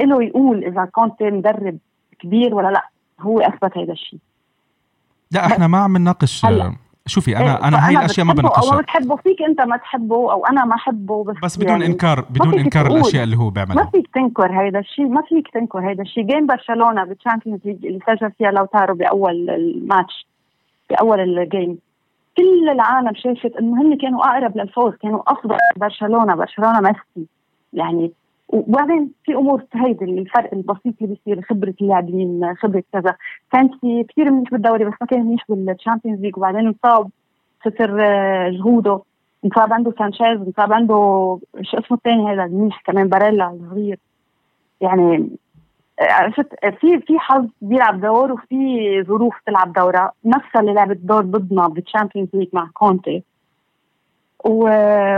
[0.00, 1.78] له يقول إذا كنت مدرب
[2.18, 2.88] كبير ولا لأ
[3.20, 4.18] هو أثبت هذا الشيء.
[5.30, 6.46] لا إحنا ما عم نناقش
[7.06, 10.46] شوفي أنا إيه أنا هاي الأشياء ما بناقشها أو بتحبه فيك أنت ما تحبه أو
[10.46, 13.84] أنا ما أحبه بس بس بدون يعني انكار بدون إنكار الأشياء اللي هو بيعملها.
[13.84, 16.24] ما فيك تنكر هيدا الشيء ما فيك تنكر هيدا الشيء.
[16.24, 20.26] game برشلونة بال Champions League اللي سجل فيها لوتارو بأول الماتش
[20.90, 21.78] بأول ال game
[22.38, 27.28] كل العالم شافت إنه هن كانوا أقرب للفوز كانوا أفضل برشلونة برشلونة ميسي.
[27.72, 28.12] يعني
[28.48, 33.16] وبعدين في أمور هيدي الفرق البسيط اللي بيصير خبرة اللاعبين خبرة كذا.
[33.52, 37.10] كان في كثير منيح بالدوري بس ما كان منيح بال Champions League وبعدين انصاب
[37.60, 39.00] خسر آه، جهوده.
[39.44, 40.94] انصاب عنده سانشيز انصاب عنده
[41.62, 43.98] شو اسمه الثاني هذا؟ المنيح كمان باريلا الصغير.
[44.80, 45.30] يعني
[46.00, 46.48] عرفت؟
[46.80, 51.79] في في حظ بيلعب دور وفي ظروف تلعب دورها نفسها اللي لعبت دور ضدنا بال
[51.79, 53.22] Champions League مع كونتي
[54.44, 54.62] و...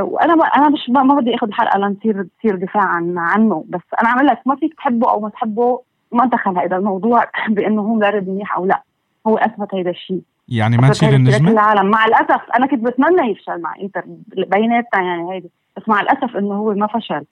[0.01, 3.65] وأنا ما أنا مش ما بدي أخذ حلقه لنصير تصير دفاعا عنه.
[3.69, 5.81] بس أنا عم لك ما فيك تحبه أو ما تحبه
[6.13, 8.83] ما دخل هذا الموضوع بأنه هو مدرب منيح أو لا.
[9.27, 10.23] هو أثبت هذا الشيء.
[10.49, 11.91] يعني ما تشيل النجمة؟ العالم.
[11.91, 14.05] مع الأسف أنا كنت بتمنى يفشل مع إنتر.
[14.37, 15.51] بيناتنا يعني هيدي.
[15.77, 17.25] بس مع الأسف إنه هو ما فشل.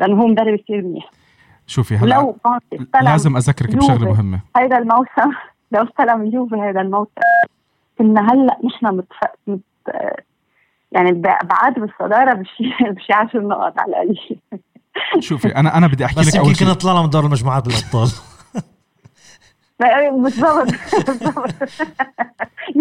[0.00, 1.10] لأنه هو مدرب كثير منيح.
[1.68, 2.36] شوفي هلا لو
[3.02, 4.40] لازم أذكرك بشغلة مهمة.
[4.56, 5.32] هيدا الموسم.
[5.72, 7.10] لو استلم يوفي هذا الموسم.
[7.98, 9.16] كنا هلأ نحن متف...
[9.46, 9.60] مت...
[10.92, 11.12] يعني
[11.44, 12.64] بعد بالصدارة بشي
[12.96, 14.40] بشي 10 نقط على القليل.
[15.20, 18.08] شوفي أنا أنا بدي أحكي لك أول شيء كنا طلعنا من دور المجموعات بالأبطال.
[19.78, 20.68] بالضبط.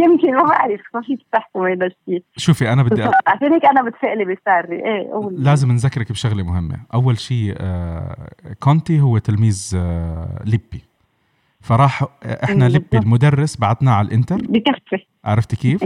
[0.04, 4.26] يمكن ما بعرف ما فيك تحكم هذا الشيء شوفي أنا بدي عشان هيك أنا بتفائلي
[4.26, 6.78] بساري إيه قول لازم نذكرك بشغلة مهمة.
[6.94, 8.30] أول شيء آه
[8.60, 10.84] كونتي هو تلميذ آه ليبي.
[11.62, 12.08] فراح آه،
[12.44, 14.36] إحنا ليبي المدرس بعتناه على الإنتر.
[14.38, 15.06] بكفي.
[15.26, 15.84] عرفتي كيف؟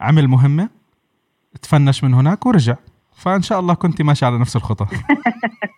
[0.00, 0.68] عمل مهمة
[1.62, 2.76] تفنش من هناك ورجع.
[3.16, 4.86] فإن شاء الله كنت ماشي على نفس الخطى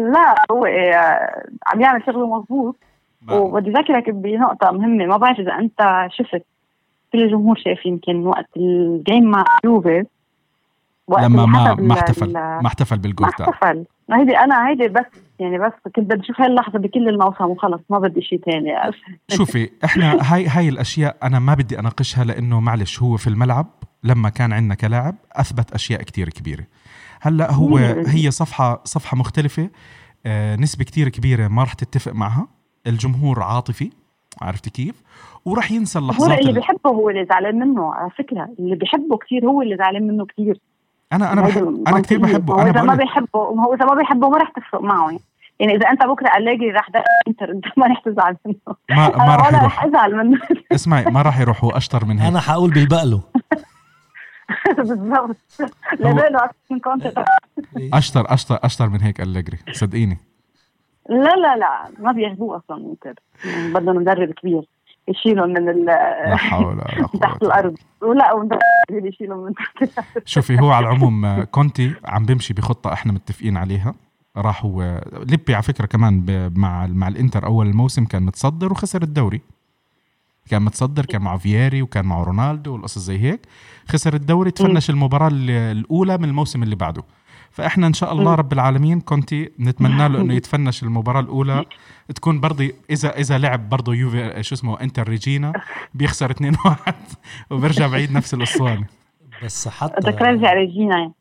[0.00, 2.76] لا هو آه، عم يعمل شغله مضبوط
[3.30, 6.42] وبدي اذكرك بنقطه مهمة ما بعرف إذا أنت شفت
[7.12, 10.04] كل الجمهور شاف يمكن وقت الجيم مع يوفي
[11.18, 15.06] لما ما ما احتفل ما احتفل بالجول ما احتفل هيدي أنا هيدي بس
[15.38, 18.92] يعني بس كنت بدي أشوف هاي اللحظة بكل الموسم وخلص ما بدي شيء ثاني
[19.28, 23.66] شوفي إحنا هاي هاي الأشياء أنا ما بدي أناقشها لأنه معلش هو في الملعب
[24.04, 26.64] لما كان عندنا كلاعب أثبت أشياء كتير كبيرة.
[27.20, 27.76] هلأ هو
[28.06, 29.70] هي صفحه صفحة مختلفة.
[30.26, 32.48] آه نسبة كتير كبيرة ما راح تتفق معها.
[32.86, 33.90] الجمهور عاطفي
[34.42, 35.02] عرفت كيف؟
[35.44, 38.48] وراح ينسى اللحظات هو اللي بيحبه هو اللي زعلان منه على فكرة.
[38.58, 40.60] اللي بيحبه كثير هو اللي زعلان منه كثير
[41.12, 42.62] أنا أنا بحب أنا كثير بحبه.
[42.62, 45.06] أنا إذا ما بيحبه هو إذا ما بيحبه ما راح تفرق معه.
[45.06, 45.20] يعني.
[45.60, 46.88] يعني إذا أنت بكرة الاقي راح
[47.28, 48.76] إنتر أنت ما راح تزعل منه.
[48.90, 49.64] ما ما راح يروح.
[49.64, 50.40] رح أزعل منه.
[50.72, 52.28] اسمعي ما راح يروح هو أشطر من هيك.
[52.30, 53.20] أنا حقول بالبقله
[54.78, 55.36] بالضبط.
[56.00, 56.50] لباله
[57.76, 60.18] أشطر أشطر أشطر من هيك أليجري صدقيني.
[61.08, 63.14] لا لا لا ما بياخذوه أصلا انتر
[63.44, 64.68] يعني بدهم مدرب كبير
[65.08, 67.76] يشيلهم من ال لا حول ولا قوة تحت الأرض.
[68.02, 68.60] ولا ومدرب
[68.90, 73.94] يشيلهم من تحت شوفي هو على العموم كونتي عم بيمشي بخطة إحنا متفقين عليها.
[74.36, 76.24] راح هو ليبي على فكرة كمان
[76.56, 79.40] مع مع الإنتر أول الموسم كان متصدر وخسر الدوري.
[80.48, 83.40] كان متصدر كان مع فييري وكان مع رونالدو والقصص زي هيك.
[83.88, 87.02] خسر الدوري تفنش المباراة الأولى من الموسم اللي بعده.
[87.50, 91.64] فإحنا إن شاء الله رب العالمين كونتي نتمنى له إنه يتفنش المباراة الأولى.
[92.14, 95.52] تكون برضه إذا إذا لعب برضه يوفي شو اسمه إنتر ريجينا
[95.94, 96.94] بيخسر 2 1
[97.50, 98.86] وبرجع بعيد نفس الأسطوانة.
[99.44, 101.12] بس حتى بدك ترجع ريجينا.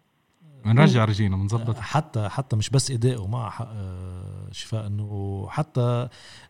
[0.74, 1.80] بنرجع ريجينا بنظبط.
[1.80, 6.08] حتى حتى مش بس اداؤه مع آه، شفاء إنه حتى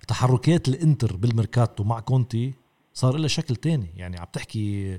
[0.08, 2.54] تحركات الإنتر بالميركاتو مع كونتي
[2.94, 3.88] صار له شكل تاني.
[3.96, 4.94] يعني عم تحكي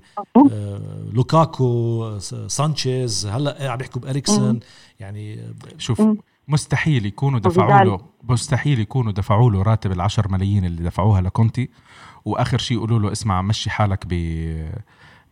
[0.53, 2.19] آه لوكاكو
[2.49, 4.61] سانشيز هلأ عم يحكوا بإريكسن
[5.01, 6.03] يعني شوف
[6.49, 11.71] مستحيل يكونوا دفعوا له مستحيل يكونوا دفعوا له راتب ال10 ملايين اللي دفعوها لكونتي.
[12.25, 14.13] وآخر شيء يقولوا له اسمع مشي حالك ب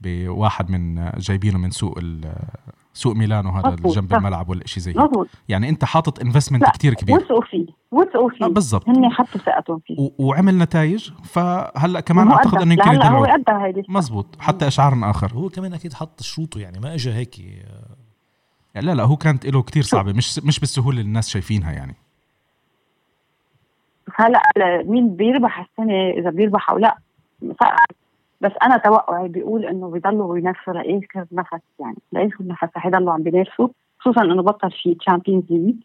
[0.00, 1.98] بواحد من جايبينه من سوق
[2.92, 5.28] سوق ميلانو هذا اللي جنب الملعب ولا شيء زي هيك.
[5.48, 7.16] يعني أنت حاطط انفستمنت كتير كبير.
[7.16, 8.46] وثقوا فيه وثقوا فيه.
[8.46, 8.88] بالضبط.
[8.88, 10.00] هن حطوا ثقتهم فيه.
[10.00, 10.10] و...
[10.18, 14.36] وعمل نتائج فهلأ كمان أعتقد إنه يمكن يدلعوا هو ادى هيدي مزبوط.
[14.40, 15.32] حتى إشعار آخر.
[15.32, 19.62] هو كمان أكيد حط شروطه يعني ما اجى هيك يعني لا لا هو كانت له
[19.62, 20.12] كتير صعبة.
[20.12, 21.94] مش مش بالسهولة اللي الناس شايفينها يعني.
[24.14, 24.42] هلأ
[24.82, 26.98] مين بيربح السنة إذا بيربح أو لا؟
[28.40, 33.22] بس أنا توقعي بيقول إنه بيضلوا ينافسوا لاخر نفس يعني لاخر نفس رح يضلوا عم
[33.22, 35.76] بينافسوا خصوصا إنه بطل في Champions League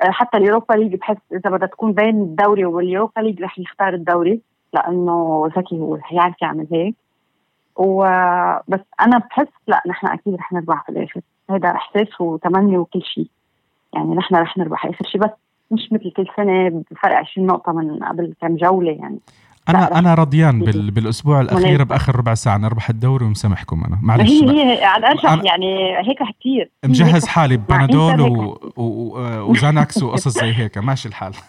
[0.00, 3.94] حتى ال Europa League بحس إذا بدها تكون بين الدوري وال Europa League رح يختار
[3.94, 4.40] الدوري
[4.72, 6.94] لأنه ذكي هو رح يعرف يعمل هيك.
[7.76, 11.20] وبس أنا بحس لا نحن أكيد رح نربح في الآخر.
[11.50, 13.28] هذا إحساس وتمني وكل شيء.
[13.94, 15.30] يعني نحن رح نربح اخر شيء بس
[15.70, 19.18] مش مثل كل سنة بفرق 20 نقطة من قبل كم جولة يعني.
[19.68, 23.98] أنا أنا رضيان بال بالأسبوع الأخير بآخر ربع ساعة نربح الدوري ومسامحكم أنا.
[24.02, 24.30] معلش.
[24.30, 26.70] هي هي على الارجح يعني هيك كثير.
[26.84, 28.72] مجهز حالي ببنادول و...
[28.76, 29.50] و...
[29.50, 30.78] وزانكس وقصص زي هيك.
[30.78, 31.32] ماشي الحال.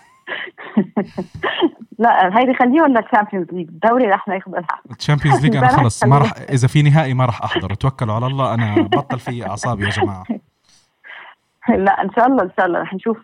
[2.00, 3.04] لا هيدي خليه ولا
[3.34, 4.52] League الدوري رح ناخذ
[4.92, 6.04] ال Champions League أنا خلص.
[6.04, 7.74] ما راح إذا في نهائي ما راح أحضر.
[7.74, 8.54] توكلوا على الله.
[8.54, 10.24] أنا بطل في أعصابي يا جماعة.
[11.86, 12.80] لا إن شاء الله إن شاء الله.
[12.82, 13.18] رح نشوف.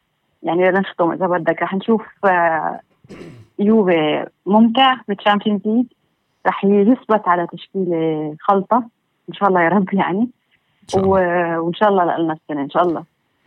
[0.43, 1.61] يعني نختم إذا بدك.
[1.61, 2.80] رح نشوف آه،
[3.60, 4.95] يوفي ممتع.
[5.07, 5.86] بال Champions League
[6.48, 8.77] رح يثبت على تشكيلة خلطة.
[9.30, 10.30] إن شاء الله يا رب يعني.
[10.95, 11.10] و...
[11.60, 13.03] وإن شاء الله لنا السنة إن شاء الله.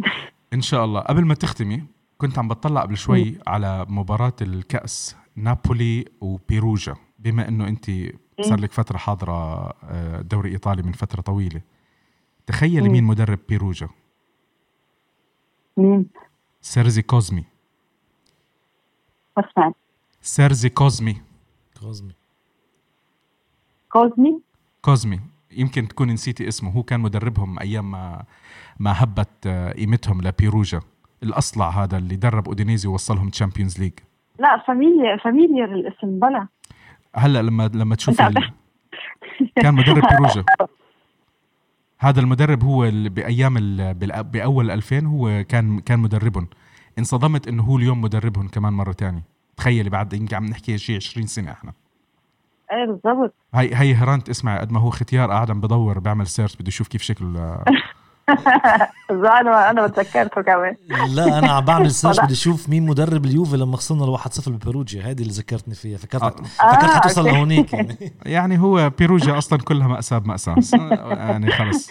[0.54, 1.00] إن شاء الله.
[1.00, 1.82] قبل ما تختمي
[2.18, 6.94] كنت عم بطلع قبل شوي على مباراة الكأس نابولي وبيروجا.
[7.18, 7.90] بما إنه أنت
[8.40, 11.60] صار لك فترة حاضرة آه، دوري إيطالي من فترة طويلة.
[12.46, 13.88] تخيلي مين مدرب بيروجا؟
[15.76, 16.06] مين؟
[16.60, 17.44] سيرسي كوزمي.
[19.36, 19.72] ما
[20.22, 21.16] سيرسي كوزمي.
[21.80, 22.12] كوزمي.
[23.92, 24.40] كوزمي؟
[24.82, 25.20] كوزمي.
[25.50, 26.70] يمكن تكون نسيتي اسمه.
[26.70, 28.24] هو كان مدربهم أيام ما
[28.78, 30.80] ما هبت آه، قيمتهم لبيروجا
[31.22, 33.92] الأصلع هذا اللي درب أودينيزي ووصلهم Champions League
[34.38, 36.48] لا familiar familiar الاسم بلا.
[37.14, 38.52] هلا لما لما تشوفي ال...
[39.56, 40.44] كان مدرب بيروجا.
[41.98, 43.94] هذا المدرب هو اللي بأيام ال...
[44.24, 46.46] بأول 2000 هو كان كان مدربهم.
[46.98, 49.22] انصدمت إنه هو اليوم مدربهم كمان مرة ثانية
[49.58, 51.72] تخيلي بعد يمكن عم نحكي شيء 20 سنة إحنا.
[52.72, 53.34] إيه بالضبط.
[53.54, 56.88] هي هي هرانت اسمعي قد ما هو ختيار قاعد عم بدور بيعمل search بده يشوف
[56.88, 57.58] كيف شكله
[59.40, 60.76] أنا أنا بتذكرته كمان.
[61.08, 65.02] لا أنا عم بعمل search بدي أشوف مين مدرب اليوفي لما خسرنا ال 1-0 ببيروجيا
[65.02, 65.98] هذه اللي ذكرتني فيها.
[65.98, 66.72] فكرت آه.
[66.72, 68.12] فكرت حتوصل لهونيك يعني.
[68.26, 70.56] يعني هو بيروجيا أصلا كلها مأساة بمأساة.
[71.10, 71.90] يعني خلص.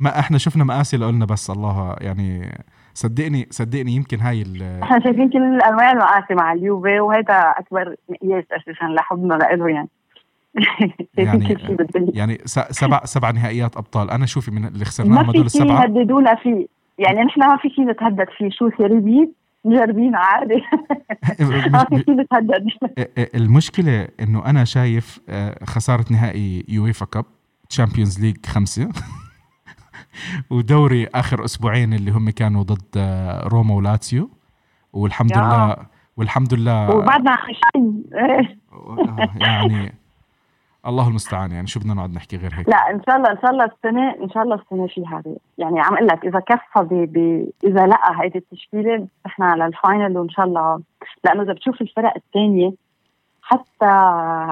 [0.00, 2.58] ما إحنا شفنا مآسي قلنا بس الله يعني
[2.94, 4.42] صدقني صدقني يمكن هاي
[4.82, 9.88] إحنا شايفين كل انواع المآسي مع اليوفي وهذا أكبر مقياس أساسا لحبنا له يعني.
[11.18, 11.56] يعني
[12.14, 12.38] يعني
[12.70, 14.10] سبع سبع نهائيات أبطال.
[14.10, 15.66] أنا شوفي من اللي خسرناهم هدول السبعة.
[15.66, 16.66] ما في يهددونا فيه.
[16.98, 18.50] يعني نحن ما في شيء نتهدد فيه.
[18.50, 19.28] شو سيري
[19.64, 20.54] مجربين عادي.
[21.72, 22.66] ما في شيء نتهدد.
[23.34, 27.24] المشكلة إنه أنا شايف آه، خسارة نهائي UEFA Cup
[27.68, 28.88] Champions League خمسة.
[30.50, 34.30] ودوري آخر أسبوعين اللي هم كانوا ضد آه، روما ولاتسيو.
[34.92, 35.76] والحمد لله
[36.16, 37.36] والحمد لله وبعدنا
[37.76, 38.48] آه،
[39.36, 39.94] يعني
[40.86, 41.52] الله المستعان.
[41.52, 44.24] يعني شو بدنا نقعد نحكي غير هيك؟ لا إن شاء الله إن شاء الله السنة
[44.24, 45.36] إن شاء الله السنة في هذه.
[45.58, 47.12] يعني عم أقول لك إذا كفى ب...
[47.12, 47.46] ب...
[47.64, 50.80] إذا لقى هيدي التشكيلة إحنا على ال final وإن شاء الله.
[51.24, 52.72] لأنه إذا بتشوف الفرق الثانية
[53.42, 53.94] حتى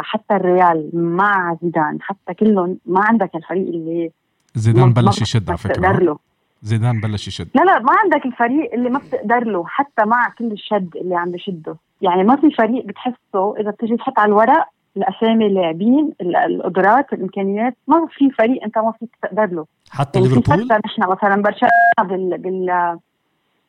[0.03, 4.11] حتى الريال مع زيدان حتى كلهم ما عندك الفريق اللي
[4.55, 6.19] زيدان بلش يشد على فكرة له.
[6.63, 7.49] زيدان بلش يشد.
[7.55, 11.31] لا لا ما عندك الفريق اللي ما بتقدر له حتى مع كل الشد اللي عم
[11.31, 11.77] بشده.
[12.03, 18.07] يعني ما في فريق بتحسه إذا بتجي تحط على الورق الأسامي اللاعبين القدرات الإمكانيات ما
[18.11, 22.99] في فريق أنت ما فيك تقدر له حتى يعني ليفربول؟ نحن مثلا برشلونة بال بال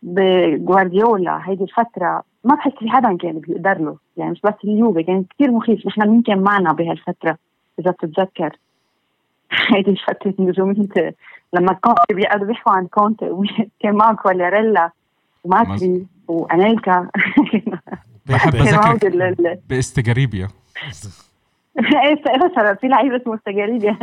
[0.03, 3.97] بجوارديولا هيدي الفترة ما بحس في حدا كان بيقدر له.
[4.17, 5.87] يعني مش بس اليوفي كان كثير مخيف.
[5.87, 7.37] نحن مين كان معنا بهالفترة
[7.79, 8.57] إذا بتتذكر؟
[9.75, 11.15] هيدي الفترة النجوميه
[11.53, 13.29] لما كونتي بيقعدوا بيحكوا عن كونتي
[13.81, 14.91] كان معه كواليريلا
[15.43, 17.09] وماكري وأنيلكا.
[18.25, 20.47] بحب اذكر بإستجاريبيا.
[22.05, 23.97] إيه مثلا في لعيب اسمه إستجاريبيا.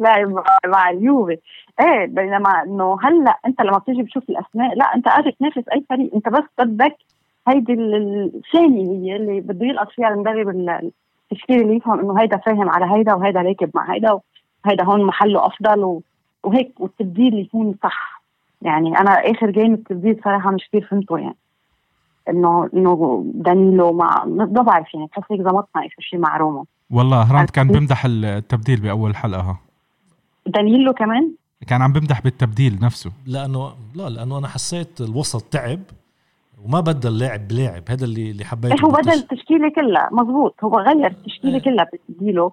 [0.00, 1.38] لاعب مع اليوفي.
[1.80, 6.14] إيه بينما إنه هلأ أنت لما بتيجي بتشوف الاسماء لا أنت قادر تنافس أي فريق.
[6.14, 6.96] أنت بس بدك
[7.48, 10.48] هيدي الثانية هي اللي بده يلقط فيها المدرب
[11.32, 14.20] التشكيل اللي يفهم إنه هيدا فاهم على هيدا وهيدا راكب مع هيدا
[14.64, 16.00] وهيدا هون محله أفضل
[16.44, 18.22] وهيك والتبديل يكون صح.
[18.62, 21.36] يعني أنا آخر جيم التبديل صراحة مش كثير فهمته يعني.
[22.28, 26.64] انه إنه دانيلو مع ما بعرف يعني بحس هيك زمطنا اخر شيء مع روما.
[26.90, 29.58] والله هرانت كان بمدح التبديل بأول حلقة ها.
[30.46, 31.32] دانيلو كمان؟
[31.66, 33.12] كان عم بمدح بالتبديل نفسه.
[33.26, 35.80] لأنه لا لأنه أنا حسيت الوسط تعب
[36.64, 40.64] وما بدل لاعب بلاعب هذا اللي اللي حبيته هو بدل التشكيلة كلها مزبوط.
[40.64, 41.62] هو غير التشكيلة إيه.
[41.62, 42.52] كلها بتبديله.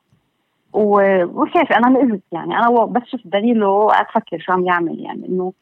[0.74, 5.54] وكيف؟ أنا نقزت يعني أنا بس شفت دليله قاعد أفكر شو عم يعمل يعني إنه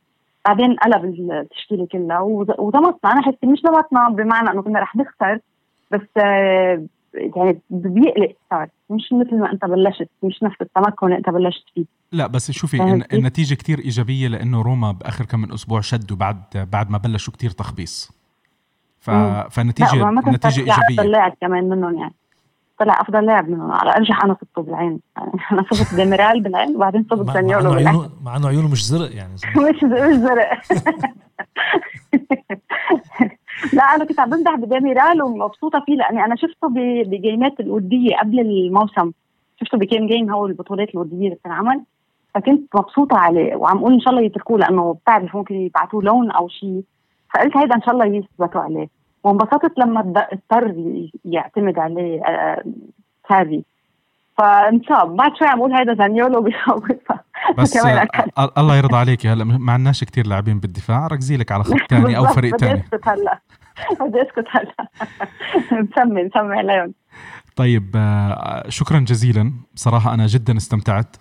[0.46, 2.20] بعدين قلب التشكيلة كلها
[2.60, 5.40] وضمطنا أنا حسيت مش ضمطنا بمعنى إنه كنا رح نخسر
[5.92, 8.68] بس آه، يعني بيقلق صار.
[8.90, 11.86] مش مثل ما أنت بلشت مش نفس التمكن اللي أنت بلشت فيه.
[12.12, 16.42] لا بس شوفي النتيجة كتير إيجابية لأنه روما بآخر كم من أسبوع شدوا بعد
[16.72, 18.12] بعد ما بلشوا كتير تخبيص.
[19.00, 19.10] ف...
[19.52, 21.12] فالنتيجه النتيجه إيجابية.
[21.12, 22.14] لاعب كمان منهم يعني.
[22.80, 27.06] طلع أفضل لاعب منهم على أرجح أنا صبته بالعين يعني أنا صبت ديميرال بالعين وبعدين
[27.10, 28.10] صبت سانيولو بالعين.
[28.24, 29.34] مع إنه عيونه مش زرق يعني.
[29.70, 30.50] مش مش زرق.
[33.74, 36.68] لا أنا كنت عم بمدح بديميرال ومبسوطة فيه لأني أنا شفته
[37.06, 39.12] بجيمات الوديه قبل الموسم.
[39.64, 41.82] شفته بكم جيم هو البطولات الوديه اللي بتنعمل.
[42.36, 46.48] فكنت مبسوطة عليه وعم أقول إن شاء الله يتركوه لأنه بتعرف ممكن يبعثوا لون أو
[46.48, 46.84] شيء.
[47.34, 48.88] فقلت هيدا إن شاء الله يثبتوا عليه.
[49.26, 50.76] وانبسطت لما اضطر
[51.26, 52.22] يعتمد عليه
[53.30, 53.64] سافي
[54.38, 56.84] فانصاب بعد شوي عم أقول هيدا زانيولو بيخوف
[57.58, 57.78] بس
[58.58, 59.44] الله يرضى عليك هلا.
[59.44, 63.08] ما عندناش كثير لاعبين بالدفاع ركزي لك على خط ثاني أو فريق ثاني بدي أسكت
[63.08, 63.40] هلا.
[64.00, 64.88] بدي أسكت هلا.
[65.82, 66.94] نسمي نسمي عليهم.
[67.56, 69.54] طيب آه، شكرا جزيلا.
[69.74, 71.16] بصراحه أنا جدا استمتعت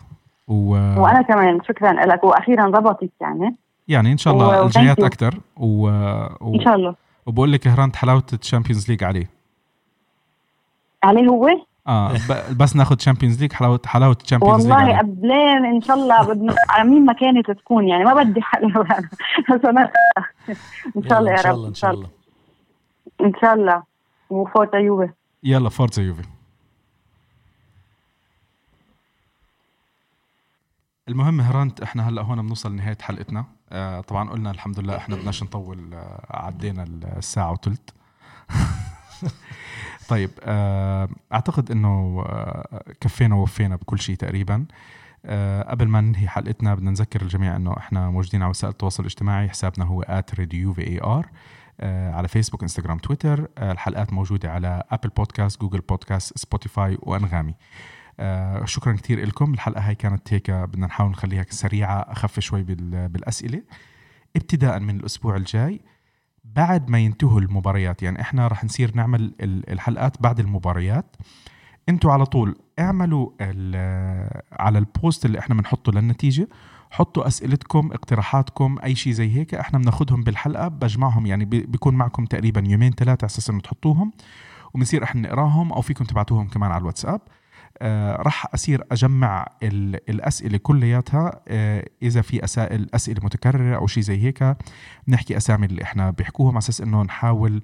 [0.48, 0.70] و...
[1.02, 2.24] وأنا كمان شكرا لك.
[2.24, 3.56] وأخيرا ضبطت يعني.
[3.88, 5.88] يعني إن شاء الله الجايات أكثر و...
[6.40, 6.54] و...
[6.54, 7.03] إن شاء الله.
[7.26, 9.30] وبقول لك هرانت حلاوة ال Champions League عليه.
[11.04, 11.48] عليه هو؟
[11.86, 12.12] آه
[12.56, 16.90] بس ناخذ Champions League حلاوة حلاوة Champions League والله قبلين إن شاء الله بدنا على
[16.90, 18.86] مين ما كانت تكون يعني ما بدي حلاوه
[20.96, 22.08] إن شاء الله يا رب إن شاء الله.
[23.20, 23.82] إن شاء الله.
[24.30, 25.12] وفورتا يوفي
[25.44, 26.24] يلا فورتا يوفي
[31.08, 33.40] المهم هرانت إحنا هلأ هون بنوصل لنهاية حلقتنا.
[33.40, 33.53] آه
[34.00, 36.84] طبعا قلنا الحمد لله إحنا بدناش نطول آه عدينا
[37.16, 37.80] الساعة وثلث
[40.08, 44.66] طيب آه أعتقد إنه آه كفينا ووفينا بكل شيء تقريبا.
[45.24, 49.48] آه قبل ما ننهي حلقتنا بدنا نذكر الجميع إنه إحنا موجودين على وسائل التواصل الاجتماعي
[49.48, 51.26] حسابنا هو @radiovar
[51.80, 57.54] آه على فيسبوك انستغرام تويتر آه الحلقات موجودة على ابل بودكاست جوجل بودكاست سبوتيفاي وأنغامي.
[58.20, 62.62] آه شكرا كثير لكم الحلقة هاي كانت هيك بدنا نحاول نخليها سريعة أخف شوي
[63.08, 63.62] بالأسئلة.
[64.36, 65.80] ابتداء من الأسبوع الجاي
[66.44, 71.16] بعد ما ينتهوا المباريات يعني إحنا رح نصير نعمل الحلقات بعد المباريات.
[71.88, 73.30] أنتوا على طول اعملوا
[74.52, 76.48] على البوست اللي إحنا بنحطه للنتيجة.
[76.90, 79.54] حطوا أسئلتكم اقتراحاتكم أي شيء زي هيك.
[79.54, 84.12] إحنا بناخذهم بالحلقة بجمعهم يعني بيكون معكم تقريبا يومين ثلاثة على أساس إنه تحطوهم.
[84.74, 87.20] وبنصير إحنا نقراهم أو فيكم تبعتوهم كمان على الواتساب.
[88.16, 94.56] راح أصير أجمع الأسئلة كلياتها آه إذا في أسئلة أسئلة متكررة أو شيء زي هيك
[95.08, 97.60] نحكي أسامي اللي إحنا بيحكوهم على أساس إنه نحاول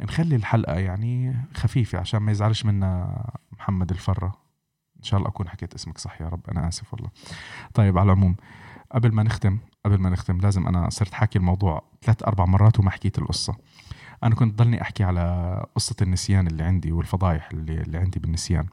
[0.00, 4.46] نخلي الحلقة يعني خفيفة عشان ما يزعلش منا محمد الفرة.
[4.98, 7.10] إن شاء الله أكون حكيت اسمك صح يا رب أنا آسف والله.
[7.74, 8.36] طيب على العموم
[8.92, 12.90] قبل ما نختم قبل ما نختم لازم أنا صرت حاكي الموضوع ثلاث أربع مرات وما
[12.90, 13.56] حكيت القصة.
[14.22, 18.66] أنا كنت ضلني أحكي على قصة النسيان اللي عندي والفضايح اللي, اللي عندي بالنسيان.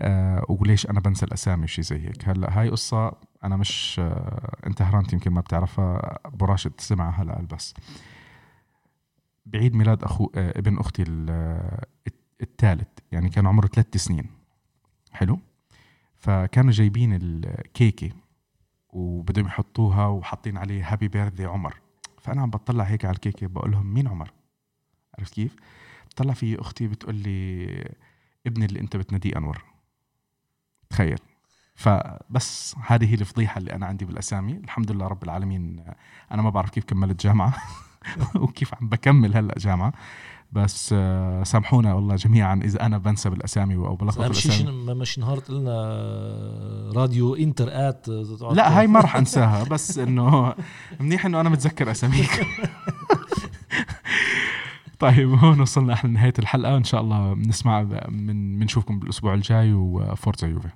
[0.00, 2.28] أه وليش أنا بنسى الأسامي وشي زي هيك.
[2.28, 3.12] هلأ هاي قصة
[3.44, 7.74] أنا مش أه أنت هرانت يمكن ما بتعرفها براشد تسمعها هلأ بس
[9.46, 11.04] بعيد ميلاد أخو أه ابن أختي
[12.42, 14.26] الثالث يعني كان عمره ثلاث سنين.
[15.12, 15.38] حلو؟
[16.16, 18.10] فكانوا جايبين الكيكه
[18.88, 21.80] وبدهم يحطوها وحاطين عليه هابي بيرثدي عمر.
[22.20, 24.32] فأنا عم بطلع هيك على الكيكة بقول لهم مين عمر؟
[25.18, 25.56] عرفت كيف؟
[26.10, 27.66] بطلع في أختي بتقول لي
[28.46, 29.64] ابني اللي أنت بتناديه أنور.
[30.90, 31.18] تخيل.
[31.74, 34.52] فبس هذه هي الفضيحة اللي أنا عندي بالأسامي.
[34.52, 35.84] الحمد لله رب العالمين
[36.32, 37.54] أنا ما بعرف كيف كملت جامعة
[38.42, 39.92] وكيف عم بكمل هلأ جامعة.
[40.52, 40.88] بس
[41.42, 45.72] سامحونا والله جميعا إذا أنا بنسى بالأسامي أو بلخبط بالاسامي مش نهار قلنا
[46.96, 48.08] راديو إنتر آت
[48.52, 50.54] لا هاي ما راح أنساها بس إنه
[51.00, 52.30] منيح إنه أنا متذكر أساميك.
[55.02, 60.48] طيب هون وصلنا إحنا لنهاية الحلقة ان شاء الله بنسمع من بنشوفكم بالأسبوع الجاي وفورتزا
[60.48, 60.68] يوفي.